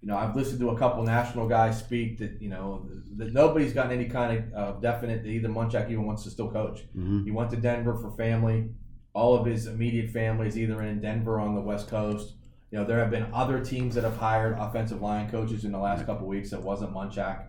You 0.00 0.08
know, 0.08 0.16
I've 0.16 0.34
listened 0.34 0.60
to 0.60 0.70
a 0.70 0.78
couple 0.78 1.02
national 1.02 1.46
guys 1.46 1.78
speak 1.78 2.18
that 2.18 2.40
you 2.40 2.48
know 2.48 2.88
that 3.16 3.32
nobody's 3.34 3.72
gotten 3.74 3.92
any 3.92 4.06
kind 4.08 4.38
of 4.38 4.54
uh, 4.54 4.80
definite 4.80 5.22
that 5.22 5.28
either 5.28 5.48
Munchak 5.48 5.90
even 5.90 6.06
wants 6.06 6.24
to 6.24 6.30
still 6.30 6.50
coach. 6.50 6.84
Mhm. 6.96 7.24
He 7.24 7.30
went 7.30 7.50
to 7.50 7.56
Denver 7.56 7.94
for 7.96 8.10
family. 8.12 8.70
All 9.12 9.34
of 9.34 9.44
his 9.44 9.66
immediate 9.66 10.10
family 10.10 10.46
is 10.46 10.56
either 10.56 10.80
in 10.82 11.00
Denver 11.00 11.34
or 11.34 11.40
on 11.40 11.54
the 11.54 11.60
West 11.60 11.88
Coast. 11.88 12.34
You 12.70 12.78
know, 12.78 12.84
there 12.84 12.98
have 13.00 13.10
been 13.10 13.26
other 13.34 13.62
teams 13.62 13.94
that 13.96 14.04
have 14.04 14.16
hired 14.16 14.56
offensive 14.58 15.02
line 15.02 15.28
coaches 15.28 15.64
in 15.64 15.72
the 15.72 15.78
last 15.78 16.06
couple 16.06 16.26
weeks 16.28 16.50
that 16.50 16.62
wasn't 16.62 16.94
Munchak. 16.94 17.46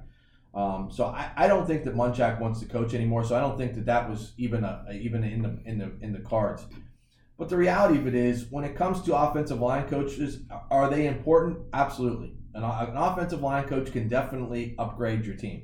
Um, 0.53 0.89
so 0.91 1.05
I, 1.05 1.31
I 1.37 1.47
don't 1.47 1.65
think 1.65 1.85
that 1.85 1.95
Munchak 1.95 2.41
wants 2.41 2.59
to 2.59 2.65
coach 2.65 2.93
anymore. 2.93 3.23
So 3.23 3.35
I 3.35 3.39
don't 3.39 3.57
think 3.57 3.75
that 3.75 3.85
that 3.85 4.09
was 4.09 4.33
even 4.37 4.63
a, 4.65 4.85
even 4.91 5.23
in 5.23 5.41
the 5.43 5.59
in 5.65 5.77
the 5.77 5.91
in 6.01 6.11
the 6.11 6.19
cards. 6.19 6.65
But 7.37 7.49
the 7.49 7.57
reality 7.57 7.97
of 7.97 8.05
it 8.05 8.13
is, 8.13 8.51
when 8.51 8.63
it 8.65 8.75
comes 8.75 9.01
to 9.03 9.15
offensive 9.15 9.59
line 9.59 9.87
coaches, 9.87 10.39
are 10.69 10.89
they 10.89 11.07
important? 11.07 11.59
Absolutely. 11.73 12.35
An, 12.53 12.63
an 12.63 12.97
offensive 12.97 13.41
line 13.41 13.65
coach 13.67 13.91
can 13.91 14.07
definitely 14.07 14.75
upgrade 14.77 15.25
your 15.25 15.35
team. 15.35 15.63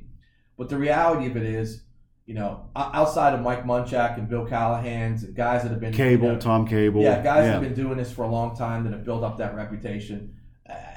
But 0.57 0.69
the 0.69 0.77
reality 0.77 1.27
of 1.27 1.37
it 1.37 1.43
is, 1.43 1.83
you 2.25 2.33
know, 2.33 2.69
outside 2.75 3.33
of 3.33 3.41
Mike 3.41 3.63
Munchak 3.65 4.17
and 4.17 4.27
Bill 4.27 4.45
Callahan's 4.45 5.23
and 5.23 5.35
guys 5.35 5.63
that 5.63 5.69
have 5.69 5.79
been 5.79 5.93
Cable, 5.93 6.27
you 6.27 6.33
know, 6.33 6.39
Tom 6.39 6.67
Cable. 6.67 7.01
yeah, 7.01 7.21
guys 7.21 7.45
that 7.45 7.51
have 7.53 7.61
been 7.61 7.73
doing 7.73 7.97
this 7.97 8.11
for 8.11 8.23
a 8.23 8.27
long 8.27 8.55
time 8.55 8.83
that 8.83 8.91
have 8.93 9.05
built 9.05 9.23
up 9.23 9.37
that 9.37 9.55
reputation. 9.55 10.33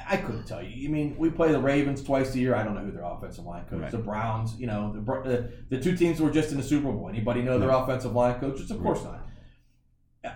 I- 0.08 0.16
couldn't 0.16 0.44
tell 0.44 0.60
you. 0.60 0.88
I 0.88 0.90
mean, 0.90 1.14
we 1.16 1.30
play 1.30 1.52
the 1.52 1.60
Ravens 1.60 2.02
twice 2.02 2.34
a 2.34 2.38
year. 2.40 2.56
I 2.56 2.64
don't 2.64 2.74
know 2.74 2.80
who 2.80 2.90
their 2.90 3.04
offensive 3.04 3.44
line 3.44 3.64
coach. 3.70 3.80
Right. 3.82 3.90
The 3.92 3.98
Browns, 3.98 4.58
you 4.58 4.66
know, 4.66 4.92
the, 4.92 5.00
the 5.28 5.76
the 5.76 5.80
two 5.80 5.96
teams 5.96 6.20
were 6.20 6.32
just 6.32 6.50
in 6.50 6.56
the 6.56 6.64
Super 6.64 6.90
Bowl. 6.90 7.08
Anybody 7.08 7.42
know 7.42 7.60
their 7.60 7.70
offensive 7.70 8.12
line 8.12 8.40
coaches? 8.40 8.72
Of 8.72 8.82
course 8.82 9.04
not. 9.04 9.24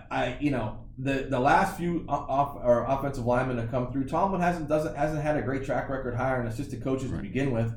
I, 0.09 0.37
you 0.39 0.51
know, 0.51 0.79
the 0.97 1.27
the 1.29 1.39
last 1.39 1.77
few 1.77 2.05
off 2.07 2.57
or 2.63 2.85
offensive 2.85 3.25
linemen 3.25 3.57
to 3.57 3.67
come 3.67 3.91
through, 3.91 4.05
Tomlin 4.07 4.41
hasn't 4.41 4.67
doesn't 4.67 4.95
hasn't 4.95 5.21
had 5.21 5.37
a 5.37 5.41
great 5.41 5.63
track 5.65 5.89
record 5.89 6.15
hiring 6.15 6.47
assistant 6.47 6.83
coaches 6.83 7.11
to 7.11 7.17
begin 7.17 7.51
with, 7.51 7.73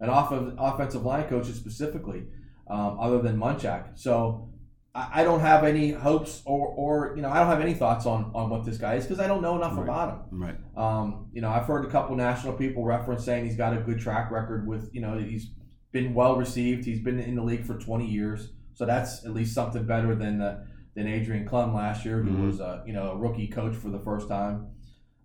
and 0.00 0.10
off 0.10 0.30
of 0.32 0.54
offensive 0.58 1.04
line 1.04 1.26
coaches 1.28 1.56
specifically, 1.56 2.26
um, 2.70 2.98
other 3.00 3.20
than 3.20 3.36
Munchak. 3.38 3.98
So 3.98 4.50
I, 4.94 5.22
I 5.22 5.24
don't 5.24 5.40
have 5.40 5.64
any 5.64 5.90
hopes 5.90 6.42
or, 6.44 6.68
or 6.68 7.14
you 7.16 7.22
know 7.22 7.30
I 7.30 7.38
don't 7.38 7.48
have 7.48 7.60
any 7.60 7.74
thoughts 7.74 8.06
on 8.06 8.30
on 8.34 8.50
what 8.50 8.64
this 8.64 8.78
guy 8.78 8.94
is 8.94 9.04
because 9.04 9.18
I 9.18 9.26
don't 9.26 9.42
know 9.42 9.56
enough 9.56 9.76
Right. 9.76 9.82
about 9.82 10.08
him. 10.30 10.40
Right. 10.40 10.56
Um, 10.76 11.26
you 11.32 11.40
know, 11.40 11.48
I've 11.48 11.64
heard 11.66 11.84
a 11.84 11.90
couple 11.90 12.14
national 12.14 12.52
people 12.52 12.84
reference 12.84 13.24
saying 13.24 13.46
he's 13.46 13.56
got 13.56 13.72
a 13.76 13.80
good 13.80 13.98
track 13.98 14.30
record 14.30 14.66
with, 14.68 14.90
you 14.92 15.00
know, 15.00 15.18
he's 15.18 15.50
been 15.90 16.14
well 16.14 16.36
received. 16.36 16.84
He's 16.84 17.00
been 17.00 17.18
in 17.18 17.34
the 17.34 17.42
league 17.42 17.64
for 17.64 17.74
20 17.74 18.06
years, 18.06 18.52
so 18.74 18.84
that's 18.86 19.24
at 19.24 19.32
least 19.32 19.54
something 19.54 19.84
better 19.84 20.14
than 20.14 20.40
uh, 20.40 20.64
than 20.98 21.06
Adrian 21.06 21.46
Klemm 21.46 21.72
last 21.74 22.04
year, 22.04 22.20
who 22.22 22.30
Mhm. 22.30 22.46
was 22.46 22.60
uh, 22.60 22.82
you 22.86 22.92
know 22.92 23.12
a 23.12 23.16
rookie 23.16 23.46
coach 23.48 23.74
for 23.76 23.88
the 23.88 24.00
first 24.00 24.28
time. 24.28 24.66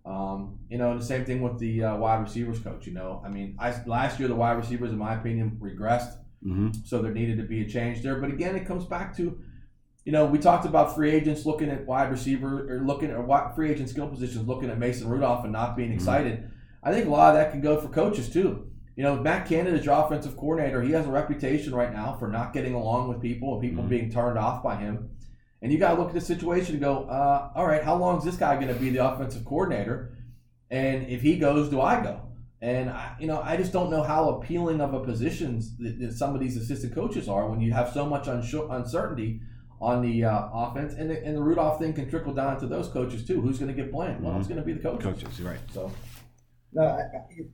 Um, 0.06 0.58
you 0.68 0.76
know, 0.78 0.92
and 0.92 1.00
the 1.00 1.04
same 1.04 1.24
thing 1.24 1.40
with 1.42 1.58
the 1.58 1.82
uh, 1.82 1.96
wide 1.96 2.20
receivers 2.20 2.60
coach. 2.60 2.86
You 2.86 2.92
know, 2.92 3.22
I 3.24 3.28
mean, 3.30 3.56
I, 3.58 3.74
last 3.86 4.18
year 4.20 4.28
the 4.28 4.34
wide 4.34 4.52
receivers, 4.58 4.90
in 4.90 4.98
my 4.98 5.14
opinion, 5.14 5.58
regressed 5.60 6.16
hmm 6.42 6.68
so 6.84 7.00
there 7.00 7.10
needed 7.12 7.38
to 7.38 7.42
be 7.44 7.62
a 7.62 7.66
change 7.66 8.02
there. 8.02 8.16
But 8.20 8.28
again, 8.30 8.54
it 8.54 8.66
comes 8.66 8.84
back 8.84 9.16
to, 9.16 9.38
you 10.04 10.12
know, 10.12 10.26
we 10.26 10.38
talked 10.38 10.66
about 10.66 10.94
free 10.94 11.10
agents 11.10 11.46
looking 11.46 11.70
at 11.70 11.86
wide 11.86 12.10
receiver 12.10 12.70
or 12.70 12.84
looking 12.84 13.10
at 13.10 13.16
wi- 13.16 13.50
free 13.54 13.70
agent 13.70 13.88
skill 13.88 14.08
positions, 14.08 14.46
looking 14.46 14.68
at 14.68 14.78
Mason 14.78 15.08
Rudolph 15.08 15.44
and 15.44 15.52
not 15.54 15.74
being 15.74 15.90
Mhm. 15.90 15.94
excited. 15.94 16.50
I 16.82 16.92
think 16.92 17.06
a 17.06 17.10
lot 17.10 17.30
of 17.30 17.36
that 17.40 17.50
can 17.50 17.62
go 17.62 17.78
for 17.80 17.88
coaches 17.88 18.28
too. 18.28 18.66
You 18.94 19.02
know, 19.04 19.16
Matt 19.22 19.46
Canada 19.46 19.74
is 19.78 19.86
your 19.86 19.98
offensive 20.04 20.36
coordinator. 20.36 20.82
He 20.82 20.92
has 20.92 21.06
a 21.06 21.10
reputation 21.10 21.74
right 21.74 21.92
now 21.92 22.12
for 22.12 22.28
not 22.28 22.52
getting 22.52 22.74
along 22.74 23.08
with 23.08 23.22
people 23.22 23.54
and 23.54 23.62
people 23.62 23.82
Mhm. 23.82 23.88
being 23.88 24.10
turned 24.10 24.36
off 24.38 24.62
by 24.62 24.76
him. 24.76 25.08
And 25.64 25.72
you 25.72 25.78
got 25.78 25.94
to 25.94 25.98
look 25.98 26.08
at 26.08 26.14
the 26.14 26.20
situation 26.20 26.74
and 26.74 26.82
go, 26.82 27.04
uh, 27.04 27.50
all 27.56 27.66
right, 27.66 27.82
how 27.82 27.96
long 27.96 28.18
is 28.18 28.24
this 28.24 28.36
guy 28.36 28.54
going 28.56 28.68
to 28.68 28.74
be 28.78 28.90
the 28.90 28.98
offensive 29.10 29.46
coordinator? 29.46 30.12
And 30.70 31.08
if 31.08 31.22
he 31.22 31.38
goes, 31.38 31.70
do 31.70 31.80
I 31.80 32.02
go? 32.02 32.20
And 32.60 32.90
I, 32.90 33.16
you 33.18 33.26
know, 33.26 33.40
I 33.40 33.56
just 33.56 33.72
don't 33.72 33.90
know 33.90 34.02
how 34.02 34.28
appealing 34.28 34.82
of 34.82 34.92
a 34.92 35.00
positions 35.00 35.74
that, 35.78 35.98
that 36.00 36.12
some 36.12 36.34
of 36.34 36.40
these 36.42 36.58
assistant 36.58 36.94
coaches 36.94 37.30
are 37.30 37.48
when 37.48 37.62
you 37.62 37.72
have 37.72 37.94
so 37.94 38.04
much 38.04 38.28
unsure, 38.28 38.70
uncertainty 38.72 39.40
on 39.80 40.02
the 40.02 40.24
uh, 40.24 40.48
offense, 40.52 40.92
and 40.98 41.08
the, 41.08 41.24
and 41.24 41.34
the 41.34 41.42
Rudolph 41.42 41.78
thing 41.78 41.94
can 41.94 42.10
trickle 42.10 42.34
down 42.34 42.60
to 42.60 42.66
those 42.66 42.88
coaches 42.88 43.26
too. 43.26 43.40
Who's 43.40 43.58
going 43.58 43.74
to 43.74 43.82
get 43.82 43.90
blamed? 43.90 44.22
Well, 44.22 44.34
Mhm. 44.34 44.40
it's 44.40 44.48
going 44.48 44.60
to 44.60 44.66
be 44.66 44.74
the 44.74 44.80
coaches. 44.82 45.02
Coaches, 45.02 45.40
right. 45.40 45.58
So 45.72 45.90
No, 46.74 46.82
I, 46.82 47.00
I- 47.00 47.44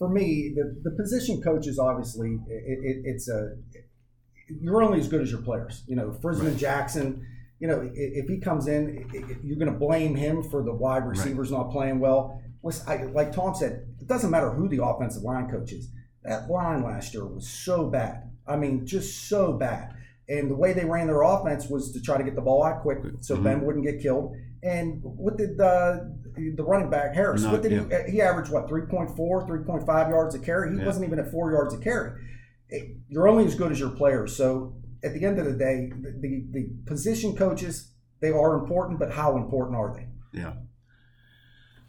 for 0.00 0.08
me, 0.08 0.52
the, 0.56 0.80
the 0.82 0.96
position 0.96 1.40
coaches 1.42 1.78
obviously 1.78 2.38
it, 2.48 2.78
it, 2.82 2.96
it's 3.04 3.28
a 3.28 3.56
you're 4.60 4.82
only 4.82 4.98
as 4.98 5.06
good 5.08 5.20
as 5.22 5.30
your 5.30 5.42
players. 5.42 5.84
You 5.86 5.94
know, 5.94 6.10
Frisman 6.22 6.46
Right. 6.50 6.56
Jackson. 6.56 7.24
You 7.58 7.68
know, 7.68 7.90
if 7.94 8.28
he 8.28 8.38
comes 8.38 8.66
in, 8.68 9.08
you're 9.42 9.58
going 9.58 9.72
to 9.72 9.78
blame 9.78 10.14
him 10.14 10.42
for 10.42 10.62
the 10.62 10.72
wide 10.74 11.06
receivers 11.06 11.50
not 11.50 11.70
playing 11.70 12.00
well. 12.00 12.40
Like 12.62 13.32
Tom 13.32 13.54
said, 13.54 13.86
it 14.00 14.06
doesn't 14.06 14.30
matter 14.30 14.50
who 14.50 14.68
the 14.68 14.84
offensive 14.84 15.22
line 15.22 15.48
coach 15.50 15.72
is. 15.72 15.88
That 16.24 16.50
line 16.50 16.82
last 16.82 17.14
year 17.14 17.24
was 17.24 17.48
so 17.48 17.88
bad. 17.88 18.30
I 18.46 18.56
mean, 18.56 18.84
just 18.86 19.28
so 19.28 19.52
bad. 19.54 19.94
And 20.28 20.50
the 20.50 20.56
way 20.56 20.72
they 20.72 20.84
ran 20.84 21.06
their 21.06 21.22
offense 21.22 21.68
was 21.68 21.92
to 21.92 22.02
try 22.02 22.18
to 22.18 22.24
get 22.24 22.34
the 22.34 22.40
ball 22.42 22.64
out 22.64 22.82
quick 22.82 22.98
so 23.20 23.36
Mhm. 23.36 23.42
Ben 23.44 23.64
wouldn't 23.64 23.84
get 23.84 24.00
killed. 24.00 24.34
And 24.62 25.00
what 25.02 25.36
did 25.38 25.56
the 25.56 26.14
the 26.36 26.64
running 26.64 26.90
back 26.90 27.14
Harris? 27.14 27.42
Not- 27.44 27.52
what 27.52 27.62
did 27.62 27.72
he? 27.72 28.12
He 28.12 28.20
averaged 28.20 28.52
what 28.52 28.68
3.4, 28.68 29.46
3.5 29.46 30.10
yards 30.10 30.34
a 30.34 30.38
carry. 30.38 30.70
He 30.72 30.78
Yeah. 30.80 30.84
wasn't 30.84 31.06
even 31.06 31.18
at 31.18 31.30
four 31.30 31.50
yards 31.52 31.72
a 31.72 31.78
carry. 31.78 32.10
It- 32.68 32.96
you're 33.08 33.26
only 33.28 33.46
as 33.46 33.54
good 33.54 33.70
as 33.72 33.80
your 33.80 33.90
players. 33.90 34.36
So 34.36 34.74
at 35.04 35.14
the 35.14 35.24
end 35.24 35.38
of 35.38 35.44
the 35.44 35.52
day, 35.52 35.90
the, 35.94 36.10
the, 36.20 36.44
the 36.50 36.68
position 36.86 37.36
coaches 37.36 37.92
they 38.20 38.30
are 38.30 38.54
important, 38.54 38.98
but 38.98 39.12
how 39.12 39.36
important 39.36 39.76
are 39.76 39.94
they? 39.94 40.06
Yeah. 40.38 40.54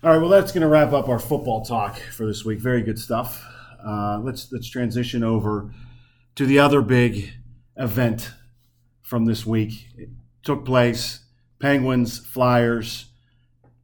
All 0.04 0.12
right. 0.12 0.20
Well, 0.20 0.30
that's 0.30 0.52
going 0.52 0.62
to 0.62 0.67
wrap 0.67 0.93
up 0.93 1.10
our 1.10 1.20
football 1.20 1.63
talk 1.63 1.98
for 1.98 2.26
this 2.26 2.46
week. 2.46 2.60
Very 2.60 2.82
good 2.82 3.00
stuff. 3.00 3.43
Uh, 3.86 4.20
let's 4.20 4.52
let's 4.52 4.70
transition 4.70 5.24
over 5.24 5.74
to 6.36 6.46
the 6.46 6.60
other 6.60 6.82
big 6.82 7.32
event 7.78 8.32
from 9.02 9.26
this 9.26 9.46
week. 9.46 9.88
It 9.98 10.10
took 10.43 10.65
place. 10.65 11.22
Penguins, 11.60 12.20
Flyers, 12.20 13.08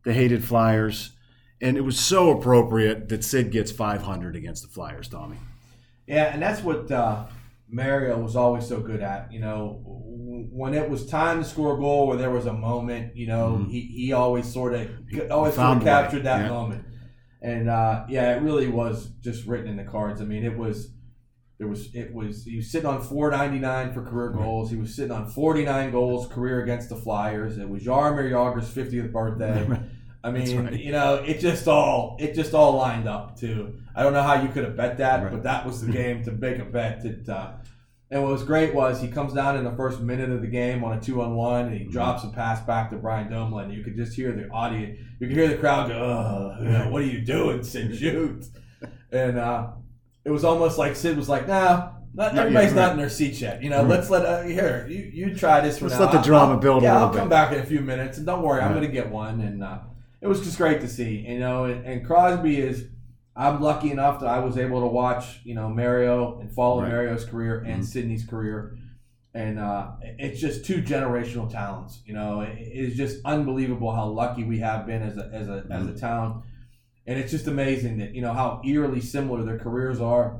the 0.04 0.14
hated 0.14 0.44
Flyers, 0.44 1.14
and 1.60 1.76
it 1.76 1.82
was 1.82 2.00
so 2.00 2.30
appropriate 2.30 3.10
that 3.10 3.24
Sid 3.24 3.52
gets 3.52 3.72
500 3.72 4.36
against 4.36 4.62
the 4.62 4.70
Flyers. 4.70 5.08
Tommy. 5.08 5.38
Yeah, 6.06 6.26
and 6.26 6.42
that's 6.42 6.62
what 6.62 6.92
uh, 6.92 7.26
Mario 7.74 8.20
was 8.20 8.36
always 8.36 8.68
so 8.68 8.80
good 8.80 9.02
at. 9.02 9.32
You 9.34 9.40
know, 9.40 9.82
when 10.52 10.74
it 10.74 10.90
was 10.90 11.06
time 11.08 11.42
to 11.44 11.48
score 11.50 11.76
a 11.76 11.78
goal, 11.80 12.08
where 12.08 12.18
there 12.18 12.30
was 12.32 12.46
a 12.46 12.54
moment, 12.54 13.16
you 13.16 13.28
know, 13.28 13.60
Mhm. 13.62 13.72
he, 13.72 13.82
he 13.82 14.14
always 14.14 14.52
sort 14.52 14.74
of 14.76 14.88
always 15.32 15.56
sort 15.56 15.78
of 15.78 15.84
captured 15.84 16.24
that 16.24 16.42
yeah. 16.44 16.50
moment. 16.50 16.86
And 17.42 17.70
uh, 17.70 18.06
yeah, 18.08 18.36
it 18.36 18.42
really 18.42 18.68
was 18.68 19.10
just 19.22 19.46
written 19.48 19.68
in 19.68 19.76
the 19.78 19.84
cards. 19.84 20.22
I 20.22 20.26
mean, 20.26 20.46
it 20.46 20.58
was 20.58 20.94
there 21.60 21.68
was 21.68 21.94
it 21.94 22.14
was 22.14 22.44
he 22.46 22.58
was 22.58 22.72
sitting 22.72 22.88
on 22.90 23.02
499 23.02 23.94
for 23.94 24.04
career 24.04 24.30
goals. 24.32 24.70
He 24.72 24.78
was 24.78 24.96
sitting 24.96 25.12
on 25.12 25.28
49 25.30 25.92
goals 25.92 26.28
career 26.28 26.62
against 26.62 26.90
the 26.90 26.96
Flyers. 26.96 27.58
It 27.58 27.68
was 27.70 27.84
Jaromir 27.84 28.30
Jagr's 28.32 28.70
50th 28.74 29.12
birthday. 29.12 29.68
I 30.24 30.32
mean, 30.32 30.66
right. 30.66 30.80
you 30.80 30.92
know, 30.94 31.16
it 31.16 31.40
just 31.40 31.68
all 31.68 32.16
it 32.20 32.34
just 32.34 32.54
all 32.54 32.74
lined 32.78 33.08
up 33.10 33.38
too. 33.38 33.76
I 33.96 34.04
don't 34.04 34.14
know 34.14 34.24
how 34.24 34.42
you 34.42 34.48
could 34.50 34.64
have 34.64 34.78
bet 34.78 34.98
that, 35.00 35.22
Right. 35.24 35.32
but 35.32 35.44
that 35.44 35.66
was 35.66 35.86
the 35.86 35.92
game 36.02 36.24
to 36.24 36.32
make 36.32 36.60
a 36.60 36.66
bet. 36.66 37.04
That 37.04 37.28
uh, 37.30 37.52
and 38.10 38.22
what 38.24 38.32
was 38.32 38.44
great 38.44 38.74
was 38.74 39.02
he 39.02 39.08
comes 39.10 39.34
down 39.34 39.58
in 39.58 39.64
the 39.64 39.72
first 39.76 40.00
minute 40.00 40.30
of 40.30 40.42
the 40.42 40.48
game 40.48 40.84
on 40.84 40.98
a 40.98 41.02
two 41.02 41.22
on 41.22 41.36
one, 41.36 41.66
and 41.66 41.74
he 41.74 41.82
Mm-hmm. 41.82 41.92
drops 41.92 42.24
a 42.24 42.30
pass 42.30 42.62
back 42.62 42.90
to 42.92 42.96
Brian 42.96 43.30
Dumoulin. 43.30 43.70
You 43.72 43.84
could 43.84 43.98
just 43.98 44.14
hear 44.14 44.32
the 44.32 44.48
audience, 44.50 44.98
you 45.20 45.28
could 45.28 45.36
hear 45.36 45.48
the 45.50 45.58
crowd 45.58 45.90
go, 45.90 45.96
"Ugh, 46.02 46.64
you 46.64 46.70
know, 46.70 46.90
"What 46.90 47.02
are 47.02 47.06
you 47.06 47.20
doing, 47.22 47.62
Sid? 47.64 47.96
Shoot!" 48.00 48.46
And 49.12 49.38
uh, 49.38 49.72
it 50.24 50.32
was 50.32 50.44
almost 50.46 50.78
like 50.78 50.96
Sid 50.96 51.18
was 51.18 51.28
like, 51.28 51.48
"Nah, 51.50 51.90
Not, 52.16 52.34
Not 52.36 52.38
everybody's 52.46 52.72
yet, 52.74 52.76
not 52.82 52.92
in 52.94 52.98
their 52.98 53.10
seats 53.10 53.42
yet. 53.42 53.62
You 53.64 53.70
know, 53.72 53.82
let's 53.84 54.10
let 54.10 54.26
uh, 54.26 54.44
here 54.44 54.86
you, 54.88 55.12
you 55.14 55.36
try 55.36 55.60
this 55.62 55.80
for 55.80 55.86
Let's 55.90 56.00
now. 56.00 56.06
let 56.06 56.14
the 56.14 56.22
drama 56.22 56.54
I'll- 56.54 56.60
build 56.60 56.84
a 56.84 56.86
Yeah, 56.86 56.98
I'll 57.00 57.14
come 57.14 57.28
back 57.30 57.52
in 57.52 57.60
a 57.60 57.66
few 57.66 57.82
minutes, 57.82 58.18
and 58.20 58.26
don't 58.26 58.42
worry, 58.44 58.62
I'm 58.62 58.72
going 58.74 58.86
to 58.86 58.92
get 58.92 59.10
one. 59.10 59.42
And 59.42 59.64
uh, 59.64 59.80
it 60.24 60.28
was 60.28 60.40
just 60.44 60.58
great 60.58 60.82
to 60.82 60.88
see. 60.88 61.18
You 61.28 61.40
know, 61.40 61.66
and, 61.66 61.86
and 61.86 62.06
Crosby 62.06 62.60
is. 62.60 62.86
I'm 63.36 63.62
lucky 63.62 63.90
enough 63.92 64.20
that 64.20 64.28
I 64.28 64.38
was 64.40 64.60
able 64.60 64.82
to 64.82 64.88
watch, 64.88 65.40
you 65.44 65.56
know, 65.56 65.68
Mario 65.68 66.40
and 66.40 66.52
follow 66.54 66.82
Right. 66.84 66.90
Mario's 66.92 67.26
career 67.26 67.62
and 67.66 67.82
Mhm. 67.82 67.86
Sidney's 67.86 68.24
career, 68.26 68.78
and 69.34 69.58
uh, 69.60 69.88
it's 70.20 70.40
just 70.40 70.66
two 70.66 70.84
generational 70.84 71.52
talents. 71.52 72.02
You 72.06 72.14
know, 72.14 72.42
it, 72.42 72.56
it's 72.60 72.96
just 72.96 73.18
unbelievable 73.26 73.92
how 73.92 74.06
lucky 74.08 74.44
we 74.44 74.60
have 74.60 74.86
been 74.86 75.02
as 75.02 75.18
a 75.18 75.30
as 75.34 75.48
a 75.50 75.66
as 75.72 75.88
a 75.88 75.98
town, 75.98 76.44
and 77.08 77.18
it's 77.20 77.32
just 77.32 77.48
amazing 77.48 77.98
that 77.98 78.14
you 78.14 78.22
know 78.22 78.34
how 78.34 78.62
eerily 78.64 79.02
similar 79.02 79.44
their 79.44 79.58
careers 79.58 80.00
are. 80.00 80.40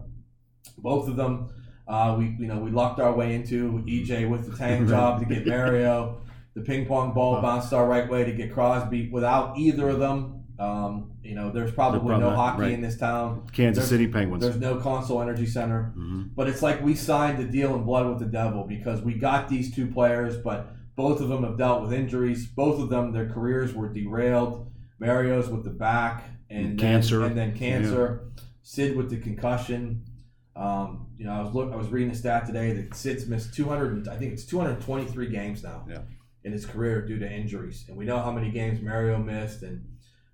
Both 0.78 1.08
of 1.10 1.16
them, 1.16 1.50
uh, 1.88 2.16
we 2.20 2.36
you 2.40 2.46
know 2.46 2.60
we 2.60 2.70
lucked 2.70 3.00
our 3.00 3.14
way 3.14 3.34
into 3.34 3.84
EJ 3.88 4.30
with 4.30 4.52
the 4.52 4.56
tank 4.62 4.88
job 4.88 5.20
to 5.20 5.26
get 5.26 5.48
Mario. 5.48 6.22
The 6.56 6.62
ping 6.62 6.86
pong 6.86 7.14
ball 7.14 7.42
bounced 7.42 7.74
our 7.74 7.88
right 7.88 8.10
way 8.10 8.24
to 8.26 8.32
get 8.32 8.54
Crosby. 8.54 9.10
Without 9.12 9.58
either 9.58 9.90
of 9.90 10.00
them, 10.00 10.44
um, 10.60 11.12
you 11.24 11.34
know, 11.34 11.52
there's 11.52 11.72
probably 11.72 12.16
no 12.20 12.30
hockey 12.30 12.62
right. 12.62 12.72
in 12.72 12.82
this 12.82 12.98
town. 12.98 13.48
Kansas 13.52 13.84
There's- 13.84 13.90
City 13.90 14.08
Penguins. 14.08 14.44
There's 14.44 14.60
no 14.60 14.76
Consol 14.78 15.22
Energy 15.22 15.48
Center. 15.48 15.94
Mhm. 15.98 16.30
But 16.36 16.48
it's 16.48 16.62
like 16.62 16.84
we 16.84 16.94
signed 16.94 17.40
the 17.40 17.46
deal 17.46 17.76
in 17.76 17.84
blood 17.84 18.08
with 18.08 18.20
the 18.20 18.26
devil 18.32 18.66
because 18.68 19.02
we 19.02 19.16
got 19.16 19.50
these 19.50 19.74
two 19.74 19.88
players, 19.88 20.38
but 20.38 20.68
both 20.96 21.22
of 21.22 21.30
them 21.30 21.44
have 21.44 21.58
dealt 21.58 21.82
with 21.82 21.92
injuries. 21.92 22.46
Both 22.46 22.80
of 22.80 22.90
them, 22.90 23.12
their 23.14 23.28
careers 23.30 23.74
were 23.74 23.92
derailed. 23.92 24.70
Mario's 25.00 25.50
with 25.50 25.64
the 25.64 25.72
back 25.72 26.24
and, 26.52 26.60
And 26.60 26.70
then- 26.72 26.78
cancer. 26.78 27.24
and 27.26 27.36
then 27.36 27.56
cancer. 27.56 28.26
Sid 28.62 28.96
with 28.96 29.10
the 29.10 29.18
concussion. 29.18 30.04
Um, 30.56 31.08
you 31.18 31.26
know, 31.26 31.32
I 31.34 31.42
was 31.42 31.54
look, 31.56 31.74
I 31.74 31.76
was 31.76 31.90
reading 31.90 32.12
a 32.12 32.16
stat 32.16 32.46
today 32.46 32.74
that 32.74 32.94
Sid's 32.94 33.28
missed 33.28 33.56
200. 33.56 34.08
I 34.08 34.16
think 34.18 34.34
it's 34.34 34.46
223 34.46 35.28
games 35.30 35.64
now 35.64 35.84
Yeah. 35.90 35.98
In 36.44 36.52
his 36.52 36.66
career 36.66 37.06
due 37.06 37.20
to 37.20 37.32
injuries, 37.32 37.86
and 37.88 37.96
we 37.98 38.06
know 38.06 38.20
how 38.20 38.32
many 38.32 38.52
games 38.52 38.82
Mario 38.82 39.18
missed, 39.18 39.62
and 39.64 39.86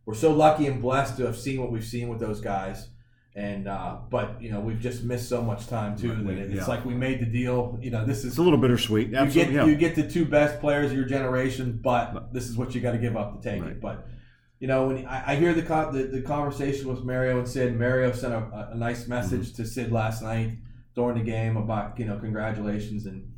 we're 0.05 0.15
so 0.15 0.31
lucky 0.33 0.65
and 0.67 0.81
blessed 0.81 1.17
to 1.17 1.25
have 1.25 1.37
seen 1.37 1.61
what 1.61 1.71
we've 1.71 1.85
seen 1.85 2.09
with 2.09 2.19
those 2.19 2.41
guys. 2.41 2.89
And 3.35 3.67
uh, 3.67 3.97
but 4.09 4.41
you 4.41 4.51
know 4.51 4.59
we've 4.59 4.79
just 4.79 5.03
missed 5.03 5.29
so 5.29 5.41
much 5.43 5.67
time 5.67 5.95
too 5.95 6.13
that 6.15 6.37
it's 6.39 6.53
yeah. 6.55 6.65
like 6.65 6.83
we 6.83 6.95
made 6.95 7.19
the 7.21 7.27
deal. 7.27 7.77
You 7.79 7.91
know 7.91 8.03
this 8.03 8.19
is 8.19 8.25
It's 8.25 8.37
a 8.39 8.41
little 8.41 8.57
bittersweet. 8.57 9.09
you 9.09 9.15
Absolutely. 9.15 9.53
get 9.53 9.61
yeah. 9.65 9.69
you 9.71 9.75
get 9.77 9.95
the 9.95 10.09
two 10.09 10.25
best 10.25 10.59
players 10.59 10.89
of 10.91 10.97
your 10.97 11.05
generation, 11.05 11.79
but 11.81 12.33
this 12.33 12.49
is 12.49 12.57
what 12.57 12.73
you 12.73 12.81
got 12.81 12.93
to 12.93 12.97
give 12.97 13.15
up 13.15 13.39
to 13.41 13.49
take 13.49 13.61
Right. 13.61 13.73
it. 13.73 13.81
But 13.81 14.07
you 14.59 14.67
know 14.67 14.87
when 14.87 15.05
I, 15.05 15.33
I 15.33 15.35
hear 15.35 15.53
the, 15.53 15.61
con- 15.61 15.93
the 15.93 16.03
the 16.05 16.21
conversation 16.23 16.87
with 16.89 17.03
Mario 17.03 17.37
and 17.37 17.47
Sid, 17.47 17.77
Mario 17.79 18.11
sent 18.13 18.33
a, 18.33 18.37
a- 18.39 18.69
a 18.73 18.75
nice 18.75 19.07
message 19.07 19.49
Mm-hmm. 19.53 19.61
to 19.63 19.67
Sid 19.67 19.91
last 19.91 20.23
night 20.23 20.57
during 20.95 21.17
the 21.19 21.23
game 21.23 21.55
about 21.55 21.99
you 21.99 22.05
know 22.05 22.17
congratulations 22.17 23.05
and 23.05 23.28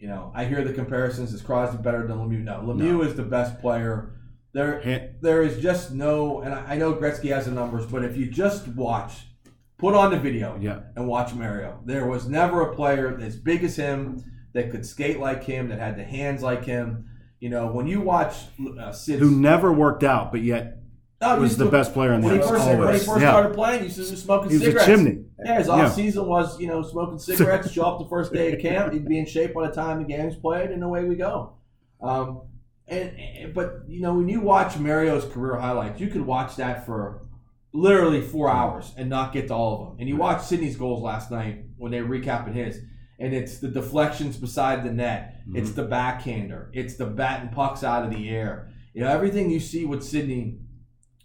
you 0.00 0.08
know 0.08 0.32
I 0.34 0.46
hear 0.46 0.64
the 0.64 0.72
comparisons. 0.72 1.32
Is 1.32 1.42
Crosby 1.42 1.82
better 1.82 2.06
than 2.06 2.18
Lemieux? 2.18 2.42
No, 2.42 2.60
Lemieux 2.62 3.06
is 3.06 3.14
the 3.14 3.22
best 3.22 3.60
player. 3.60 4.16
There 4.52 5.14
there 5.20 5.42
is 5.42 5.62
just 5.62 5.92
no, 5.92 6.40
and 6.40 6.52
I, 6.52 6.74
I 6.74 6.76
know 6.76 6.94
Gretzky 6.94 7.32
has 7.32 7.44
the 7.44 7.52
numbers, 7.52 7.86
but 7.86 8.04
if 8.04 8.16
you 8.16 8.26
just 8.26 8.66
watch, 8.68 9.12
put 9.78 9.94
on 9.94 10.10
the 10.10 10.18
video 10.18 10.58
yeah. 10.60 10.80
and 10.96 11.06
watch 11.06 11.34
Mario. 11.34 11.80
There 11.84 12.06
was 12.06 12.28
never 12.28 12.62
a 12.62 12.74
player 12.74 13.18
as 13.20 13.36
big 13.36 13.62
as 13.62 13.76
him 13.76 14.24
that 14.52 14.70
could 14.70 14.84
skate 14.84 15.20
like 15.20 15.44
him, 15.44 15.68
that 15.68 15.78
had 15.78 15.96
the 15.96 16.04
hands 16.04 16.42
like 16.42 16.64
him. 16.64 17.06
You 17.38 17.50
know, 17.50 17.68
when 17.68 17.86
you 17.86 18.00
watch 18.00 18.34
uh, 18.78 18.92
Sid's, 18.92 19.20
Who 19.20 19.30
never 19.30 19.72
worked 19.72 20.02
out, 20.02 20.32
but 20.32 20.42
yet 20.42 20.78
No, 21.20 21.38
was 21.38 21.56
the 21.58 21.66
best 21.66 21.92
player 21.92 22.14
in 22.14 22.22
the 22.22 22.26
when 22.28 22.36
he 22.36 22.40
first 22.46 22.66
when 22.66 22.78
he 22.94 22.98
first 23.00 23.08
yeah. 23.20 23.30
started 23.30 23.54
playing, 23.54 23.80
he 23.80 23.84
used 23.86 23.96
to 24.02 24.10
be 24.10 24.16
smoking 24.16 24.48
He 24.50 24.56
was 24.56 24.64
cigarettes. 24.64 24.88
a 24.88 24.90
chimney. 24.90 25.24
Yeah, 25.44 25.58
his 25.58 25.66
Yeah. 25.66 25.72
off 25.74 25.94
season 25.94 26.26
was 26.26 26.58
you 26.60 26.66
know 26.68 26.82
smoking 26.82 27.18
cigarettes. 27.28 27.70
show 27.70 27.82
up 27.84 27.98
the 27.98 28.08
first 28.08 28.32
day 28.32 28.52
of 28.54 28.60
camp, 28.60 28.92
he'd 28.94 29.06
be 29.06 29.18
in 29.18 29.26
shape 29.26 29.52
by 29.54 29.66
the 29.68 29.72
time 29.74 29.98
the 29.98 30.08
games 30.08 30.36
played, 30.36 30.70
and 30.70 30.82
away 30.82 31.04
we 31.04 31.16
go. 31.16 31.52
Um, 32.02 32.42
and, 32.88 33.10
and 33.18 33.54
but 33.54 33.82
you 33.86 34.00
know 34.00 34.14
when 34.14 34.28
you 34.30 34.40
watch 34.40 34.78
Mario's 34.78 35.24
career 35.26 35.56
highlights, 35.60 36.00
you 36.00 36.08
could 36.08 36.22
watch 36.24 36.56
that 36.56 36.86
for 36.86 37.22
literally 37.72 38.20
four 38.22 38.48
hours 38.50 38.92
and 38.96 39.08
not 39.10 39.32
get 39.32 39.48
to 39.48 39.54
all 39.54 39.74
of 39.74 39.88
them. 39.90 39.96
And 40.00 40.08
you 40.08 40.16
watch 40.16 40.42
Sidney's 40.42 40.76
goals 40.76 41.02
last 41.02 41.30
night 41.30 41.64
when 41.76 41.92
they 41.92 41.98
recapping 41.98 42.54
his, 42.54 42.80
and 43.18 43.32
it's 43.34 43.58
the 43.58 43.68
deflections 43.68 44.36
beside 44.38 44.84
the 44.84 44.90
net, 44.92 45.36
Mm-hmm. 45.40 45.56
it's 45.56 45.72
the 45.72 45.84
backhander, 45.84 46.70
it's 46.72 46.96
the 46.96 47.06
batting 47.06 47.50
pucks 47.50 47.82
out 47.84 48.04
of 48.04 48.10
the 48.10 48.28
air. 48.30 48.70
You 48.94 49.02
know 49.02 49.08
everything 49.08 49.50
you 49.50 49.60
see 49.60 49.84
with 49.84 50.02
Sidney 50.02 50.58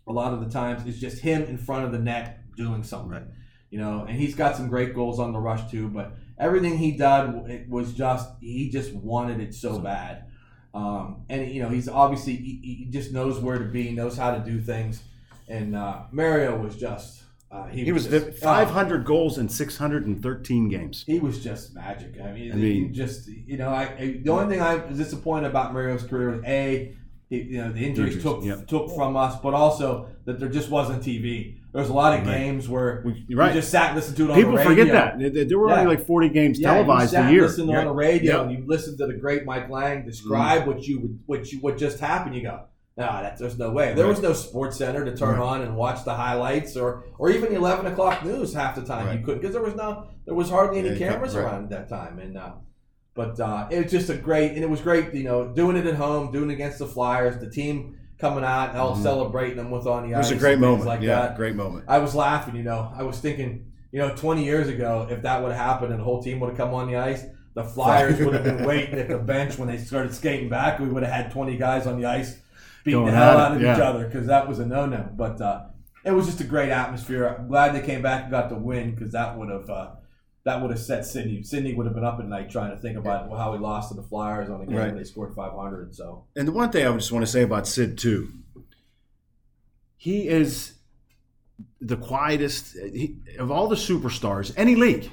a 0.08 0.12
lot 0.12 0.34
of 0.34 0.40
the 0.44 0.50
times 0.50 0.86
is 0.88 1.00
just 1.00 1.20
him 1.20 1.44
in 1.44 1.58
front 1.58 1.86
of 1.86 1.92
the 1.92 2.00
net 2.00 2.40
doing 2.56 2.84
something. 2.84 3.10
Right. 3.10 3.24
You 3.72 3.80
know, 3.80 4.06
and 4.08 4.18
he's 4.18 4.36
got 4.36 4.56
some 4.56 4.68
great 4.70 4.94
goals 4.94 5.20
on 5.20 5.34
the 5.34 5.40
rush 5.40 5.70
too. 5.70 5.90
But 5.90 6.16
everything 6.40 6.78
he 6.78 6.92
did, 6.92 7.50
it 7.50 7.70
was 7.70 7.94
just 7.94 8.30
he 8.40 8.70
just 8.70 8.94
wanted 8.94 9.40
it 9.42 9.54
so 9.54 9.80
bad. 9.80 10.26
Um, 10.74 11.24
and 11.30 11.50
you 11.52 11.64
know, 11.64 11.70
he's 11.70 11.88
obviously 11.90 12.36
he, 12.36 12.60
he 12.86 12.92
just 12.92 13.12
knows 13.12 13.40
where 13.40 13.58
to 13.58 13.66
be, 13.66 13.92
knows 13.92 14.18
how 14.18 14.36
to 14.36 14.40
do 14.40 14.60
things. 14.60 15.02
And 15.48 15.76
uh, 15.76 16.04
Mario 16.12 16.58
was 16.58 16.76
just 16.76 17.24
uh, 17.52 17.68
he, 17.68 17.86
He 17.86 17.92
was 17.92 18.08
just, 18.08 18.26
vi- 18.26 18.66
500 18.66 19.06
goals 19.06 19.38
in 19.38 19.48
613 19.48 20.68
games. 20.70 21.04
he 21.08 21.20
was 21.20 21.44
just 21.44 21.74
magic. 21.76 22.20
I 22.20 22.32
mean, 22.32 22.52
I 22.52 22.56
mean- 22.56 22.94
just 22.94 23.28
you 23.28 23.58
know, 23.58 23.70
I, 23.70 24.20
the 24.24 24.30
only 24.32 24.54
thing 24.54 24.62
I 24.62 24.76
was 24.76 24.98
disappointed 24.98 25.48
about 25.48 25.74
Mario's 25.74 26.04
career 26.04 26.32
was 26.32 26.44
a 26.46 26.96
you 27.44 27.58
know 27.58 27.72
the 27.72 27.80
injuries, 27.86 28.16
Injuries, 28.16 28.24
took 28.24 28.44
yep. 28.44 28.68
took 28.68 28.92
from 28.96 29.16
us, 29.16 29.36
but 29.42 29.54
also 29.54 30.08
that 30.26 30.40
there 30.40 30.50
just 30.50 30.70
wasn't 30.70 31.04
TV. 31.04 31.58
There 31.72 31.82
was 31.82 31.90
a 31.90 31.94
lot 31.94 32.18
of 32.18 32.26
Right. 32.26 32.38
games 32.38 32.70
where 32.70 33.04
We- 33.06 33.26
you 33.28 33.38
right. 33.38 33.54
just 33.54 33.70
sat 33.70 33.88
and 33.88 33.96
listened 33.98 34.16
to 34.18 34.26
it 34.26 34.30
on 34.32 34.36
People 34.38 34.52
the 34.54 34.58
radio. 34.60 34.70
forget 34.70 34.88
that. 34.94 35.48
There- 35.50 35.60
were 35.60 35.70
Yeah. 35.70 35.80
only 35.82 35.96
like 35.98 36.06
40 36.06 36.30
games 36.30 36.58
Yeah, 36.60 36.72
televised 36.74 37.12
you 37.14 37.20
sat 37.20 37.30
a 37.30 37.34
year. 37.34 37.42
Listened 37.44 37.70
Yeah. 37.70 37.80
on 37.80 37.86
the 37.86 37.92
radio, 37.94 38.42
and 38.44 38.52
you 38.52 38.64
listened 38.66 38.98
to 39.00 39.08
the 39.08 39.14
great 39.14 39.46
Mike 39.46 39.70
Lange 39.70 40.06
describe 40.06 40.66
what 40.68 40.88
you 40.88 41.18
what 41.26 41.52
you 41.52 41.60
what 41.60 41.78
just 41.78 42.00
happened. 42.00 42.34
You 42.36 42.44
go, 42.44 42.60
no, 42.98 43.06
that 43.06 43.38
there's 43.38 43.58
no 43.60 43.72
way. 43.72 43.94
There 43.94 44.06
Right. 44.06 44.10
was 44.10 44.22
no 44.22 44.32
Sports 44.32 44.78
Center 44.78 45.04
to 45.04 45.16
turn 45.18 45.38
Right. 45.38 45.46
on 45.46 45.62
and 45.64 45.76
watch 45.76 46.06
the 46.06 46.14
highlights, 46.14 46.78
or 46.78 47.04
or 47.20 47.30
even 47.30 47.50
the 47.50 47.58
eleven 47.58 47.86
o'clock 47.88 48.24
news 48.24 48.54
half 48.54 48.76
the 48.76 48.82
time 48.82 49.08
Right. 49.08 49.20
you 49.20 49.26
couldn't 49.26 49.42
because 49.42 49.54
there 49.54 49.64
was 49.64 49.76
no 49.76 50.06
there 50.26 50.34
was 50.36 50.50
hardly 50.50 50.80
any 50.80 50.90
Yeah, 50.98 51.10
cameras 51.12 51.36
right. 51.36 51.44
around 51.44 51.64
at 51.66 51.70
that 51.72 51.90
time, 51.90 52.20
and 52.20 52.38
uh, 52.38 52.52
but 53.16 53.40
uh, 53.40 53.68
it 53.72 53.82
was 53.84 53.92
just 53.92 54.10
a 54.10 54.16
great 54.16 54.52
and 54.52 54.64
it 54.64 54.70
was 54.70 54.82
great, 54.82 55.14
you 55.14 55.24
know, 55.24 55.48
doing 55.48 55.76
it 55.78 55.88
at 55.88 55.96
home, 55.96 56.32
doing 56.32 56.50
it 56.52 56.54
against 56.54 56.78
the 56.80 56.86
Flyers, 56.86 57.38
the 57.40 57.50
team 57.50 57.98
coming 58.20 58.44
out 58.44 58.70
and 58.70 58.78
all 58.78 58.96
Mhm. 58.96 59.02
celebrating 59.04 59.58
them 59.58 59.72
with 59.72 59.88
on 59.88 60.08
the 60.08 60.16
ice. 60.16 60.30
It 60.30 60.36
was 60.36 60.42
a 60.44 60.46
great 60.46 60.60
moment. 60.60 60.86
like 60.86 61.02
yeah, 61.02 61.22
that. 61.22 61.36
great 61.38 61.56
moment. 61.56 61.86
I 61.88 61.98
was 62.00 62.14
laughing, 62.14 62.56
you 62.56 62.64
know. 62.64 62.92
I 62.96 63.04
was 63.04 63.20
thinking, 63.20 63.66
you 63.92 64.00
know, 64.00 64.10
20 64.16 64.44
years 64.44 64.68
ago, 64.68 65.08
if 65.10 65.22
that 65.24 65.42
would 65.42 65.52
have 65.52 65.60
happened 65.66 65.92
and 65.92 66.00
the 66.00 66.04
whole 66.04 66.22
team 66.22 66.40
would 66.42 66.50
have 66.50 66.58
come 66.58 66.74
on 66.74 66.88
the 66.88 66.98
ice, 66.98 67.24
the 67.56 67.64
Flyers 67.64 68.20
would 68.20 68.34
have 68.34 68.44
been 68.44 68.64
waiting 68.68 69.00
at 69.00 69.08
the 69.08 69.18
bench 69.18 69.58
when 69.58 69.68
they 69.70 69.78
started 69.78 70.14
skating 70.14 70.50
back. 70.50 70.80
We 70.80 70.88
would 70.88 71.04
have 71.04 71.12
had 71.14 71.32
20 71.32 71.58
guys 71.58 71.88
on 71.88 71.98
the 72.00 72.06
ice 72.06 72.38
beating 72.84 73.00
Going 73.02 73.12
the 73.14 73.18
hell 73.18 73.38
out 73.38 73.54
of 73.54 73.62
each 73.62 73.66
other 73.68 74.06
because 74.06 74.28
that 74.28 74.48
was 74.48 74.60
a 74.60 74.66
no-no. 74.66 75.10
But 75.16 75.40
uh, 75.42 75.64
it 76.04 76.12
was 76.12 76.26
just 76.26 76.40
a 76.42 76.44
great 76.44 76.70
atmosphere. 76.70 77.26
I'm 77.40 77.48
glad 77.48 77.74
they 77.74 77.82
came 77.82 78.02
back 78.02 78.24
and 78.24 78.32
got 78.32 78.50
the 78.50 78.56
win 78.56 78.92
because 78.92 79.12
that 79.14 79.38
would 79.38 79.50
have 79.50 79.70
uh, 79.70 79.88
that 80.46 80.62
would 80.62 80.70
have 80.72 80.80
set 80.80 81.06
Sidney. 81.06 81.42
Sidney 81.44 81.74
would 81.74 81.86
have 81.88 81.96
been 81.96 82.04
up 82.06 82.20
at 82.20 82.28
night 82.28 82.50
trying 82.52 82.70
to 82.72 82.78
think 82.78 82.98
about 82.98 83.30
how 83.32 83.54
he 83.54 83.60
lost 83.60 83.90
to 83.90 83.96
the 83.96 84.04
Flyers 84.04 84.50
on 84.50 84.62
a 84.62 84.66
game 84.66 84.76
Right. 84.76 84.96
they 84.96 85.04
scored 85.04 85.34
500. 85.36 85.94
So 85.94 86.26
And 86.36 86.48
the 86.48 86.52
one 86.52 86.72
thing 86.72 86.86
I 86.86 86.90
would 86.90 87.00
just 87.00 87.12
want 87.12 87.26
to 87.26 87.32
say 87.32 87.42
about 87.42 87.68
Sid 87.68 87.98
too, 87.98 88.30
he 89.98 90.28
is 90.28 90.74
the 91.82 91.98
quietest 91.98 92.76
he, 92.78 93.18
of 93.40 93.50
all 93.52 93.68
the 93.68 93.76
superstars, 93.76 94.54
any 94.56 94.76
league. 94.76 95.10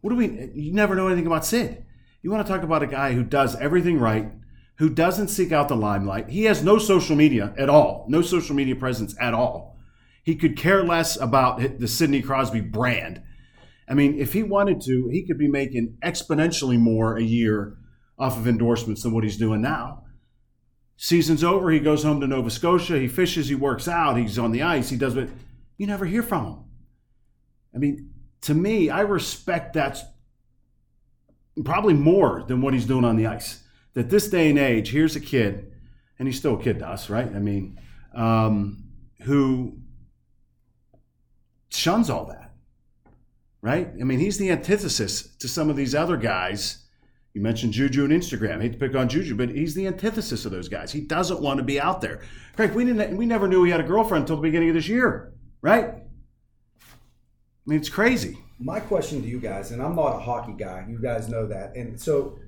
What 0.00 0.10
do 0.10 0.16
we? 0.16 0.50
You 0.54 0.72
never 0.72 0.94
know 0.94 1.08
anything 1.08 1.26
about 1.26 1.44
Sid. 1.44 1.84
You 2.22 2.30
want 2.30 2.46
to 2.46 2.52
talk 2.52 2.62
about 2.62 2.82
a 2.82 2.86
guy 2.86 3.12
who 3.12 3.24
does 3.24 3.56
everything 3.56 3.98
right, 3.98 4.30
who 4.76 4.88
doesn't 4.88 5.28
seek 5.28 5.50
out 5.50 5.68
the 5.68 5.76
limelight. 5.76 6.28
He 6.28 6.44
has 6.44 6.62
no 6.62 6.78
social 6.78 7.16
media 7.16 7.54
at 7.58 7.68
all, 7.68 8.06
no 8.08 8.22
social 8.22 8.54
media 8.54 8.76
presence 8.76 9.14
at 9.20 9.34
all. 9.34 9.78
He 10.22 10.36
could 10.36 10.56
care 10.56 10.84
less 10.84 11.16
about 11.20 11.78
the 11.80 11.88
Sidney 11.88 12.22
Crosby 12.22 12.60
brand. 12.60 13.22
I 13.88 13.94
mean, 13.94 14.18
if 14.18 14.32
he 14.32 14.42
wanted 14.42 14.80
to, 14.82 15.08
he 15.08 15.26
could 15.26 15.38
be 15.38 15.48
making 15.48 15.98
exponentially 16.02 16.78
more 16.78 17.16
a 17.16 17.22
year 17.22 17.76
off 18.18 18.38
of 18.38 18.46
endorsements 18.48 19.02
than 19.02 19.12
what 19.12 19.24
he's 19.24 19.36
doing 19.36 19.60
now. 19.60 20.04
Season's 20.96 21.42
over, 21.42 21.70
he 21.70 21.80
goes 21.80 22.04
home 22.04 22.20
to 22.20 22.26
Nova 22.26 22.50
Scotia, 22.50 22.98
he 22.98 23.08
fishes, 23.08 23.48
he 23.48 23.54
works 23.54 23.88
out, 23.88 24.16
he's 24.16 24.38
on 24.38 24.52
the 24.52 24.62
ice, 24.62 24.88
he 24.88 24.96
does 24.96 25.14
what 25.16 25.28
you 25.76 25.86
never 25.86 26.06
hear 26.06 26.22
from 26.22 26.46
him. 26.46 26.64
I 27.74 27.78
mean, 27.78 28.10
to 28.42 28.54
me, 28.54 28.90
I 28.90 29.00
respect 29.00 29.74
that 29.74 29.98
probably 31.64 31.94
more 31.94 32.44
than 32.46 32.62
what 32.62 32.74
he's 32.74 32.86
doing 32.86 33.04
on 33.04 33.16
the 33.16 33.26
ice. 33.26 33.62
That 33.94 34.10
this 34.10 34.28
day 34.28 34.50
and 34.50 34.58
age, 34.58 34.90
here's 34.90 35.16
a 35.16 35.20
kid, 35.20 35.72
and 36.18 36.28
he's 36.28 36.38
still 36.38 36.58
a 36.58 36.62
kid 36.62 36.80
to 36.80 36.88
us, 36.88 37.10
right? 37.10 37.26
I 37.26 37.38
mean, 37.38 37.80
um, 38.14 38.84
who 39.22 39.78
shuns 41.70 42.10
all 42.10 42.26
that, 42.26 42.43
right? 43.64 43.88
I 43.98 44.04
mean, 44.04 44.18
he's 44.18 44.36
the 44.36 44.50
antithesis 44.50 45.34
to 45.38 45.48
some 45.48 45.70
of 45.70 45.76
these 45.76 45.94
other 45.94 46.18
guys. 46.18 46.84
You 47.32 47.40
mentioned 47.40 47.72
Juju 47.72 48.04
and 48.04 48.12
Instagram. 48.12 48.58
I 48.58 48.62
hate 48.64 48.72
to 48.74 48.78
pick 48.78 48.94
on 48.94 49.08
Juju, 49.08 49.34
but 49.34 49.48
he's 49.48 49.74
the 49.74 49.86
antithesis 49.86 50.44
of 50.44 50.52
those 50.52 50.68
guys. 50.68 50.92
He 50.92 51.00
doesn't 51.00 51.40
want 51.40 51.56
to 51.58 51.64
be 51.64 51.80
out 51.80 52.02
there. 52.02 52.20
Craig, 52.56 52.72
we 52.74 52.84
didn't. 52.84 53.16
We 53.16 53.24
never 53.24 53.48
knew 53.48 53.64
he 53.64 53.70
had 53.70 53.80
a 53.80 53.84
girlfriend 53.84 54.24
until 54.24 54.36
the 54.36 54.42
beginning 54.42 54.68
of 54.68 54.74
this 54.74 54.86
year, 54.86 55.32
right? 55.62 55.84
I 55.86 56.00
mean, 57.66 57.78
it's 57.78 57.88
crazy. 57.88 58.38
My 58.60 58.80
question 58.80 59.22
to 59.22 59.26
you 59.26 59.40
guys, 59.40 59.70
and 59.72 59.80
I'm 59.82 59.96
not 59.96 60.14
a 60.16 60.20
hockey 60.20 60.54
guy, 60.58 60.84
you 60.88 61.00
guys 61.00 61.30
know 61.30 61.46
that. 61.46 61.74
And 61.74 61.98
so, 61.98 62.38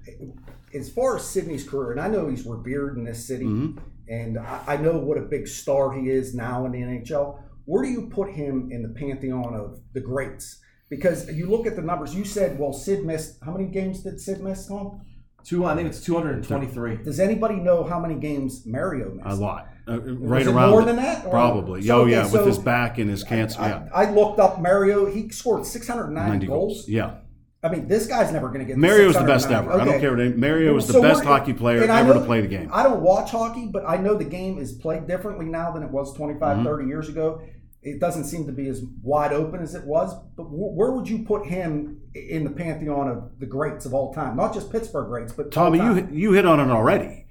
as 0.75 0.91
far 0.91 1.17
as 1.17 1.27
Sidney's 1.27 1.67
career, 1.67 1.93
and 1.93 2.01
I 2.01 2.09
know 2.09 2.29
he's 2.29 2.45
revered 2.47 2.99
in 2.99 3.05
this 3.05 3.27
city, 3.27 3.47
Mhm. 3.47 3.79
and 4.09 4.39
I 4.39 4.77
know 4.77 4.99
what 4.99 5.17
a 5.17 5.23
big 5.23 5.49
star 5.49 5.93
he 5.95 6.11
is 6.11 6.35
now 6.35 6.67
in 6.67 6.73
the 6.73 6.83
NHL. 6.83 7.41
Where 7.65 7.83
do 7.83 7.89
you 7.89 8.09
put 8.09 8.31
him 8.31 8.69
in 8.71 8.83
the 8.83 8.91
pantheon 8.91 9.55
of 9.55 9.81
the 9.95 10.01
greats? 10.01 10.61
Because 10.89 11.29
you 11.31 11.47
look 11.47 11.67
at 11.67 11.75
the 11.77 11.83
numbers. 11.83 12.15
You 12.15 12.25
said, 12.25 12.59
well, 12.59 12.73
Sid 12.73 13.05
missed. 13.05 13.39
How 13.45 13.53
many 13.53 13.67
games 13.67 14.03
did 14.03 14.21
Sid 14.21 14.41
miss, 14.41 14.67
Tom? 14.67 15.01
Two, 15.45 15.65
I 15.65 15.75
think 15.77 15.89
it's 15.89 16.01
223. 16.05 17.05
Does 17.05 17.21
anybody 17.21 17.57
know 17.57 17.85
how 17.85 18.01
many 18.01 18.15
games 18.17 18.65
Mario 18.67 19.13
missed? 19.15 19.27
A 19.29 19.35
lot. 19.35 19.69
Uh, 19.89 20.01
right 20.01 20.43
it 20.43 20.49
around 20.49 20.71
more 20.71 20.85
than 20.85 20.97
that? 20.97 21.25
Or- 21.25 21.31
Probably. 21.31 21.83
So, 21.83 21.99
oh 21.99 22.03
okay, 22.03 22.11
yeah, 22.13 22.25
so 22.27 22.39
with 22.39 22.47
his 22.49 22.59
back 22.59 22.99
and 22.99 23.09
his 23.09 23.23
cancer. 23.23 23.61
I, 23.61 23.69
yeah, 23.69 23.89
I 23.95 24.11
looked 24.11 24.41
up 24.41 24.61
Mario. 24.61 25.07
He 25.07 25.29
scored 25.29 25.65
690 25.65 26.31
90 26.31 26.47
goals. 26.49 26.73
goals. 26.79 26.89
Yeah, 26.89 27.19
I 27.63 27.69
mean, 27.69 27.87
this 27.87 28.09
guy's 28.09 28.33
never 28.33 28.49
going 28.49 28.59
to 28.61 28.65
get. 28.65 28.73
to 28.75 28.79
Mario's 28.81 29.15
the 29.15 29.23
best 29.23 29.45
690. 29.45 29.73
ever. 29.73 29.81
I 29.81 29.85
don't 29.85 30.01
care 30.01 30.11
what 30.11 30.21
any, 30.21 30.35
Mario 30.35 30.77
is 30.77 30.89
the 30.89 30.95
So 30.95 31.03
best 31.03 31.23
hockey 31.23 31.53
player 31.53 31.85
ever 31.85 32.15
know- 32.15 32.21
to 32.21 32.27
play 32.27 32.41
the 32.41 32.49
game. 32.49 32.69
I 32.73 32.83
don't 32.83 33.01
watch 33.03 33.31
hockey, 33.31 33.69
but 33.73 33.85
I 33.89 33.97
know 33.99 34.15
the 34.17 34.25
game 34.25 34.59
is 34.59 34.73
played 34.73 35.07
differently 35.07 35.47
now 35.47 35.71
than 35.71 35.85
it 35.85 35.91
was 35.93 36.13
25, 36.15 36.59
Mhm. 36.59 36.65
30 36.65 36.87
years 36.89 37.09
ago. 37.09 37.41
It 37.87 38.01
doesn't 38.01 38.25
seem 38.25 38.47
to 38.47 38.53
be 38.53 38.69
as 38.69 38.83
wide 39.03 39.33
open 39.33 39.63
as 39.63 39.75
it 39.75 39.85
was. 39.85 40.13
But 40.37 40.45
wh- 40.45 40.77
where 40.77 40.91
would 40.91 41.09
you 41.09 41.21
put 41.25 41.47
him 41.47 42.01
in 42.15 42.43
the 42.45 42.51
pantheon 42.51 43.09
of 43.09 43.39
the 43.39 43.47
greats 43.47 43.87
of 43.87 43.95
all 43.95 44.13
time? 44.13 44.37
Not 44.37 44.53
just 44.53 44.73
Pittsburgh 44.73 45.09
greats, 45.09 45.33
but 45.33 45.53
Tommy, 45.53 45.79
you 45.79 46.09
you 46.13 46.33
hit 46.33 46.45
on 46.47 46.59
it 46.59 46.69
already. 46.71 47.27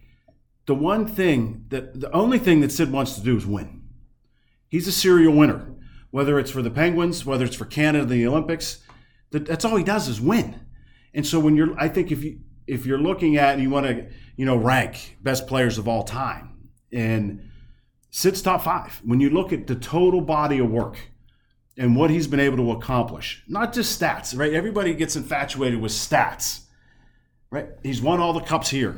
The 0.66 0.76
one 0.76 1.06
thing 1.08 1.66
that 1.70 2.00
the 2.00 2.12
only 2.12 2.40
thing 2.40 2.62
that 2.62 2.72
Sid 2.72 2.92
wants 2.92 3.16
to 3.16 3.22
do 3.22 3.36
is 3.36 3.46
win. 3.46 3.84
He's 4.70 4.88
a 4.88 4.92
serial 4.92 5.34
winner, 5.36 5.76
whether 6.12 6.40
it's 6.40 6.52
for 6.52 6.62
the 6.62 6.72
Penguins, 6.72 7.26
whether 7.26 7.46
it's 7.46 7.56
for 7.56 7.66
Canada, 7.66 8.06
the 8.06 8.26
Olympics. 8.26 8.80
that- 9.32 9.46
That's 9.46 9.66
all 9.66 9.76
he 9.76 9.84
does 9.84 10.08
is 10.08 10.22
win. 10.22 10.56
And 11.14 11.26
so 11.28 11.40
when 11.40 11.56
you're, 11.56 11.78
I 11.78 11.90
think 11.90 12.12
if 12.12 12.24
you 12.24 12.40
if 12.68 12.86
you're 12.86 12.98
looking 12.98 13.36
at 13.38 13.54
and 13.56 13.62
you 13.62 13.70
want 13.70 13.86
to, 13.86 14.08
you 14.38 14.46
know, 14.46 14.56
rank 14.56 15.18
best 15.22 15.46
players 15.48 15.78
of 15.78 15.88
all 15.88 16.04
time, 16.04 16.70
and 16.92 17.45
Sid's 18.16 18.42
top 18.42 18.64
five. 18.64 19.02
When 19.04 19.20
you 19.20 19.30
look 19.30 19.52
at 19.52 19.68
the 19.68 19.76
total 19.76 20.22
body 20.22 20.60
of 20.60 20.72
work 20.72 20.98
and 21.78 21.98
what 21.98 22.10
he's 22.10 22.28
been 22.28 22.40
able 22.40 22.56
to 22.56 22.72
accomplish, 22.72 23.44
not 23.46 23.74
just 23.74 24.00
stats, 24.00 24.36
right? 24.38 24.54
Everybody 24.54 24.94
gets 24.94 25.18
infatuated 25.18 25.82
with 25.82 25.92
stats, 25.92 26.62
right? 27.50 27.68
He's 27.84 28.02
won 28.02 28.22
all 28.22 28.32
the 28.32 28.40
cups 28.40 28.70
here. 28.70 28.96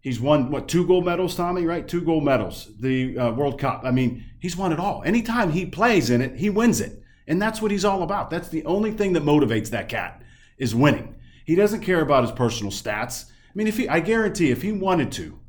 He's 0.00 0.20
won 0.20 0.52
what 0.52 0.68
two 0.68 0.86
gold 0.86 1.06
medals, 1.06 1.34
Tommy? 1.34 1.66
Right, 1.66 1.88
two 1.88 2.02
gold 2.02 2.22
medals. 2.22 2.68
The 2.78 3.18
uh, 3.18 3.32
World 3.32 3.58
Cup. 3.58 3.80
I 3.82 3.90
mean, 3.90 4.24
he's 4.38 4.56
won 4.56 4.72
it 4.72 4.78
all. 4.78 5.02
Anytime 5.04 5.50
he 5.50 5.66
plays 5.66 6.08
in 6.08 6.22
it, 6.22 6.36
he 6.36 6.50
wins 6.50 6.80
it, 6.80 7.02
and 7.26 7.42
that's 7.42 7.60
what 7.60 7.72
he's 7.72 7.84
all 7.84 8.04
about. 8.04 8.30
That's 8.30 8.48
the 8.48 8.64
only 8.64 8.92
thing 8.92 9.12
that 9.14 9.24
motivates 9.24 9.70
that 9.70 9.88
cat 9.88 10.22
is 10.56 10.72
winning. 10.72 11.16
He 11.44 11.56
doesn't 11.56 11.80
care 11.80 12.00
about 12.00 12.22
his 12.22 12.32
personal 12.32 12.70
stats. 12.70 13.24
I 13.28 13.52
mean, 13.56 13.66
if 13.66 13.76
he, 13.76 13.88
I 13.88 13.98
guarantee, 13.98 14.52
if 14.52 14.62
he 14.62 14.70
wanted 14.70 15.10
to, 15.12 15.39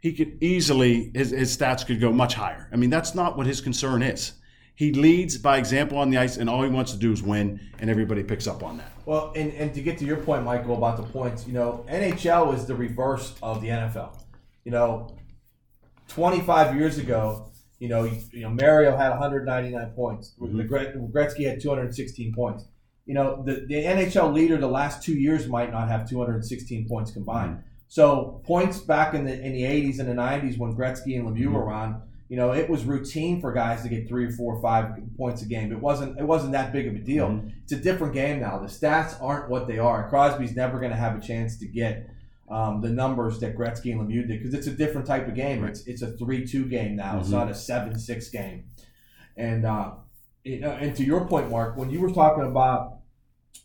he 0.00 0.12
could 0.12 0.42
easily 0.42 1.10
his, 1.14 1.30
his 1.30 1.56
stats 1.56 1.86
could 1.86 2.00
go 2.00 2.12
much 2.12 2.34
higher. 2.34 2.68
I 2.72 2.76
mean, 2.76 2.90
that's 2.90 3.14
not 3.14 3.36
what 3.36 3.46
his 3.46 3.60
concern 3.60 4.02
is. 4.02 4.32
He 4.74 4.92
leads 4.92 5.36
by 5.36 5.58
example 5.58 5.98
on 5.98 6.08
the 6.08 6.18
ice, 6.18 6.36
and 6.36 6.48
all 6.48 6.62
he 6.62 6.70
wants 6.70 6.92
to 6.92 6.98
do 6.98 7.10
is 7.10 7.20
win, 7.20 7.58
and 7.80 7.90
everybody 7.90 8.22
picks 8.22 8.46
up 8.46 8.62
on 8.62 8.76
that. 8.76 8.92
Well, 9.06 9.32
and, 9.34 9.52
and 9.54 9.74
to 9.74 9.82
get 9.82 9.98
to 9.98 10.04
your 10.04 10.18
point, 10.18 10.44
Michael, 10.44 10.76
about 10.76 10.96
the 10.96 11.02
points, 11.02 11.48
you 11.48 11.52
know, 11.52 11.84
NHL 11.88 12.54
is 12.54 12.64
the 12.64 12.76
reverse 12.76 13.34
of 13.42 13.60
the 13.60 13.68
NFL. 13.68 14.16
You 14.64 14.70
know, 14.70 15.16
25 16.06 16.76
years 16.76 16.98
ago, 16.98 17.50
you 17.80 17.88
know, 17.88 18.04
you, 18.04 18.18
you 18.32 18.42
know, 18.42 18.50
Mario 18.50 18.96
had 18.96 19.10
199 19.10 19.90
points. 19.96 20.34
Mhm. 20.40 20.56
The 20.56 21.08
Gretzky 21.12 21.44
had 21.44 21.60
216 21.60 22.32
points. 22.32 22.64
You 23.04 23.14
know, 23.14 23.42
the, 23.44 23.64
the 23.66 23.82
NHL 23.82 24.32
leader 24.32 24.58
the 24.58 24.68
last 24.68 25.02
two 25.02 25.14
years 25.14 25.48
might 25.48 25.72
not 25.72 25.88
have 25.88 26.08
216 26.08 26.86
points 26.86 27.10
combined. 27.10 27.64
So 27.88 28.42
points 28.44 28.78
back 28.78 29.14
in 29.14 29.24
the 29.24 29.32
in 29.40 29.52
the 29.52 29.62
80s 29.62 29.98
and 29.98 30.08
the 30.08 30.14
90s 30.14 30.58
when 30.58 30.74
Gretzky 30.76 31.18
and 31.18 31.26
Lemieux 31.26 31.50
were 31.52 31.70
on, 31.72 32.02
you 32.28 32.36
know, 32.36 32.52
it 32.52 32.68
was 32.68 32.84
routine 32.84 33.40
for 33.40 33.50
guys 33.52 33.82
to 33.82 33.88
get 33.88 34.06
three 34.06 34.26
or 34.26 34.30
four 34.32 34.54
or 34.54 34.60
five 34.60 34.92
points 35.16 35.40
a 35.42 35.46
game. 35.46 35.72
It 35.72 35.80
wasn't 35.80 36.18
it 36.18 36.24
wasn't 36.24 36.52
that 36.52 36.72
big 36.72 36.86
of 36.86 36.94
a 36.94 36.98
deal. 36.98 37.28
Mhm. 37.28 37.52
It's 37.62 37.72
a 37.72 37.76
different 37.76 38.12
game 38.12 38.40
now. 38.40 38.58
The 38.58 38.66
stats 38.66 39.16
aren't 39.22 39.48
what 39.48 39.66
they 39.66 39.78
are. 39.78 40.08
Crosby's 40.10 40.54
never 40.54 40.78
going 40.78 40.90
to 40.90 40.96
have 40.98 41.16
a 41.16 41.20
chance 41.20 41.56
to 41.58 41.66
get 41.66 42.10
um, 42.50 42.80
the 42.80 42.88
numbers 42.88 43.40
that 43.40 43.56
Gretzky 43.56 43.92
and 43.92 44.00
Lemieux 44.00 44.26
did 44.26 44.38
because 44.38 44.54
it's 44.54 44.66
a 44.66 44.72
different 44.72 45.06
type 45.06 45.26
of 45.28 45.34
game. 45.34 45.62
Right. 45.62 45.70
It's 45.70 45.86
it's 45.86 46.02
a 46.02 46.12
three-two 46.12 46.66
game 46.66 46.96
now. 46.96 47.18
It's 47.18 47.28
Mhm. 47.28 47.32
not 47.32 47.50
a 47.50 47.54
seven-six 47.54 48.28
game. 48.28 48.64
And 49.36 49.64
uh, 49.64 49.92
you 50.44 50.60
know, 50.60 50.70
and 50.72 50.94
to 50.96 51.04
your 51.04 51.26
point, 51.26 51.50
Mark, 51.50 51.76
when 51.78 51.88
you 51.90 52.00
were 52.00 52.10
talking 52.10 52.44
about 52.44 52.98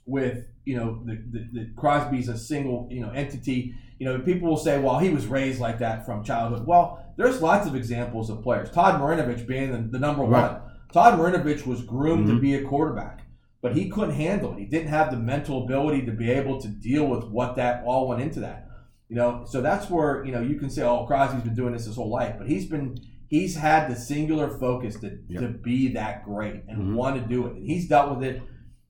with 0.06 0.48
you 0.66 0.78
know 0.78 1.02
the, 1.06 1.16
the, 1.32 1.48
the 1.54 1.70
Crosby's 1.76 2.30
a 2.30 2.38
single 2.38 2.88
you 2.90 3.02
know 3.02 3.12
entity. 3.12 3.74
You 4.04 4.10
know, 4.10 4.20
people 4.20 4.50
will 4.50 4.58
say, 4.58 4.80
well, 4.82 5.00
he 5.00 5.10
was 5.12 5.28
raised 5.28 5.62
like 5.62 5.80
that 5.80 6.06
from 6.06 6.26
childhood. 6.26 6.68
Well, 6.68 7.00
there's 7.16 7.42
lots 7.42 7.66
of 7.70 7.74
examples 7.74 8.30
of 8.30 8.42
players. 8.44 8.70
Todd 8.70 9.00
Marinovich 9.00 9.48
being 9.48 9.72
the, 9.72 9.78
the 9.78 9.98
number 9.98 10.24
Right. 10.24 10.52
one. 10.52 10.62
Todd 10.92 11.18
Marinovich 11.18 11.66
was 11.66 11.84
groomed 11.84 12.28
to 12.28 12.34
Mhm. 12.34 12.42
be 12.42 12.56
a 12.56 12.64
quarterback, 12.66 13.22
but 13.62 13.78
he 13.78 13.88
couldn't 13.90 14.16
handle 14.16 14.52
it. 14.52 14.60
He 14.60 14.66
didn't 14.66 14.90
have 14.90 15.10
the 15.10 15.16
mental 15.16 15.64
ability 15.64 16.06
to 16.06 16.12
be 16.12 16.30
able 16.30 16.60
to 16.60 16.68
deal 16.68 17.08
with 17.08 17.24
what 17.30 17.56
that 17.56 17.82
all 17.86 18.10
went 18.10 18.22
into 18.22 18.42
that. 18.42 18.68
You 19.08 19.16
know, 19.16 19.44
so 19.46 19.62
that's 19.62 19.90
where 19.90 20.26
you 20.26 20.34
know 20.34 20.42
you 20.42 20.56
can 20.60 20.70
say, 20.70 20.82
oh, 20.84 21.06
Crosby's 21.06 21.44
been 21.44 21.56
doing 21.56 21.72
this 21.72 21.86
his 21.86 21.96
whole 21.96 22.10
life, 22.10 22.36
but 22.38 22.48
he's 22.50 22.66
been 22.66 22.98
he's 23.30 23.56
had 23.56 23.90
the 23.90 23.96
singular 23.96 24.50
focus 24.50 25.00
to, 25.00 25.18
Yep. 25.30 25.42
to 25.42 25.48
be 25.48 25.94
that 25.94 26.26
great 26.26 26.66
and 26.68 26.78
Mhm. 26.90 26.96
want 26.96 27.16
to 27.16 27.22
do 27.28 27.48
it, 27.48 27.54
and 27.56 27.66
he's 27.66 27.88
dealt 27.88 28.14
with 28.18 28.24
it. 28.28 28.42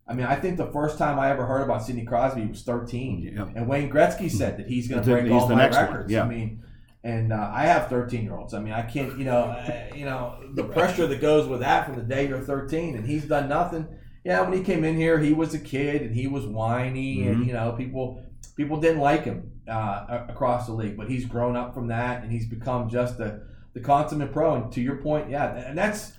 I 0.08 0.14
mean, 0.14 0.26
I 0.26 0.36
think 0.36 0.58
the 0.58 0.68
first 0.72 0.98
time 0.98 1.18
I 1.18 1.30
ever 1.30 1.46
heard 1.46 1.62
about 1.62 1.84
Sidney 1.84 2.04
Crosby 2.04 2.46
was 2.46 2.62
13. 2.64 3.22
Yeah. 3.36 3.46
And 3.56 3.68
Wayne 3.68 3.90
Gretzky 3.90 4.30
said 4.30 4.58
that 4.58 4.68
he's 4.68 4.88
going 4.90 5.02
to 5.02 5.06
He's 5.10 5.14
break 5.14 5.26
the 5.28 5.34
all 5.34 5.48
my 5.50 5.70
records. 5.70 6.12
yeah. 6.12 6.24
I 6.24 6.28
mean, 6.28 6.62
and 7.06 7.32
uh, 7.34 7.50
I 7.54 7.64
have 7.68 7.88
13 7.90 8.24
year 8.24 8.36
olds. 8.36 8.54
I 8.54 8.60
mean, 8.60 8.74
I 8.74 8.82
can't, 8.82 9.18
you 9.18 9.26
know, 9.26 9.40
uh, 9.44 9.86
you 9.96 10.06
know, 10.06 10.40
the 10.56 10.64
pressure 10.66 11.08
that 11.08 11.22
goes 11.22 11.48
with 11.48 11.62
that 11.62 11.86
from 11.86 11.96
the 11.96 12.02
day 12.02 12.28
you're 12.28 12.40
13, 12.42 12.96
and 12.96 13.06
he's 13.06 13.26
done 13.26 13.48
nothing. 13.50 13.88
Yeah, 14.26 14.42
when 14.42 14.54
he 14.54 14.62
came 14.64 14.84
in 14.86 14.96
here, 14.96 15.20
he 15.20 15.34
was 15.34 15.54
a 15.54 15.60
kid 15.60 16.02
and 16.02 16.16
he 16.16 16.28
was 16.28 16.46
whiny, 16.46 17.28
and 17.28 17.38
Mhm. 17.44 17.46
you 17.48 17.54
know, 17.54 17.74
people 17.74 18.22
people 18.56 18.80
didn't 18.80 19.02
like 19.02 19.24
him 19.26 19.52
uh, 19.68 20.26
across 20.30 20.66
the 20.68 20.74
league. 20.74 20.96
But 20.98 21.10
he's 21.10 21.26
grown 21.26 21.56
up 21.58 21.74
from 21.74 21.88
that, 21.88 22.24
and 22.24 22.32
he's 22.32 22.46
become 22.48 22.90
just 22.90 23.18
the 23.18 23.42
the 23.74 23.80
consummate 23.82 24.32
pro. 24.32 24.56
And 24.56 24.72
to 24.74 24.82
your 24.82 24.98
point, 24.98 25.30
yeah, 25.30 25.54
and 25.56 25.78
that's 25.78 26.14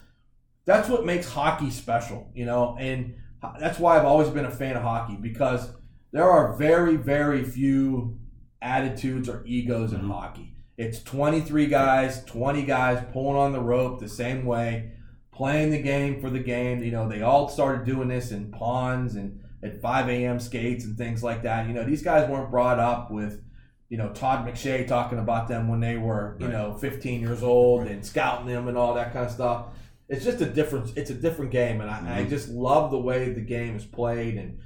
that's 0.66 0.88
what 0.90 1.04
makes 1.06 1.30
hockey 1.30 1.70
special, 1.70 2.30
you 2.34 2.44
know, 2.44 2.76
and 2.78 3.14
that's 3.58 3.78
why 3.78 3.96
I've 3.98 4.04
always 4.04 4.28
been 4.28 4.44
a 4.44 4.50
fan 4.50 4.76
of 4.76 4.82
hockey 4.82 5.16
because 5.20 5.70
there 6.12 6.30
are 6.30 6.54
very, 6.56 6.96
very 6.96 7.44
few 7.44 8.18
attitudes 8.62 9.28
or 9.28 9.42
egos 9.46 9.92
in 9.92 10.00
Mhm. 10.00 10.10
hockey. 10.10 10.54
It's 10.76 11.02
23 11.02 11.66
guys, 11.66 12.24
20 12.24 12.64
guys 12.64 13.02
pulling 13.12 13.36
on 13.36 13.52
the 13.52 13.60
rope 13.60 14.00
the 14.00 14.08
same 14.08 14.44
way, 14.44 14.92
playing 15.32 15.70
the 15.70 15.82
game 15.82 16.20
for 16.20 16.30
the 16.30 16.38
game. 16.40 16.82
You 16.82 16.90
know, 16.90 17.08
they 17.08 17.22
all 17.22 17.48
started 17.48 17.84
doing 17.84 18.08
this 18.08 18.32
in 18.32 18.50
ponds 18.50 19.14
and 19.16 19.40
at 19.62 19.80
5 19.80 20.08
a.m. 20.08 20.38
skates 20.40 20.84
and 20.84 20.96
things 20.96 21.22
like 21.22 21.42
that. 21.42 21.66
You 21.66 21.74
know, 21.74 21.84
these 21.84 22.02
guys 22.02 22.28
weren't 22.28 22.50
brought 22.50 22.78
up 22.78 23.10
with, 23.10 23.42
you 23.88 23.96
know, 23.96 24.10
Todd 24.10 24.46
McShay 24.46 24.86
talking 24.86 25.18
about 25.18 25.48
them 25.48 25.68
when 25.68 25.80
they 25.80 25.96
were, 25.96 26.36
you 26.38 26.46
Right. 26.46 26.52
know, 26.52 26.74
15 26.74 27.20
years 27.20 27.42
old 27.42 27.86
and 27.86 28.04
scouting 28.04 28.46
them 28.46 28.68
and 28.68 28.76
all 28.76 28.94
that 28.94 29.12
kind 29.12 29.24
of 29.26 29.30
stuff 29.30 29.66
it's 30.08 30.24
just 30.24 30.40
a 30.40 30.46
different 30.46 30.96
it's 30.96 31.10
a 31.10 31.14
different 31.14 31.50
game 31.50 31.80
and 31.80 31.90
I, 31.90 32.18
I 32.20 32.24
Mhm. 32.24 32.28
just 32.30 32.48
love 32.50 32.90
the 32.90 32.98
way 32.98 33.30
the 33.32 33.40
game 33.40 33.76
is 33.76 33.84
played 33.84 34.36
and 34.36 34.58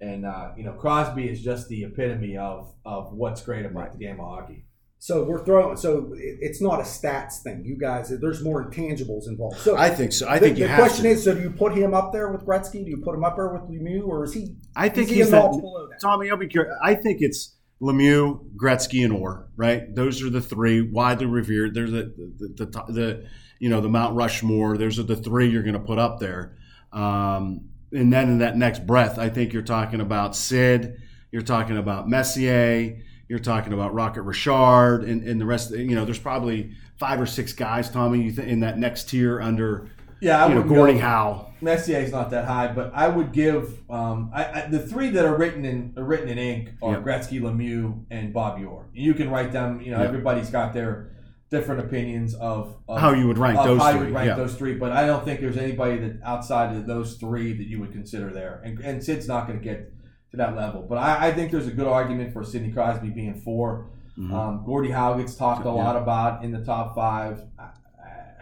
and 0.00 0.26
uh, 0.26 0.50
you 0.56 0.64
know 0.64 0.72
Crosby 0.72 1.28
is 1.28 1.40
just 1.42 1.68
the 1.68 1.84
epitome 1.84 2.36
of 2.36 2.72
of 2.84 3.12
what's 3.14 3.42
great 3.42 3.64
about 3.64 3.92
the 3.92 3.98
game 3.98 4.20
of 4.20 4.26
hockey. 4.26 4.66
So 4.98 5.24
we're 5.24 5.44
throwing. 5.44 5.76
So 5.76 6.12
it's 6.16 6.62
not 6.62 6.80
a 6.80 6.82
stats 6.82 7.42
thing. 7.42 7.62
You 7.64 7.76
guys, 7.78 8.10
there's 8.22 8.42
more 8.42 8.64
intangibles 8.70 9.26
involved. 9.28 9.58
So 9.58 9.76
I 9.76 9.90
think 9.90 10.12
so. 10.12 10.26
I 10.26 10.38
the, 10.38 10.46
think 10.46 10.58
you 10.58 10.64
the 10.64 10.70
have 10.70 10.78
question 10.80 11.04
to. 11.04 11.10
is: 11.10 11.24
So 11.24 11.34
do 11.34 11.42
you 11.42 11.50
put 11.50 11.74
him 11.74 11.92
up 11.92 12.10
there 12.12 12.32
with 12.32 12.40
Gretzky? 12.46 12.84
Do 12.84 12.90
you 12.90 13.02
put 13.04 13.14
him 13.14 13.22
up 13.22 13.36
there 13.36 13.48
with 13.52 13.62
Lemieux, 13.70 14.06
or 14.06 14.24
is 14.24 14.32
he? 14.32 14.56
I 14.74 14.88
think 14.88 15.04
is 15.08 15.10
he 15.10 15.16
he's 15.16 15.28
a 15.28 15.32
that. 15.32 15.50
below 15.50 15.88
that? 15.90 16.00
Tommy, 16.00 16.30
I'll 16.30 16.38
be 16.38 16.46
curious. 16.48 16.74
I 16.82 16.94
think 16.94 17.18
it's 17.20 17.54
Lemieux, 17.82 18.40
Gretzky, 18.56 19.04
and 19.04 19.12
Orr. 19.12 19.48
Right? 19.56 19.94
Those 19.94 20.22
are 20.22 20.30
the 20.30 20.40
three 20.40 20.80
widely 20.80 21.26
revered. 21.26 21.74
There's 21.74 21.92
the 21.92 22.12
the, 22.56 22.64
the, 22.64 22.92
the 22.92 23.24
you 23.58 23.68
know 23.68 23.80
the 23.80 23.88
Mount 23.88 24.14
Rushmore. 24.16 24.76
Those 24.76 24.98
are 24.98 25.02
the 25.04 25.16
three 25.16 25.48
you're 25.50 25.62
going 25.62 25.74
to 25.74 25.80
put 25.80 25.98
up 25.98 26.18
there. 26.20 26.56
Um, 26.92 27.68
and 27.92 28.12
then 28.12 28.28
in 28.28 28.38
that 28.38 28.56
next 28.56 28.86
breath, 28.86 29.18
I 29.18 29.28
think 29.28 29.52
you're 29.52 29.62
talking 29.62 30.00
about 30.00 30.34
Sid. 30.36 31.00
You're 31.32 31.42
talking 31.42 31.76
about 31.76 32.08
Messier. 32.08 33.00
You're 33.28 33.38
talking 33.38 33.72
about 33.72 33.94
Rocket 33.94 34.22
Richard, 34.22 35.00
and, 35.04 35.22
and 35.26 35.40
the 35.40 35.46
rest. 35.46 35.70
You 35.70 35.94
know, 35.94 36.04
there's 36.04 36.18
probably 36.18 36.72
five 36.98 37.20
or 37.20 37.26
six 37.26 37.52
guys, 37.52 37.90
Tommy, 37.90 38.22
you 38.22 38.32
th- 38.32 38.46
in 38.46 38.60
that 38.60 38.78
next 38.78 39.08
tier 39.08 39.40
under 39.40 39.90
Yeah, 40.20 40.44
I 40.44 40.48
you 40.48 40.54
know 40.54 40.60
would 40.60 40.68
Gordie 40.68 40.92
go, 40.94 40.98
Howe. 41.00 41.50
Messier's 41.60 42.12
not 42.12 42.30
that 42.30 42.44
high, 42.44 42.68
but 42.72 42.92
I 42.94 43.08
would 43.08 43.32
give 43.32 43.80
um, 43.90 44.30
I, 44.34 44.44
I, 44.44 44.66
the 44.68 44.78
three 44.78 45.08
that 45.10 45.24
are 45.24 45.36
written 45.36 45.64
in 45.64 45.94
are 45.96 46.04
written 46.04 46.28
in 46.28 46.38
ink 46.38 46.70
are 46.82 46.92
Yeah. 46.92 47.00
Gretzky, 47.00 47.40
Lemieux, 47.40 48.04
and 48.10 48.32
Bob 48.32 48.60
Orr. 48.62 48.86
You 48.92 49.14
can 49.14 49.30
write 49.30 49.50
them. 49.52 49.80
You 49.80 49.92
know, 49.92 49.98
Yeah. 50.00 50.04
everybody's 50.08 50.50
got 50.50 50.72
their 50.74 51.10
different 51.50 51.80
opinions 51.80 52.34
of, 52.34 52.76
of 52.88 53.00
How 53.00 53.12
you 53.12 53.26
would 53.28 53.38
rank 53.38 53.58
those 53.62 53.80
how 53.80 53.90
you 53.90 53.96
three, 53.98 54.06
would 54.06 54.14
rank 54.14 54.28
yeah. 54.28 54.34
those 54.34 54.54
three. 54.56 54.74
But 54.74 54.92
I 54.92 55.06
don't 55.06 55.24
think 55.24 55.40
there's 55.40 55.56
anybody 55.56 55.98
that 55.98 56.20
outside 56.24 56.74
of 56.76 56.86
those 56.86 57.14
three 57.16 57.52
that 57.52 57.66
you 57.66 57.80
would 57.80 57.92
consider 57.92 58.30
there. 58.32 58.60
And, 58.64 58.78
and 58.80 59.02
Sid's 59.04 59.28
not 59.28 59.46
going 59.46 59.58
to 59.58 59.64
get 59.64 59.92
to 60.32 60.36
that 60.38 60.56
level. 60.56 60.82
But 60.82 60.96
I, 60.98 61.28
I 61.28 61.32
think 61.32 61.52
there's 61.52 61.68
a 61.68 61.72
good 61.72 61.86
argument 61.86 62.32
for 62.32 62.42
Sidney 62.44 62.72
Crosby 62.72 63.10
being 63.10 63.40
4 63.40 63.90
Mhm. 64.16 64.32
Um, 64.32 64.62
Gordie 64.64 64.90
Howe 64.92 65.14
gets 65.18 65.34
talked 65.34 65.62
a 65.62 65.68
Yeah. 65.68 65.74
lot 65.74 65.96
about 65.96 66.44
in 66.44 66.52
the 66.52 66.64
top 66.64 66.94
five. 66.94 67.42
I, 67.58 67.70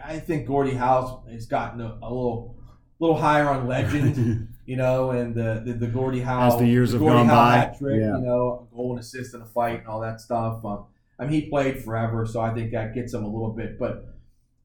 I- 0.05 0.19
think 0.19 0.45
Gordie 0.45 0.75
Howe 0.75 1.23
has 1.31 1.47
gotten 1.47 1.81
a, 1.81 1.97
a 2.03 2.09
little 2.13 2.55
little 2.99 3.17
higher 3.17 3.49
on 3.49 3.67
legend. 3.67 4.49
you 4.67 4.77
know, 4.77 5.09
and 5.09 5.33
the 5.33 5.63
the, 5.65 5.73
the 5.73 5.87
Gordie 5.87 6.21
Howe 6.21 6.45
As 6.53 6.57
the 6.59 6.67
years 6.67 6.91
the 6.91 6.99
have 6.99 7.07
gone 7.07 7.25
Howe 7.25 7.69
by, 7.71 7.75
trick, 7.77 7.99
yeah. 8.01 8.17
you 8.17 8.23
know, 8.23 8.67
a 8.71 8.75
goal 8.75 8.91
and 8.91 8.99
assist 8.99 9.33
in 9.33 9.41
a 9.41 9.45
fight 9.47 9.79
and 9.79 9.87
all 9.87 9.99
that 10.01 10.21
stuff. 10.21 10.63
Um, 10.63 10.85
I 11.19 11.23
mean, 11.25 11.41
he 11.41 11.49
played 11.49 11.83
forever, 11.83 12.25
so 12.25 12.39
I 12.41 12.53
think 12.53 12.71
that 12.71 12.93
gets 12.93 13.13
him 13.13 13.23
a 13.23 13.27
little 13.27 13.51
bit. 13.51 13.77
But 13.79 14.05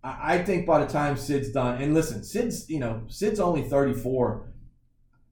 I, 0.03 0.39
think 0.39 0.67
by 0.67 0.85
the 0.85 0.91
time 0.91 1.17
Sid's 1.17 1.51
done, 1.51 1.83
and 1.83 1.93
listen, 1.95 2.23
Sid's 2.25 2.69
you 2.71 2.79
know 2.81 3.03
Sid's 3.09 3.41
only 3.41 3.63
thirty 3.63 3.93
four. 3.95 4.53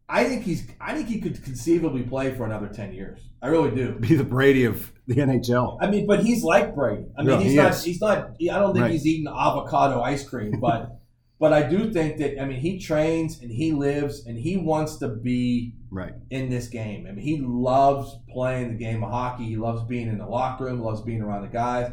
I 0.09 0.25
think 0.25 0.45
he's. 0.45 0.69
I 0.81 0.95
think 0.95 1.09
he 1.09 1.21
could 1.21 1.43
conceivably 1.43 2.03
play 2.03 2.33
for 2.35 2.45
another 2.45 2.69
ten 2.69 2.93
years. 2.93 3.19
I 3.43 3.49
really 3.49 3.75
do. 3.75 3.93
Be 3.95 4.15
the 4.15 4.25
Brady 4.25 4.65
of 4.65 4.93
the 5.07 5.15
NHL. 5.17 5.79
I 5.81 5.91
mean, 5.91 6.07
but 6.07 6.23
he's 6.25 6.45
like 6.45 6.75
Brady. 6.75 7.07
I 7.19 7.23
mean, 7.23 7.31
Yeah, 7.31 7.43
he's 7.43 7.51
he 7.53 7.57
not. 7.57 7.71
is. 7.73 7.85
He's 7.85 8.01
not. 8.01 8.19
I 8.41 8.59
don't 8.59 8.73
think 8.73 8.83
Right. 8.85 8.93
he's 8.93 9.07
eating 9.07 9.27
avocado 9.29 10.01
ice 10.03 10.29
cream, 10.29 10.61
but 10.61 11.01
but 11.41 11.53
I 11.53 11.69
do 11.69 11.93
think 11.93 12.19
that. 12.19 12.41
I 12.41 12.45
mean, 12.45 12.61
he 12.61 12.79
trains 12.79 13.41
and 13.41 13.51
he 13.51 13.73
lives 13.73 14.27
and 14.27 14.39
he 14.39 14.57
wants 14.57 14.97
to 14.99 15.09
be 15.09 15.75
Right. 15.91 16.13
in 16.31 16.51
this 16.51 16.69
game. 16.69 17.07
I 17.07 17.13
mean, 17.13 17.25
he 17.25 17.39
loves 17.39 18.17
playing 18.29 18.69
the 18.69 18.85
game 18.85 19.03
of 19.03 19.11
hockey. 19.11 19.45
He 19.45 19.57
loves 19.57 19.83
being 19.85 20.09
in 20.09 20.19
the 20.19 20.27
locker 20.27 20.65
room. 20.65 20.81
Loves 20.81 21.01
being 21.01 21.23
around 21.23 21.43
the 21.43 21.49
guys. 21.49 21.93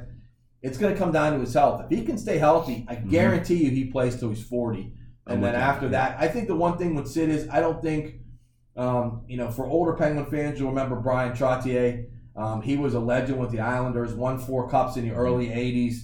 It's 0.62 0.78
going 0.78 0.94
to 0.94 1.00
come 1.00 1.12
down 1.12 1.34
to 1.34 1.40
his 1.40 1.54
health. 1.54 1.86
If 1.90 1.98
he 1.98 2.06
can 2.06 2.18
stay 2.18 2.38
healthy, 2.38 2.86
I 2.88 2.96
guarantee 2.96 3.66
you 3.66 3.70
he 3.70 3.86
plays 3.86 4.18
till 4.18 4.30
he's 4.30 4.44
forty. 4.44 4.84
Mm-hmm. 4.84 5.32
I'm 5.32 5.36
And 5.36 5.44
then 5.44 5.56
after 5.56 5.90
that, 5.90 6.18
I 6.20 6.28
think 6.28 6.48
the 6.48 6.56
one 6.56 6.78
thing 6.78 6.96
with 6.96 7.08
Sid 7.08 7.30
is 7.30 7.48
I 7.50 7.60
don't 7.60 7.82
think, 7.82 8.16
um, 8.76 9.24
you 9.28 9.38
know, 9.38 9.52
for 9.52 9.66
older 9.66 9.94
Penguin 9.94 10.26
fans, 10.26 10.60
you'll 10.60 10.70
remember 10.70 10.96
Bryan 10.98 11.34
Trottier. 11.34 12.08
Um, 12.36 12.62
he 12.62 12.78
was 12.78 12.94
a 12.96 13.00
legend 13.00 13.40
with 13.40 13.52
the 13.52 13.60
Islanders, 13.60 14.14
won 14.14 14.40
four 14.40 14.68
cups 14.68 14.98
in 14.98 15.08
the 15.08 15.14
early 15.14 15.48
80s, 15.48 15.98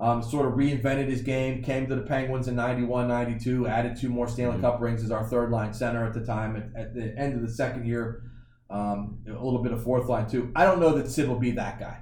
um, 0.00 0.22
sort 0.22 0.46
of 0.46 0.54
reinvented 0.54 1.08
his 1.08 1.22
game, 1.22 1.62
came 1.62 1.86
to 1.86 1.94
the 1.94 2.02
Penguins 2.02 2.48
in 2.48 2.56
91, 2.56 3.08
92, 3.08 3.66
added 3.66 3.96
two 3.96 4.08
more 4.08 4.26
Stanley 4.28 4.60
Cup 4.60 4.80
rings 4.80 5.02
as 5.04 5.10
our 5.10 5.24
third 5.24 5.50
line 5.50 5.72
center 5.72 6.04
at 6.04 6.12
the 6.14 6.24
time. 6.24 6.56
At, 6.56 6.80
at 6.80 6.94
the 6.94 7.16
end 7.18 7.34
of 7.34 7.42
the 7.42 7.52
second 7.52 7.86
year, 7.86 8.22
um, 8.70 9.18
a 9.28 9.32
little 9.32 9.62
bit 9.62 9.72
of 9.72 9.82
fourth 9.82 10.08
line 10.08 10.28
too. 10.28 10.50
I 10.56 10.64
don't 10.64 10.80
know 10.80 10.94
that 10.94 11.08
Sid 11.08 11.28
will 11.28 11.38
be 11.38 11.52
that 11.52 11.78
guy. 11.78 11.98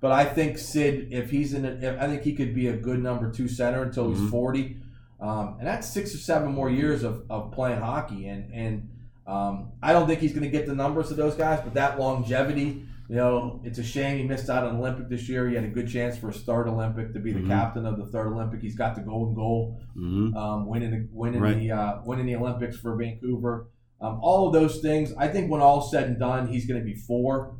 But 0.00 0.12
I 0.12 0.24
think 0.24 0.58
Sid, 0.58 1.08
if 1.10 1.30
he's 1.30 1.54
in, 1.54 1.64
a, 1.64 1.70
if, 1.70 2.00
I 2.00 2.06
think 2.06 2.22
he 2.22 2.34
could 2.34 2.54
be 2.54 2.68
a 2.68 2.76
good 2.76 3.02
number 3.02 3.30
two 3.32 3.48
center 3.48 3.82
until 3.82 4.08
he's 4.10 4.20
Mhm. 4.20 4.30
40. 4.30 4.76
Um, 5.20 5.56
and 5.58 5.66
that's 5.66 5.88
six 5.88 6.14
or 6.14 6.18
seven 6.18 6.52
more 6.52 6.70
years 6.70 7.02
of, 7.02 7.24
of 7.28 7.50
playing 7.50 7.80
hockey. 7.80 8.28
And, 8.28 8.52
and 8.54 8.88
um, 9.26 9.72
I 9.82 9.92
don't 9.92 10.06
think 10.06 10.20
he's 10.20 10.32
going 10.32 10.44
to 10.44 10.50
get 10.50 10.66
the 10.66 10.74
numbers 10.74 11.10
of 11.10 11.16
those 11.16 11.34
guys, 11.34 11.60
but 11.64 11.74
that 11.74 11.98
longevity, 11.98 12.86
you 13.08 13.16
know, 13.16 13.60
it's 13.64 13.78
a 13.78 13.82
shame 13.82 14.18
he 14.18 14.24
missed 14.24 14.50
out 14.50 14.64
on 14.64 14.76
Olympic 14.76 15.08
this 15.08 15.28
year. 15.28 15.48
He 15.48 15.54
had 15.54 15.64
a 15.64 15.68
good 15.68 15.88
chance 15.88 16.16
for 16.18 16.30
his 16.30 16.42
third 16.42 16.68
Olympic 16.68 17.12
to 17.14 17.20
be 17.20 17.32
the 17.32 17.40
Mhm. 17.40 17.48
captain 17.48 17.86
of 17.86 17.96
the 17.96 18.06
third 18.06 18.26
Olympic. 18.32 18.60
He's 18.60 18.76
got 18.76 18.94
the 18.94 19.00
golden 19.00 19.34
goal, 19.34 19.80
hmm 19.94 20.36
um, 20.36 20.66
winning 20.68 20.90
the, 20.90 21.08
winning 21.12 21.40
Right. 21.40 21.56
the 21.58 21.72
uh, 21.72 22.00
winning 22.04 22.26
the 22.26 22.36
Olympics 22.36 22.76
for 22.76 22.96
Vancouver. 22.96 23.68
Um, 24.00 24.18
all 24.22 24.46
of 24.46 24.52
those 24.52 24.80
things. 24.80 25.12
I 25.18 25.26
think 25.28 25.50
when 25.50 25.60
all's 25.60 25.90
said 25.90 26.04
and 26.04 26.18
done, 26.18 26.46
he's 26.48 26.66
going 26.66 26.78
to 26.80 26.84
be 26.84 26.94
four. 26.94 27.56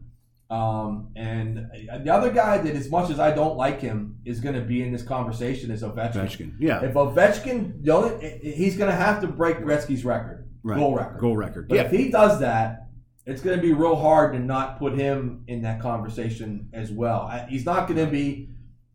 Um, 0.50 1.10
and 1.16 1.66
the 2.04 2.10
other 2.10 2.30
guy 2.30 2.58
that, 2.58 2.74
as 2.74 2.90
much 2.90 3.10
as 3.10 3.18
I 3.20 3.34
don't 3.34 3.56
like 3.56 3.80
him, 3.80 4.16
is 4.24 4.40
going 4.40 4.54
to 4.54 4.62
be 4.62 4.82
in 4.82 4.92
this 4.92 5.02
conversation 5.02 5.70
is 5.70 5.82
Ovechkin. 5.82 6.12
Ovechkin. 6.14 6.52
Yeah. 6.58 6.82
If 6.84 6.94
Ovechkin, 6.94 7.82
the 7.84 7.90
only, 7.90 8.38
he's 8.42 8.76
going 8.76 8.88
to 8.90 8.96
have 8.96 9.20
to 9.20 9.26
break 9.26 9.58
Gretzky's 9.58 10.04
record, 10.06 10.48
Right. 10.62 10.78
goal 10.78 10.94
record. 10.96 11.20
Goal 11.20 11.36
record. 11.36 11.68
But 11.68 11.74
Yeah. 11.74 11.82
if 11.82 11.90
he 11.90 12.10
does 12.10 12.40
that, 12.40 12.87
it's 13.28 13.42
going 13.42 13.56
to 13.56 13.62
be 13.62 13.72
real 13.72 13.94
hard 13.96 14.32
to 14.32 14.38
not 14.38 14.78
put 14.78 14.94
him 14.94 15.44
in 15.48 15.62
that 15.62 15.80
conversation 15.80 16.68
as 16.72 16.90
well. 16.90 17.28
He's 17.48 17.64
not 17.66 17.86
going 17.86 18.04
to 18.04 18.10
be 18.10 18.48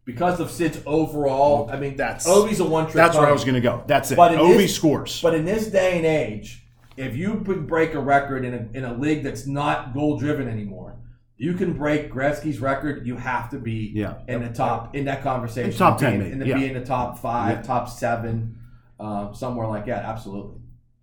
because 0.05 0.39
of 0.39 0.49
Sid's 0.51 0.81
overall. 0.85 1.69
I 1.71 1.79
mean, 1.79 1.95
That's- 1.95 2.27
Ovi's 2.27 2.59
a 2.59 2.65
one 2.65 2.85
trick. 2.85 2.95
That's 2.95 3.15
where 3.17 3.27
I 3.27 3.31
was 3.31 3.43
going 3.43 3.55
to 3.55 3.61
go. 3.61 3.83
That's 3.87 4.11
it. 4.11 4.15
But 4.15 4.33
in 4.33 4.39
Ovi 4.39 4.57
this- 4.57 4.75
scores. 4.75 5.21
But 5.21 5.35
in 5.35 5.45
this 5.45 5.67
day 5.67 5.97
and 5.97 6.05
age, 6.05 6.65
if 6.97 7.15
you 7.15 7.35
break 7.35 7.93
a 7.93 7.99
record 7.99 8.43
in 8.45 8.53
a, 8.53 8.77
in 8.77 8.83
a 8.85 8.93
league 8.93 9.23
that's 9.23 9.47
not 9.47 9.93
goal 9.93 10.17
driven 10.17 10.47
anymore, 10.47 10.97
you 11.37 11.53
can 11.53 11.73
break 11.73 12.11
Gretzky's 12.11 12.59
record. 12.59 13.05
You 13.07 13.15
have 13.17 13.49
to 13.51 13.57
be 13.59 13.91
Yeah. 13.95 14.15
in 14.27 14.41
the 14.43 14.49
top 14.49 14.95
in 14.95 15.05
that 15.05 15.23
conversation. 15.23 15.71
In 15.71 15.77
top 15.77 15.99
10 15.99 16.19
Be 16.19 16.25
in, 16.25 16.31
in 16.33 16.39
the, 16.39 16.47
yeah. 16.47 16.57
be 16.57 16.65
in 16.67 16.73
the 16.73 16.85
top 16.85 17.17
five, 17.19 17.57
Yeah. 17.57 17.61
top 17.63 17.89
seven, 17.89 18.57
uh, 18.99 19.31
somewhere 19.33 19.67
like 19.67 19.85
that. 19.87 20.05
Absolutely. 20.05 20.59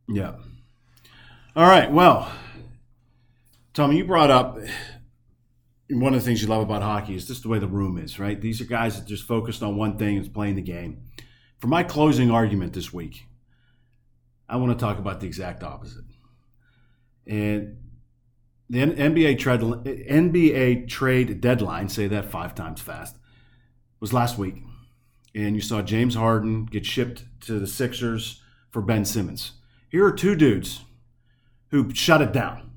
Yeah. 0.08 0.32
All 1.56 1.66
right. 1.68 1.90
Well, 1.90 2.30
Tommy, 3.72 3.98
you 3.98 4.04
brought 4.04 4.30
up 4.30 4.58
one 5.90 6.12
of 6.12 6.20
the 6.20 6.24
things 6.24 6.42
you 6.42 6.48
love 6.48 6.62
about 6.62 6.82
hockey 6.82 7.14
is 7.14 7.26
just 7.26 7.42
the 7.42 7.48
way 7.48 7.58
the 7.58 7.66
room 7.66 7.98
is, 7.98 8.18
right? 8.18 8.40
These 8.40 8.60
are 8.60 8.64
guys 8.64 8.98
that 8.98 9.06
just 9.06 9.24
focused 9.24 9.62
on 9.62 9.76
one 9.76 9.96
thing, 9.96 10.16
is 10.16 10.28
playing 10.28 10.56
the 10.56 10.62
game. 10.62 11.02
For 11.58 11.68
my 11.68 11.82
closing 11.82 12.30
argument 12.30 12.72
this 12.72 12.92
week, 12.92 13.26
I 14.48 14.56
want 14.56 14.76
to 14.76 14.82
talk 14.84 14.98
about 14.98 15.20
the 15.20 15.26
exact 15.26 15.62
opposite. 15.62 16.04
And 17.26 17.76
the 18.68 18.78
NBA 18.78 19.38
trade 19.38 19.60
NBA 19.60 20.88
trade 20.88 21.40
deadline, 21.40 21.88
say 21.88 22.08
that 22.08 22.30
five 22.30 22.54
times 22.54 22.80
fast, 22.80 23.16
was 24.00 24.12
last 24.12 24.38
week, 24.38 24.62
and 25.34 25.54
you 25.54 25.60
saw 25.60 25.82
James 25.82 26.14
Harden 26.14 26.66
get 26.66 26.86
shipped 26.86 27.24
to 27.42 27.60
the 27.60 27.66
Sixers 27.66 28.42
for 28.70 28.82
Ben 28.82 29.04
Simmons. 29.04 29.52
Here 29.88 30.04
are 30.04 30.12
two 30.12 30.34
dudes 30.34 30.84
who 31.68 31.92
shut 31.94 32.22
it 32.22 32.32
down. 32.32 32.69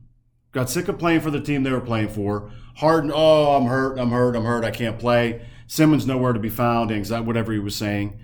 Got 0.53 0.69
sick 0.69 0.87
of 0.87 0.99
playing 0.99 1.21
for 1.21 1.31
the 1.31 1.41
team 1.41 1.63
they 1.63 1.71
were 1.71 1.81
playing 1.81 2.09
for. 2.09 2.51
Harden, 2.75 3.11
oh, 3.13 3.55
I'm 3.55 3.65
hurt, 3.65 3.97
I'm 3.97 4.11
hurt, 4.11 4.35
I'm 4.35 4.45
hurt, 4.45 4.63
I 4.63 4.71
can't 4.71 4.99
play. 4.99 5.45
Simmons 5.67 6.05
nowhere 6.05 6.31
to 6.31 6.39
be 6.39 6.49
found, 6.49 6.91
anxiety, 6.91 7.25
whatever 7.25 7.51
he 7.51 7.59
was 7.59 7.75
saying. 7.75 8.19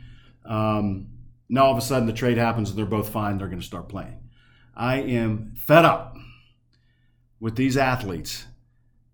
Um, 0.46 1.08
now 1.50 1.66
all 1.66 1.72
of 1.72 1.78
a 1.78 1.82
sudden 1.82 2.08
the 2.08 2.14
trade 2.14 2.38
happens 2.38 2.70
and 2.70 2.78
they're 2.78 2.86
both 2.86 3.10
fine. 3.10 3.38
They're 3.38 3.48
going 3.48 3.60
to 3.60 3.66
start 3.66 3.90
playing. 3.90 4.20
I 4.76 4.98
am 4.98 5.54
fed 5.58 5.86
up 5.86 6.16
with 7.40 7.56
these 7.56 7.76
athletes 7.76 8.46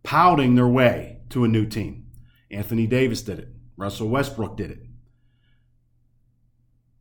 pouting 0.04 0.56
their 0.56 0.68
way 0.68 1.20
to 1.30 1.46
a 1.46 1.48
new 1.48 1.66
team. 1.66 2.08
Anthony 2.52 2.86
Davis 2.86 3.22
did 3.22 3.40
it. 3.40 3.50
Russell 3.78 4.10
Westbrook 4.10 4.58
did 4.58 4.72
it. 4.72 4.85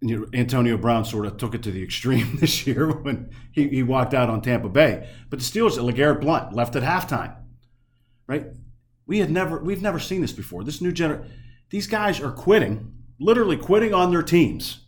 You 0.06 0.20
know, 0.20 0.26
Antonio 0.34 0.76
Brown 0.76 1.04
sort 1.04 1.24
of 1.24 1.38
took 1.38 1.54
it 1.54 1.62
to 1.62 1.70
the 1.70 1.82
extreme 1.82 2.36
this 2.40 2.66
year 2.66 2.90
when 2.90 3.30
he, 3.52 3.68
he 3.68 3.82
walked 3.82 4.12
out 4.12 4.28
on 4.28 4.42
Tampa 4.42 4.68
Bay. 4.68 5.08
But 5.30 5.38
the 5.38 5.44
Steelers, 5.44 5.78
LeGarrette 5.78 6.20
Blunt 6.20 6.52
left 6.52 6.76
at 6.76 6.82
halftime. 6.82 7.36
Right? 8.26 8.46
We 9.06 9.18
had 9.18 9.30
never 9.30 9.58
we've 9.58 9.82
never 9.82 9.98
seen 9.98 10.20
this 10.20 10.32
before. 10.32 10.64
This 10.64 10.80
new 10.80 10.92
gener 10.92 11.26
these 11.70 11.86
guys 11.86 12.20
are 12.20 12.30
quitting, 12.30 12.92
literally 13.18 13.56
quitting 13.56 13.92
on 13.92 14.10
their 14.10 14.22
teams, 14.22 14.84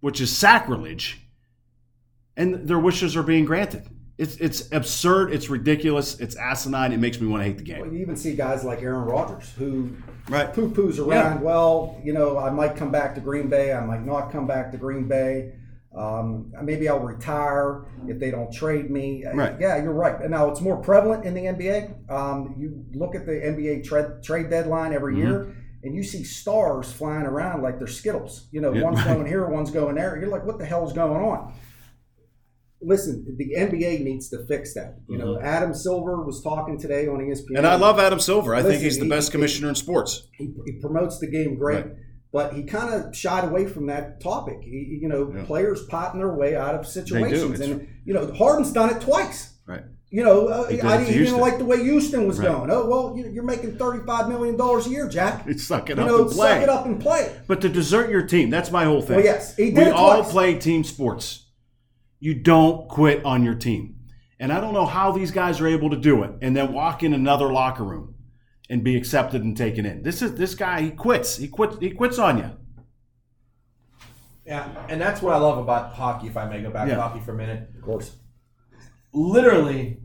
which 0.00 0.20
is 0.20 0.36
sacrilege, 0.36 1.26
and 2.36 2.68
their 2.68 2.78
wishes 2.78 3.16
are 3.16 3.22
being 3.22 3.44
granted. 3.44 3.88
It's 4.18 4.36
it's 4.36 4.72
absurd, 4.72 5.30
it's 5.32 5.50
ridiculous, 5.50 6.18
it's 6.20 6.36
asinine, 6.36 6.92
it 6.92 6.98
makes 6.98 7.20
me 7.20 7.26
want 7.26 7.42
to 7.42 7.48
hate 7.48 7.58
the 7.58 7.74
Well, 7.74 7.84
game. 7.84 7.94
you 7.94 8.00
even 8.00 8.16
see 8.16 8.34
guys 8.34 8.64
like 8.64 8.80
Aaron 8.82 9.04
Rodgers 9.04 9.52
who 9.58 9.90
Right. 10.30 10.50
poo 10.52 10.70
poos 10.70 10.98
around. 10.98 11.42
Well, 11.42 12.00
you 12.02 12.14
know, 12.14 12.38
I 12.38 12.50
might 12.50 12.76
come 12.76 12.90
back 12.90 13.14
to 13.16 13.20
Green 13.20 13.48
Bay. 13.48 13.74
I 13.74 13.84
might 13.84 14.04
not 14.06 14.32
come 14.32 14.46
back 14.46 14.72
to 14.72 14.78
Green 14.78 15.06
Bay. 15.06 15.52
Um, 15.94 16.52
maybe 16.62 16.88
I'll 16.88 16.98
retire 17.00 17.82
if 18.08 18.18
they 18.18 18.30
don't 18.30 18.50
trade 18.52 18.90
me. 18.90 19.24
Uh, 19.24 19.34
Right. 19.34 19.54
Yeah, 19.60 19.82
you're 19.82 19.92
right. 19.92 20.18
And 20.20 20.30
now 20.30 20.48
it's 20.50 20.60
more 20.62 20.76
prevalent 20.78 21.24
in 21.24 21.34
the 21.34 21.46
NBA. 21.46 21.90
Um, 22.10 22.54
you 22.58 22.84
look 22.98 23.14
at 23.14 23.24
the 23.26 23.32
NBA 23.46 23.82
trade 23.82 24.22
trade 24.22 24.48
deadline 24.50 24.92
every 24.94 25.14
Mhm. 25.14 25.18
year, 25.18 25.46
and 25.84 25.94
you 25.94 26.02
see 26.02 26.24
stars 26.24 26.90
flying 26.90 27.24
around 27.26 27.62
like 27.62 27.78
they're 27.78 27.86
Skittles. 27.86 28.48
You 28.50 28.60
know, 28.62 28.72
Yeah, 28.72 28.82
one's 28.82 28.96
right. 29.06 29.14
going 29.14 29.26
here, 29.26 29.46
one's 29.46 29.70
going 29.70 29.94
there. 29.94 30.18
You're 30.18 30.28
like, 30.30 30.44
what 30.46 30.58
the 30.58 30.64
hell's 30.66 30.92
going 30.94 31.22
on? 31.22 31.52
Listen, 32.82 33.24
the 33.38 33.54
NBA 33.56 34.04
needs 34.04 34.28
to 34.28 34.44
fix 34.46 34.74
that. 34.74 34.98
You 35.08 35.16
know, 35.18 35.40
Adam 35.40 35.72
Silver 35.74 36.22
was 36.22 36.42
talking 36.42 36.78
today 36.78 37.08
on 37.08 37.18
ESPN. 37.18 37.32
Mm-hmm. 37.44 37.56
And 37.56 37.66
I 37.66 37.76
love 37.76 37.98
Adam 37.98 38.20
Silver. 38.20 38.54
I 38.54 38.62
think 38.62 38.82
he's 38.82 38.98
the 38.98 39.04
he- 39.04 39.10
best 39.10 39.28
he- 39.28 39.32
commissioner 39.32 39.68
in 39.70 39.74
sports. 39.74 40.28
he, 40.32 40.52
he 40.66 40.72
promotes 40.80 41.18
the 41.18 41.26
game 41.26 41.56
great, 41.56 41.76
Right. 41.86 41.92
but 42.32 42.52
he 42.52 42.64
kind 42.64 42.92
of 42.94 43.16
shied 43.16 43.44
away 43.44 43.66
from 43.66 43.86
that 43.86 44.20
topic. 44.20 44.58
He, 44.62 44.98
you 45.00 45.08
know, 45.08 45.32
Yeah. 45.34 45.44
players 45.44 45.84
potting 45.86 46.20
their 46.20 46.34
way 46.34 46.54
out 46.54 46.74
of 46.74 46.86
situations, 46.86 47.60
and 47.60 47.88
you 48.04 48.12
know, 48.12 48.30
Harden's 48.34 48.72
done 48.72 48.90
it 48.94 49.00
twice. 49.00 49.54
Right. 49.66 49.82
You 50.10 50.22
know, 50.22 50.46
uh, 50.46 50.68
He 50.68 50.80
I 50.80 50.98
didn't, 50.98 51.12
he 51.12 51.18
didn't 51.18 51.40
like 51.40 51.58
the 51.58 51.64
way 51.64 51.82
Houston 51.82 52.28
was 52.28 52.38
Right. 52.38 52.46
going. 52.48 52.70
Oh 52.70 52.86
well, 52.86 53.14
you- 53.16 53.30
you're 53.32 53.42
making 53.42 53.76
thirty-five 53.78 54.28
million 54.28 54.56
dollars 54.56 54.86
a 54.86 54.90
year, 54.90 55.08
Jack. 55.08 55.44
It's 55.48 55.66
suck 55.66 55.88
it 55.90 55.96
You 55.96 56.02
up 56.04 56.08
know, 56.08 56.22
and 56.22 56.30
play. 56.30 56.48
suck 56.54 56.62
it 56.62 56.68
up 56.68 56.84
and 56.86 57.00
play. 57.00 57.32
But 57.48 57.62
to 57.62 57.68
desert 57.70 58.10
your 58.10 58.22
team, 58.22 58.50
that's 58.50 58.70
my 58.70 58.84
whole 58.84 59.00
thing. 59.02 59.16
Well, 59.16 59.24
yes, 59.24 59.56
he 59.56 59.70
did 59.72 59.86
we 59.86 59.90
all 59.90 60.22
play 60.24 60.54
team 60.58 60.84
sports. 60.84 61.45
You 62.20 62.34
don't 62.34 62.88
quit 62.88 63.24
on 63.24 63.42
your 63.44 63.54
team. 63.54 63.96
And 64.38 64.52
I 64.52 64.60
don't 64.60 64.74
know 64.74 64.86
how 64.86 65.12
these 65.12 65.30
guys 65.30 65.60
are 65.60 65.66
able 65.66 65.90
to 65.90 65.96
do 65.96 66.22
it 66.22 66.30
and 66.42 66.56
then 66.56 66.72
walk 66.72 67.02
in 67.02 67.12
another 67.14 67.52
locker 67.52 67.84
room. 67.84 68.14
and 68.68 68.82
be 68.82 68.96
accepted 68.96 69.44
and 69.44 69.56
taken 69.56 69.86
in. 69.86 70.02
This 70.02 70.20
is 70.22 70.34
this 70.34 70.56
guy. 70.56 70.80
He 70.82 70.90
quits. 70.90 71.36
He 71.36 71.46
quits. 71.46 71.76
He 71.78 71.90
quits 71.92 72.18
on 72.18 72.38
you. 72.38 72.50
Yeah, 74.44 74.66
and 74.88 75.00
that's 75.00 75.22
what 75.22 75.34
I 75.34 75.38
love 75.38 75.58
about 75.58 75.92
hockey. 75.94 76.26
If 76.26 76.36
I 76.36 76.48
may 76.48 76.60
go 76.62 76.70
back 76.70 76.88
Yeah. 76.88 76.96
to 76.96 77.00
hockey 77.02 77.20
for 77.20 77.32
a 77.32 77.36
minute, 77.36 77.68
Of 77.76 77.82
course. 77.82 78.16
literally, 79.12 80.00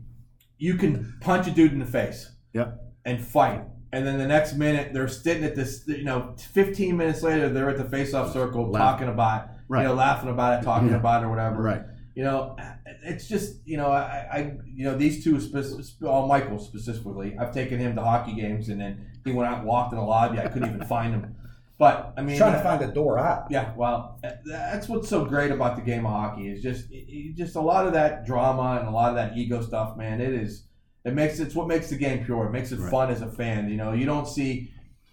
you 0.58 0.74
can 0.76 1.14
punch 1.20 1.48
a 1.48 1.50
dude 1.50 1.72
in 1.72 1.80
the 1.80 1.84
face 1.86 2.30
Yep. 2.52 2.80
and 3.04 3.20
fight, 3.20 3.64
and 3.92 4.06
then 4.06 4.18
the 4.18 4.26
next 4.28 4.54
minute 4.54 4.92
they're 4.92 5.08
sitting 5.08 5.42
at 5.44 5.56
this. 5.56 5.84
You 5.88 6.04
know, 6.04 6.34
15 6.38 6.96
minutes 6.96 7.22
later 7.24 7.48
they're 7.48 7.68
at 7.70 7.78
the 7.78 7.84
face-off 7.84 8.32
circle 8.32 8.70
Laugh. 8.70 8.92
talking 8.92 9.08
about, 9.08 9.48
Right. 9.68 9.82
you 9.82 9.88
know, 9.88 9.94
laughing 9.94 10.30
about 10.30 10.60
it, 10.60 10.64
talking 10.64 10.90
Yeah. 10.90 10.96
about 10.96 11.22
it, 11.22 11.26
or 11.26 11.30
whatever. 11.30 11.62
Right. 11.62 11.82
You 12.14 12.24
know, 12.24 12.56
it's 13.04 13.26
just 13.26 13.56
you 13.64 13.76
know, 13.78 13.86
I, 13.90 14.26
I 14.32 14.56
you 14.66 14.84
know 14.84 14.96
these 14.96 15.24
two, 15.24 15.40
spec- 15.40 15.64
all 16.06 16.26
Michael 16.28 16.58
specifically. 16.58 17.36
I've 17.38 17.52
taken 17.54 17.78
him 17.78 17.94
to 17.96 18.02
hockey 18.02 18.34
games, 18.34 18.68
and 18.68 18.80
then 18.80 19.06
he 19.24 19.32
went 19.32 19.48
out 19.50 19.58
and 19.58 19.66
walked 19.66 19.92
in 19.92 19.98
the 19.98 20.04
lobby. 20.04 20.38
I 20.38 20.48
couldn't 20.48 20.68
even 20.74 20.86
find 20.86 21.14
him. 21.14 21.36
But 21.78 22.12
I 22.16 22.22
mean, 22.22 22.36
trying 22.36 22.52
to 22.52 22.62
find 22.62 22.82
a 22.82 22.92
door 22.92 23.18
out. 23.18 23.46
yeah, 23.50 23.72
well, 23.76 24.20
that's 24.44 24.88
what's 24.88 25.08
so 25.08 25.24
great 25.24 25.50
about 25.50 25.74
the 25.76 25.82
game 25.82 26.04
of 26.06 26.12
hockey 26.12 26.48
is 26.48 26.62
just 26.62 26.90
it- 26.92 27.06
it- 27.08 27.36
just 27.36 27.56
a 27.56 27.60
lot 27.60 27.86
of 27.86 27.92
that 27.94 28.24
drama 28.26 28.78
and 28.78 28.86
a 28.88 28.90
lot 28.92 29.08
of 29.08 29.14
that 29.16 29.36
ego 29.36 29.62
stuff, 29.62 29.96
man. 29.96 30.20
It 30.20 30.34
is 30.34 30.64
it 31.04 31.14
makes 31.14 31.40
it's 31.40 31.54
what 31.54 31.66
makes 31.66 31.88
the 31.88 31.96
game 31.96 32.24
pure. 32.24 32.46
It 32.46 32.50
makes 32.52 32.70
it 32.72 32.78
Right. 32.78 32.90
fun 32.90 33.10
as 33.10 33.22
a 33.22 33.28
fan. 33.30 33.68
You 33.70 33.76
know, 33.76 33.92
you 33.92 34.04
don't 34.04 34.28
see 34.28 34.70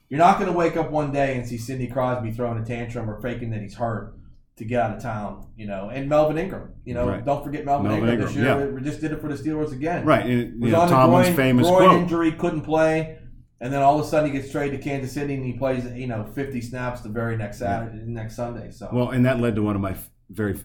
you're 0.09 0.19
not 0.19 0.37
going 0.39 0.51
to 0.51 0.57
wake 0.57 0.75
up 0.75 0.91
one 0.91 1.11
day 1.11 1.37
and 1.37 1.47
see 1.47 1.57
Sidney 1.57 1.87
Crosby 1.87 2.31
throwing 2.31 2.57
a 2.61 2.65
tantrum 2.65 3.09
or 3.09 3.21
faking 3.21 3.51
that 3.51 3.61
he's 3.61 3.75
hurt 3.75 4.15
to 4.59 4.65
get 4.65 4.79
out 4.81 4.95
of 4.95 5.01
town. 5.01 5.47
You 5.57 5.65
know, 5.67 5.89
and 5.89 6.07
Melvin 6.07 6.37
Ingram. 6.37 6.73
You 6.85 6.93
know, 6.93 7.07
Right. 7.07 7.25
don't 7.25 7.43
forget 7.43 7.65
Melvin, 7.65 7.87
Melvin 7.91 8.09
Ingram, 8.09 8.27
this 8.27 8.35
year. 8.37 8.51
Ingram, 8.51 8.75
We 8.75 8.81
just 8.81 9.01
did 9.01 9.11
it 9.11 9.19
for 9.21 9.27
the 9.27 9.35
Steelers 9.41 9.71
again. 9.73 10.05
Right. 10.05 10.25
And, 10.25 10.61
Was 10.61 10.71
know, 10.71 10.81
on 10.81 10.89
Tomlin's 10.89 11.27
groin, 11.27 11.35
famous 11.37 11.67
groin 11.67 11.87
quote. 11.89 12.01
injury, 12.01 12.31
couldn't 12.33 12.61
play, 12.61 13.17
and 13.61 13.73
then 13.73 13.81
all 13.81 13.99
of 13.99 14.05
a 14.05 14.07
sudden 14.07 14.31
he 14.31 14.37
gets 14.37 14.51
traded 14.51 14.79
to 14.79 14.83
Kansas 14.83 15.11
City 15.11 15.33
and 15.35 15.43
he 15.45 15.53
plays, 15.53 15.85
you 15.93 16.07
know, 16.07 16.23
50 16.23 16.61
snaps 16.61 17.01
the 17.01 17.09
very 17.09 17.35
next 17.37 17.57
Saturday, 17.59 17.99
next 18.05 18.35
Sunday. 18.35 18.71
So 18.71 18.89
Well, 18.93 19.09
and 19.09 19.25
that 19.25 19.39
led 19.39 19.55
to 19.55 19.63
one 19.63 19.75
of 19.75 19.81
my 19.81 19.91
f- 19.91 20.09
very 20.29 20.59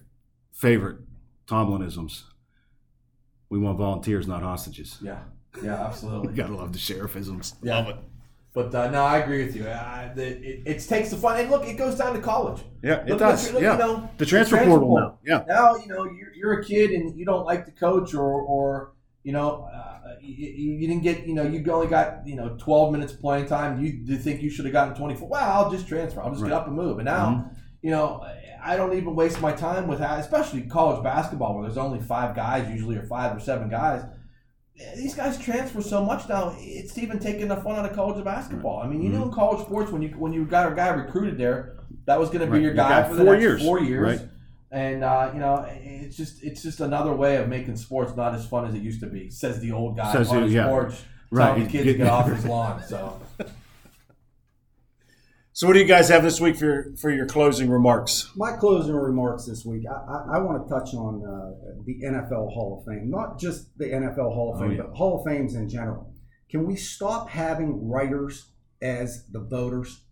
favorite 0.53 0.99
Tomlinisms. 1.47 2.23
We 3.49 3.59
want 3.59 3.77
volunteers, 3.77 4.27
not 4.27 4.41
hostages. 4.41 4.97
yeah, 5.01 5.19
yeah, 5.63 5.85
absolutely. 5.85 6.29
You 6.31 6.35
gotta 6.43 6.55
love 6.55 6.73
the 6.73 6.79
sheriffisms. 6.79 7.53
Yeah. 7.61 7.75
Love 7.77 7.87
it. 7.89 7.95
But 8.55 8.73
uh, 8.73 8.89
no, 8.89 9.03
I 9.03 9.17
agree 9.17 9.45
with 9.45 9.55
you. 9.55 9.65
Uh, 9.67 10.13
the, 10.15 10.25
it, 10.27 10.63
it 10.65 10.79
takes 10.79 11.09
the 11.11 11.17
fun, 11.17 11.39
and 11.39 11.51
look, 11.51 11.67
it 11.67 11.73
goes 11.73 11.95
down 11.97 12.13
to 12.15 12.21
college. 12.21 12.61
Yeah, 12.81 13.01
it 13.01 13.09
Look, 13.09 13.19
does. 13.19 13.51
look, 13.51 13.61
yeah. 13.61 13.73
you 13.73 13.79
know, 13.79 14.09
the 14.17 14.25
transfer, 14.25 14.55
transfer 14.55 14.69
portal 14.71 14.87
portal. 14.87 15.19
now. 15.25 15.45
Yeah. 15.45 15.53
now 15.53 15.75
you 15.75 15.87
know 15.87 16.05
you're, 16.05 16.33
you're 16.33 16.53
a 16.61 16.63
kid 16.63 16.91
and 16.91 17.17
you 17.19 17.25
don't 17.25 17.45
like 17.45 17.65
the 17.65 17.71
coach 17.71 18.13
or 18.13 18.23
or 18.41 18.93
you 19.23 19.33
know 19.33 19.67
uh, 19.73 20.15
you, 20.21 20.47
you 20.79 20.87
didn't 20.87 21.03
get 21.03 21.27
you 21.27 21.33
know 21.33 21.43
you 21.43 21.63
only 21.71 21.87
got 21.87 22.25
you 22.27 22.35
know 22.35 22.55
12 22.59 22.91
minutes 22.93 23.11
playing 23.11 23.47
time 23.47 23.83
you, 23.83 23.91
you 24.05 24.17
think 24.17 24.41
you 24.41 24.49
should 24.51 24.65
have 24.65 24.71
gotten 24.71 24.93
24 24.95 25.27
well 25.27 25.51
i'll 25.51 25.71
just 25.71 25.87
transfer 25.87 26.21
i'll 26.21 26.29
just 26.29 26.43
Right. 26.43 26.51
Mm-hmm. 26.51 26.57
get 26.57 26.61
up 26.61 26.67
and 26.67 26.75
move 26.75 26.99
and 26.99 27.05
now 27.07 27.49
you 27.81 27.89
know 27.89 28.23
i 28.63 28.77
don't 28.77 28.95
even 28.95 29.15
waste 29.15 29.41
my 29.41 29.51
time 29.51 29.87
with 29.87 29.97
that 29.97 30.19
especially 30.19 30.61
college 30.61 31.03
basketball 31.03 31.55
where 31.55 31.63
there's 31.63 31.77
only 31.77 31.99
five 31.99 32.35
guys 32.35 32.69
usually 32.69 32.97
or 32.97 33.03
five 33.07 33.35
or 33.35 33.39
seven 33.39 33.67
guys 33.67 34.03
these 34.95 35.15
guys 35.15 35.37
transfer 35.37 35.81
so 35.81 36.03
much 36.03 36.27
now. 36.27 36.55
It's 36.59 36.97
even 36.97 37.19
taking 37.19 37.47
the 37.47 37.55
fun 37.57 37.77
out 37.77 37.89
of 37.89 37.95
college 37.95 38.23
basketball. 38.23 38.81
I 38.81 38.87
mean, 38.87 39.01
you 39.01 39.09
know, 39.09 39.23
in 39.23 39.31
college 39.31 39.65
sports, 39.65 39.91
when 39.91 40.01
you 40.01 40.09
when 40.09 40.33
you 40.33 40.45
got 40.45 40.71
a 40.71 40.75
guy 40.75 40.89
recruited 40.89 41.37
there, 41.37 41.77
that 42.05 42.19
was 42.19 42.29
going 42.29 42.41
to 42.41 42.45
be 42.47 42.53
Right. 42.53 42.61
your 42.61 42.73
guy 42.73 42.89
got 43.01 43.07
for 43.09 43.15
the 43.15 43.23
four 43.23 43.33
next 43.33 43.41
years. 43.43 43.61
four 43.63 43.79
years. 43.79 44.19
Right. 44.21 44.29
And 44.71 45.03
uh, 45.03 45.31
you 45.33 45.39
know, 45.39 45.65
it's 45.69 46.17
just 46.17 46.43
it's 46.43 46.61
just 46.61 46.81
another 46.81 47.13
way 47.13 47.37
of 47.37 47.47
making 47.47 47.77
sports 47.77 48.15
not 48.17 48.35
as 48.35 48.45
fun 48.45 48.65
as 48.65 48.73
it 48.75 48.81
used 48.81 48.99
to 49.01 49.07
be. 49.07 49.29
Says 49.29 49.59
the 49.61 49.71
old 49.71 49.95
guy 49.95 50.11
Says 50.11 50.29
on 50.31 50.43
his 50.43 50.53
yeah. 50.53 50.67
porch, 50.67 50.93
Right. 51.31 51.45
telling 51.47 51.63
the 51.63 51.69
kids 51.69 51.85
to 51.85 51.93
get 51.93 52.07
off 52.07 52.29
his 52.33 52.45
lawn. 52.45 52.83
So 52.87 53.19
So, 55.57 55.67
what 55.67 55.73
do 55.73 55.79
you 55.79 55.85
guys 55.85 56.09
have 56.09 56.21
this 56.21 56.41
week 56.41 56.57
for 56.57 56.65
your, 56.65 56.95
for 56.97 57.09
your 57.11 57.25
closing 57.25 57.69
remarks? 57.69 58.29
My 58.35 58.51
closing 58.57 58.93
remarks 58.93 59.45
this 59.45 59.63
week, 59.63 59.83
I, 59.89 59.93
I, 59.93 60.35
I 60.35 60.39
want 60.39 60.61
to 60.61 60.69
touch 60.69 60.93
on 60.93 61.23
uh, 61.25 61.71
the 61.85 62.01
NFL 62.05 62.51
Hall 62.53 62.77
of 62.85 62.85
Fame, 62.93 63.09
not 63.09 63.39
just 63.39 63.69
the 63.77 63.85
NFL 63.85 64.33
Hall 64.33 64.53
of 64.53 64.57
Oh, 64.61 64.63
Fame, 64.67 64.71
yeah. 64.75 64.83
but 64.83 64.97
Hall 64.97 65.17
of 65.21 65.25
Fames 65.25 65.55
in 65.55 65.69
general. 65.69 66.13
Can 66.51 66.67
we 66.67 66.75
stop 66.75 67.29
having 67.29 67.87
writers 67.89 68.51
as 68.81 69.27
the 69.31 69.39
voters? 69.39 70.03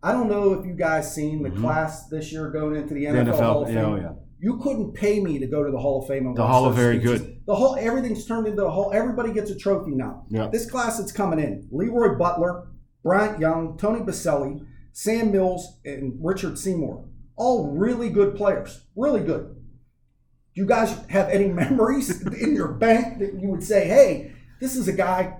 I 0.00 0.12
don't 0.12 0.28
know 0.28 0.52
if 0.52 0.64
you 0.64 0.74
guys 0.74 1.12
seen 1.12 1.42
the 1.42 1.50
Mhm. 1.50 1.60
class 1.60 2.06
this 2.06 2.30
year 2.32 2.48
going 2.52 2.76
into 2.76 2.94
the 2.94 3.06
The 3.06 3.12
NFL, 3.18 3.36
Hall 3.36 3.62
of 3.62 3.68
Fame. 3.70 3.76
Yeah, 3.76 3.86
oh, 3.86 3.96
yeah. 3.96 4.12
You 4.38 4.58
couldn't 4.58 4.92
pay 4.92 5.18
me 5.18 5.40
to 5.40 5.48
go 5.48 5.64
to 5.64 5.72
the 5.72 5.78
Hall 5.78 6.02
of 6.02 6.06
Fame. 6.06 6.28
And 6.28 6.36
The 6.36 6.46
Hall 6.46 6.66
of 6.66 6.76
Very 6.76 7.00
speeches. 7.00 7.20
Good. 7.22 7.40
The 7.46 7.54
whole 7.56 7.74
everything's 7.80 8.24
turned 8.26 8.46
into 8.46 8.64
a 8.64 8.70
whole. 8.70 8.92
Everybody 8.92 9.32
gets 9.32 9.50
a 9.50 9.56
trophy 9.56 9.90
now. 9.90 10.24
Yeah. 10.30 10.50
This 10.52 10.70
class 10.70 10.98
that's 10.98 11.10
coming 11.10 11.40
in: 11.40 11.66
Leroy 11.72 12.16
Butler, 12.16 12.68
Bryant 13.02 13.40
Young, 13.40 13.76
Tony 13.76 13.98
Boselli, 14.00 14.64
Sam 14.94 15.32
Mills, 15.32 15.80
and 15.84 16.16
Richard 16.22 16.56
Seymour. 16.56 17.04
All 17.36 17.72
really 17.76 18.08
good 18.08 18.36
players. 18.36 18.86
Really 18.94 19.20
good. 19.20 19.56
Do 20.54 20.60
you 20.60 20.66
guys 20.66 20.96
have 21.10 21.28
any 21.28 21.48
memories 21.62 22.22
in 22.22 22.54
your 22.54 22.68
bank 22.68 23.18
that 23.18 23.34
you 23.34 23.48
would 23.48 23.64
say, 23.64 23.86
"Hey, 23.88 24.32
this 24.60 24.76
is 24.76 24.86
a 24.86 24.92
guy 24.92 25.36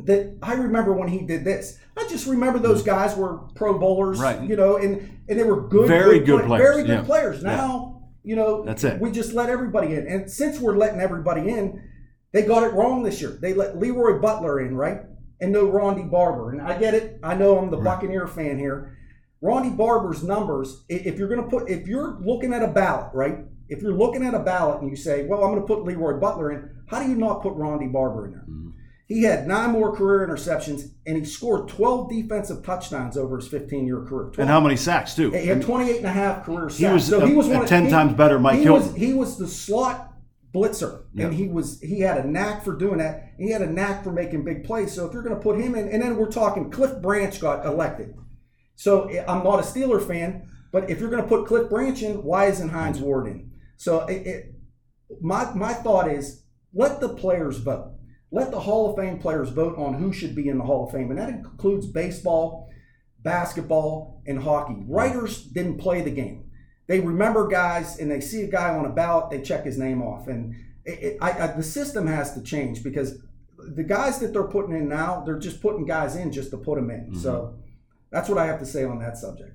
that 0.00 0.36
I 0.42 0.54
remember 0.54 0.92
when 0.92 1.08
he 1.08 1.20
did 1.24 1.44
this." 1.44 1.78
I 1.96 2.08
just 2.08 2.26
remember 2.26 2.58
those 2.58 2.78
mm-hmm. 2.78 2.90
guys 2.90 3.16
were 3.16 3.38
Pro 3.54 3.78
Bowlers, 3.78 4.18
Right. 4.18 4.42
You 4.42 4.56
know, 4.56 4.76
and 4.76 5.20
and 5.28 5.38
they 5.38 5.44
were 5.44 5.68
good, 5.68 5.86
Very 5.86 6.18
good 6.18 6.40
play- 6.40 6.58
players, 6.58 6.74
very 6.74 6.82
good 6.82 6.98
yeah. 6.98 7.02
players. 7.04 7.42
Now, 7.44 8.02
you 8.24 8.34
know, 8.34 8.64
That's 8.64 8.82
it. 8.82 9.00
We 9.00 9.12
just 9.12 9.32
let 9.32 9.48
everybody 9.48 9.94
in, 9.94 10.08
and 10.08 10.28
since 10.28 10.58
we're 10.58 10.76
letting 10.76 11.00
everybody 11.00 11.48
in, 11.48 11.88
they 12.32 12.42
got 12.42 12.64
it 12.64 12.72
wrong 12.72 13.04
this 13.04 13.20
year. 13.20 13.38
They 13.40 13.54
let 13.54 13.78
Leroy 13.78 14.20
Butler 14.20 14.58
in, 14.60 14.76
right? 14.76 15.02
And 15.40 15.52
no 15.52 15.66
Ronde 15.68 16.10
Barber. 16.10 16.50
And 16.50 16.60
I 16.60 16.78
get 16.78 16.94
it. 16.94 17.18
I 17.22 17.34
know 17.34 17.58
I'm 17.58 17.70
the 17.70 17.76
Right. 17.78 17.84
Buccaneer 17.96 18.26
fan 18.26 18.58
here. 18.58 18.96
Ronde 19.40 19.76
Barber's 19.76 20.24
numbers, 20.24 20.84
if 20.88 21.16
you're 21.16 21.28
going 21.28 21.42
to 21.42 21.48
put, 21.48 21.70
if 21.70 21.86
you're 21.86 22.18
looking 22.20 22.52
at 22.52 22.62
a 22.62 22.68
ballot, 22.68 23.10
right? 23.14 23.38
If 23.68 23.82
you're 23.82 23.92
looking 23.94 24.24
at 24.24 24.34
a 24.34 24.40
ballot 24.40 24.80
and 24.80 24.90
you 24.90 24.96
say, 24.96 25.26
well, 25.26 25.44
I'm 25.44 25.50
going 25.52 25.60
to 25.60 25.66
put 25.66 25.84
Leroy 25.84 26.18
Butler 26.18 26.50
in, 26.50 26.70
how 26.86 27.00
do 27.02 27.08
you 27.08 27.14
not 27.14 27.42
put 27.42 27.52
Ronde 27.54 27.92
Barber 27.92 28.26
in 28.26 28.32
there? 28.32 28.44
Mhm. 28.50 28.72
He 29.06 29.22
had 29.22 29.46
nine 29.46 29.70
more 29.70 29.94
career 29.94 30.26
interceptions 30.26 30.90
and 31.06 31.16
he 31.16 31.24
scored 31.24 31.68
12 31.68 32.10
defensive 32.10 32.62
touchdowns 32.64 33.16
over 33.16 33.36
his 33.36 33.46
15 33.48 33.86
year 33.86 34.00
career. 34.02 34.32
And 34.38 34.48
how 34.50 34.60
many 34.60 34.76
sacks, 34.76 35.14
too? 35.14 35.30
He 35.30 35.46
had 35.46 35.62
28 35.62 35.98
and 35.98 36.06
a 36.06 36.10
half 36.10 36.44
career 36.44 36.68
sacks. 36.68 36.78
He 36.78 36.86
was, 36.88 37.06
so 37.06 37.20
a, 37.22 37.26
he 37.28 37.34
was 37.34 37.46
one 37.46 37.62
of- 37.62 37.68
10 37.68 37.84
he- 37.84 37.90
times 37.90 38.14
better 38.14 38.38
Mike 38.40 38.56
he 38.58 38.64
Hilton. 38.64 38.88
was 38.92 38.96
he 38.96 39.12
was 39.14 39.38
the 39.38 39.46
slot 39.48 40.07
blitzer, 40.54 41.04
Yeah. 41.12 41.26
and 41.26 41.34
he 41.34 41.48
was 41.48 41.80
he 41.80 42.00
had 42.00 42.18
a 42.18 42.28
knack 42.28 42.64
for 42.64 42.74
doing 42.74 42.98
that. 42.98 43.32
He 43.38 43.50
had 43.50 43.62
a 43.62 43.70
knack 43.70 44.02
for 44.02 44.12
making 44.12 44.44
big 44.44 44.64
plays. 44.64 44.92
So 44.92 45.06
if 45.06 45.12
you're 45.12 45.22
going 45.22 45.36
to 45.36 45.42
put 45.42 45.60
him 45.60 45.74
in, 45.74 45.88
and 45.88 46.02
then 46.02 46.16
we're 46.16 46.30
talking 46.30 46.70
Cliff 46.70 47.00
Branch 47.02 47.38
got 47.40 47.66
elected. 47.66 48.14
So 48.74 49.04
eh, 49.08 49.24
I'm 49.28 49.44
not 49.44 49.58
a 49.58 49.62
Steeler 49.62 50.04
fan, 50.06 50.48
but 50.72 50.88
if 50.88 51.00
you're 51.00 51.10
going 51.10 51.22
to 51.22 51.28
put 51.28 51.46
Cliff 51.46 51.68
Branch 51.68 52.00
in, 52.02 52.22
why 52.22 52.46
isn't 52.46 52.70
Hines 52.70 53.00
Ward 53.00 53.26
in? 53.26 53.50
So 53.76 54.06
it, 54.06 54.26
it, 54.26 54.54
my 55.20 55.52
my 55.54 55.74
thought 55.74 56.08
is 56.10 56.44
let 56.72 57.00
the 57.00 57.10
players 57.10 57.58
vote. 57.58 57.94
Let 58.30 58.50
the 58.50 58.60
Hall 58.60 58.90
of 58.90 58.96
Fame 58.96 59.18
players 59.18 59.48
vote 59.50 59.78
on 59.78 59.94
who 59.94 60.12
should 60.12 60.34
be 60.34 60.48
in 60.48 60.58
the 60.58 60.64
Hall 60.64 60.86
of 60.86 60.92
Fame, 60.92 61.10
and 61.10 61.18
that 61.18 61.30
includes 61.30 61.86
baseball, 61.86 62.68
basketball, 63.22 64.22
and 64.26 64.42
hockey. 64.42 64.76
Writers 64.86 65.42
didn't 65.44 65.78
play 65.78 66.02
the 66.02 66.10
game 66.10 66.47
they 66.88 66.98
remember 67.00 67.46
guys 67.46 67.98
and 67.98 68.10
they 68.10 68.20
see 68.20 68.42
a 68.42 68.48
guy 68.48 68.74
on 68.74 68.84
a 68.84 68.90
ballot, 68.90 69.30
they 69.30 69.40
check 69.40 69.64
his 69.64 69.78
name 69.78 70.02
off. 70.02 70.26
And 70.26 70.56
it, 70.84 70.98
it, 71.02 71.18
I, 71.20 71.30
I, 71.32 71.46
the 71.48 71.62
system 71.62 72.06
has 72.06 72.34
to 72.34 72.42
change 72.42 72.82
because 72.82 73.18
the 73.58 73.84
guys 73.84 74.18
that 74.20 74.32
they're 74.32 74.44
putting 74.44 74.74
in 74.74 74.88
now, 74.88 75.22
they're 75.24 75.38
just 75.38 75.60
putting 75.60 75.84
guys 75.84 76.16
in 76.16 76.32
just 76.32 76.50
to 76.50 76.56
put 76.56 76.76
them 76.76 76.90
in. 76.90 77.14
So 77.14 77.32
mm-hmm. 77.32 77.60
that's 78.10 78.28
what 78.28 78.38
I 78.38 78.46
have 78.46 78.58
to 78.60 78.66
say 78.66 78.84
on 78.84 78.98
that 79.00 79.18
subject. 79.18 79.54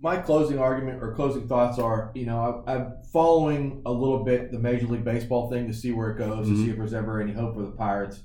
my 0.00 0.16
closing 0.16 0.58
argument 0.58 1.02
or 1.02 1.12
closing 1.12 1.48
thoughts 1.48 1.78
are, 1.78 2.12
you 2.14 2.26
know, 2.26 2.62
I, 2.66 2.74
I'm 2.74 2.94
following 3.12 3.82
a 3.84 3.92
little 3.92 4.24
bit 4.24 4.52
the 4.52 4.58
Major 4.58 4.86
League 4.86 5.04
Baseball 5.04 5.50
thing 5.50 5.66
to 5.66 5.74
see 5.74 5.92
where 5.92 6.10
it 6.10 6.18
goes, 6.18 6.46
to 6.46 6.52
mm-hmm. 6.52 6.64
see 6.64 6.70
if 6.70 6.76
there's 6.76 6.94
ever 6.94 7.20
any 7.20 7.32
hope 7.32 7.54
for 7.54 7.62
the 7.62 7.72
Pirates. 7.72 8.20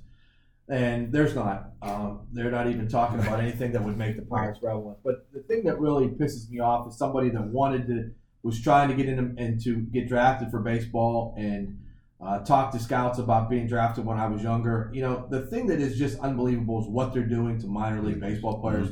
And 0.69 1.11
there's 1.11 1.35
not. 1.35 1.71
Um, 1.81 2.27
they're 2.31 2.51
not 2.51 2.67
even 2.67 2.87
talking 2.87 3.19
about 3.19 3.39
anything 3.39 3.73
that 3.73 3.83
would 3.83 3.97
make 3.97 4.15
the 4.15 4.21
Pirates 4.21 4.59
relevant. 4.61 4.97
But 5.03 5.27
the 5.33 5.41
thing 5.41 5.63
that 5.65 5.79
really 5.79 6.07
pisses 6.07 6.49
me 6.49 6.59
off 6.59 6.87
is 6.87 6.97
somebody 6.97 7.29
that 7.29 7.43
wanted 7.43 7.87
to, 7.87 8.11
was 8.43 8.61
trying 8.61 8.89
to 8.89 8.95
get 8.95 9.07
in 9.07 9.35
and 9.37 9.61
to 9.63 9.75
get 9.75 10.07
drafted 10.07 10.51
for 10.51 10.59
baseball 10.59 11.35
and 11.37 11.79
uh, 12.25 12.39
talk 12.39 12.71
to 12.71 12.79
scouts 12.79 13.19
about 13.19 13.49
being 13.49 13.67
drafted 13.67 14.05
when 14.05 14.17
I 14.17 14.27
was 14.27 14.41
younger. 14.41 14.89
You 14.93 15.01
know, 15.01 15.27
the 15.29 15.45
thing 15.47 15.67
that 15.67 15.81
is 15.81 15.97
just 15.97 16.17
unbelievable 16.19 16.81
is 16.81 16.87
what 16.87 17.13
they're 17.13 17.23
doing 17.23 17.59
to 17.59 17.67
minor 17.67 18.01
league 18.01 18.21
baseball 18.21 18.61
players. 18.61 18.89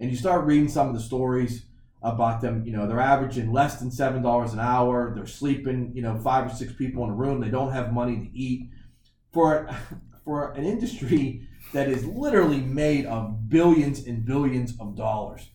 And 0.00 0.10
you 0.10 0.16
start 0.16 0.44
reading 0.44 0.68
some 0.68 0.88
of 0.88 0.94
the 0.94 1.00
stories 1.00 1.66
about 2.02 2.40
them. 2.40 2.64
You 2.66 2.72
know, 2.72 2.88
they're 2.88 3.00
averaging 3.00 3.52
less 3.52 3.78
than 3.78 3.92
seven 3.92 4.22
dollars 4.22 4.52
an 4.52 4.58
hour. 4.58 5.12
They're 5.14 5.26
sleeping, 5.26 5.92
you 5.94 6.02
know, 6.02 6.18
five 6.18 6.50
or 6.50 6.54
six 6.54 6.72
people 6.72 7.04
in 7.04 7.10
a 7.10 7.14
room. 7.14 7.40
They 7.40 7.50
don't 7.50 7.72
have 7.72 7.92
money 7.92 8.16
to 8.16 8.36
eat. 8.36 8.70
For 9.32 9.68
for 10.24 10.52
an 10.52 10.64
industry 10.64 11.48
that 11.72 11.88
is 11.88 12.04
literally 12.04 12.60
made 12.60 13.06
of 13.06 13.48
billions 13.48 14.06
and 14.06 14.24
billions 14.24 14.74
of 14.80 14.96
dollars, 14.96 15.50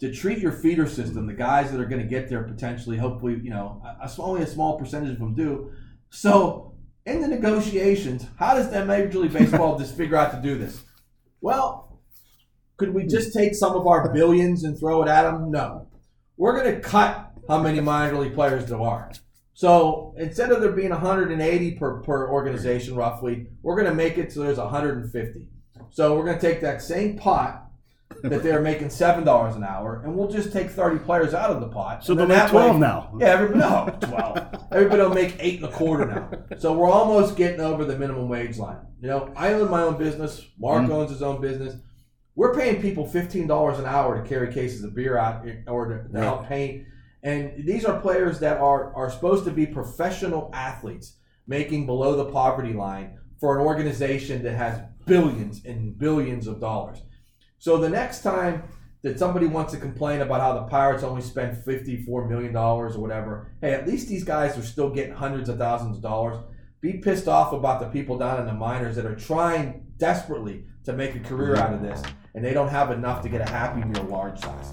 to 0.00 0.12
treat 0.12 0.38
your 0.38 0.52
feeder 0.52 0.86
system, 0.86 1.26
the 1.26 1.32
guys 1.34 1.70
that 1.70 1.80
are 1.80 1.86
going 1.86 2.00
to 2.00 2.08
get 2.08 2.28
there 2.28 2.42
potentially, 2.42 2.96
hopefully, 2.96 3.38
you 3.42 3.50
know, 3.50 3.82
only 4.18 4.42
a 4.42 4.46
small 4.46 4.78
percentage 4.78 5.12
of 5.12 5.18
them 5.18 5.34
do. 5.34 5.70
So 6.08 6.74
in 7.06 7.20
the 7.20 7.28
negotiations, 7.28 8.26
how 8.38 8.54
does 8.54 8.70
that 8.70 8.86
Major 8.86 9.18
League 9.18 9.32
Baseball 9.32 9.78
just 9.78 9.96
figure 9.96 10.16
out 10.16 10.32
to 10.32 10.40
do 10.40 10.58
this? 10.58 10.82
Well, 11.40 12.00
could 12.78 12.94
we 12.94 13.06
just 13.06 13.34
take 13.34 13.54
some 13.54 13.76
of 13.76 13.86
our 13.86 14.10
billions 14.12 14.64
and 14.64 14.78
throw 14.78 15.02
it 15.02 15.08
at 15.08 15.30
them? 15.30 15.50
No. 15.50 15.86
We're 16.36 16.58
going 16.58 16.74
to 16.74 16.80
cut 16.80 17.32
how 17.46 17.60
many 17.60 17.80
minor 17.80 18.18
league 18.18 18.34
players 18.34 18.66
there 18.66 18.80
are. 18.80 19.12
So 19.60 20.14
instead 20.16 20.52
of 20.52 20.62
there 20.62 20.72
being 20.72 20.88
180 20.88 21.72
per, 21.72 22.00
per 22.00 22.30
organization 22.30 22.94
roughly, 22.94 23.48
we're 23.60 23.74
going 23.76 23.90
to 23.90 23.94
make 23.94 24.16
it 24.16 24.32
so 24.32 24.40
there's 24.40 24.56
150. 24.56 25.48
So 25.90 26.16
we're 26.16 26.24
going 26.24 26.38
to 26.38 26.40
take 26.40 26.62
that 26.62 26.80
same 26.80 27.18
pot 27.18 27.66
that 28.22 28.42
they're 28.42 28.62
making 28.62 28.88
seven 28.88 29.22
dollars 29.22 29.56
an 29.56 29.62
hour, 29.62 30.00
and 30.02 30.16
we'll 30.16 30.30
just 30.30 30.50
take 30.50 30.70
30 30.70 31.00
players 31.04 31.34
out 31.34 31.50
of 31.50 31.60
the 31.60 31.68
pot. 31.68 32.02
So 32.02 32.14
they'll 32.14 32.26
make 32.26 32.38
that 32.38 32.54
way- 32.54 32.62
12 32.68 32.78
now. 32.80 33.14
Yeah, 33.20 33.26
everybody 33.26 33.60
no 33.60 33.98
12. 34.00 34.66
everybody 34.72 35.02
will 35.02 35.10
make 35.14 35.36
eight 35.40 35.56
and 35.62 35.66
a 35.70 35.76
quarter 35.76 36.06
now. 36.06 36.30
So 36.58 36.72
we're 36.72 36.90
almost 36.90 37.36
getting 37.36 37.60
over 37.60 37.84
the 37.84 37.98
minimum 37.98 38.30
wage 38.30 38.56
line. 38.56 38.78
You 39.02 39.08
know, 39.08 39.30
I 39.36 39.52
own 39.52 39.70
my 39.70 39.82
own 39.82 39.98
business. 39.98 40.42
Mark 40.58 40.84
Mm-hmm. 40.84 40.92
owns 40.92 41.10
his 41.10 41.20
own 41.20 41.38
business. 41.42 41.74
We're 42.34 42.54
paying 42.54 42.80
people 42.80 43.06
fifteen 43.06 43.46
dollars 43.46 43.78
an 43.78 43.84
hour 43.84 44.22
to 44.22 44.26
carry 44.26 44.50
cases 44.54 44.82
of 44.84 44.94
beer 44.94 45.18
out 45.18 45.44
or 45.66 45.86
to, 45.86 46.08
to 46.14 46.18
help 46.18 46.46
paint. 46.48 46.84
And 47.22 47.66
these 47.66 47.84
are 47.84 48.00
players 48.00 48.40
that 48.40 48.58
are 48.58 48.94
are 48.94 49.10
supposed 49.10 49.44
to 49.44 49.50
be 49.50 49.66
professional 49.66 50.50
athletes 50.54 51.16
making 51.46 51.86
below 51.86 52.16
the 52.16 52.30
poverty 52.30 52.72
line 52.72 53.18
for 53.38 53.58
an 53.58 53.66
organization 53.66 54.42
that 54.42 54.56
has 54.56 54.80
billions 55.06 55.64
and 55.64 55.98
billions 55.98 56.46
of 56.46 56.60
dollars. 56.60 57.02
So 57.58 57.76
the 57.76 57.88
next 57.88 58.22
time 58.22 58.62
that 59.02 59.18
somebody 59.18 59.46
wants 59.46 59.72
to 59.72 59.78
complain 59.78 60.20
about 60.20 60.40
how 60.40 60.54
the 60.54 60.64
Pirates 60.64 61.02
only 61.02 61.22
spent 61.22 61.64
fifty-four 61.64 62.28
million 62.28 62.52
dollars 62.52 62.96
or 62.96 63.00
whatever, 63.00 63.52
hey, 63.60 63.72
at 63.72 63.86
least 63.86 64.08
these 64.08 64.24
guys 64.24 64.56
are 64.58 64.62
still 64.62 64.90
getting 64.90 65.14
hundreds 65.14 65.48
of 65.48 65.58
thousands 65.58 65.96
of 65.96 66.02
dollars. 66.02 66.36
Be 66.80 66.94
pissed 66.94 67.28
off 67.28 67.52
about 67.52 67.80
the 67.80 67.86
people 67.88 68.16
down 68.16 68.40
in 68.40 68.46
the 68.46 68.54
minors 68.54 68.96
that 68.96 69.04
are 69.04 69.14
trying 69.14 69.86
desperately 69.98 70.64
to 70.84 70.94
make 70.94 71.14
a 71.14 71.20
career 71.20 71.56
out 71.56 71.74
of 71.74 71.82
this, 71.82 72.02
and 72.34 72.42
they 72.42 72.54
don't 72.54 72.68
have 72.68 72.90
enough 72.90 73.20
to 73.22 73.28
get 73.28 73.42
a 73.42 73.50
Happy 73.50 73.84
Meal 73.84 74.04
large 74.04 74.38
size. 74.40 74.72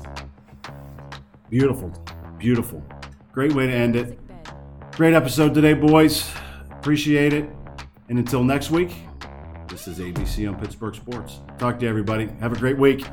Beautiful. 1.49 1.91
Beautiful. 2.37 2.83
Great 3.31 3.53
way 3.53 3.67
to 3.67 3.73
end 3.73 3.95
it. 3.95 4.19
Great 4.95 5.13
episode 5.13 5.53
today, 5.53 5.73
boys. 5.73 6.29
Appreciate 6.71 7.33
it. 7.33 7.49
And 8.09 8.17
until 8.17 8.43
next 8.43 8.71
week, 8.71 8.91
this 9.67 9.87
is 9.87 9.99
ABC 9.99 10.47
on 10.47 10.59
Pittsburgh 10.59 10.95
Sports. 10.95 11.41
Talk 11.57 11.79
to 11.79 11.85
you, 11.85 11.89
everybody. 11.89 12.27
Have 12.39 12.53
a 12.53 12.55
great 12.55 12.77
week. 12.77 13.05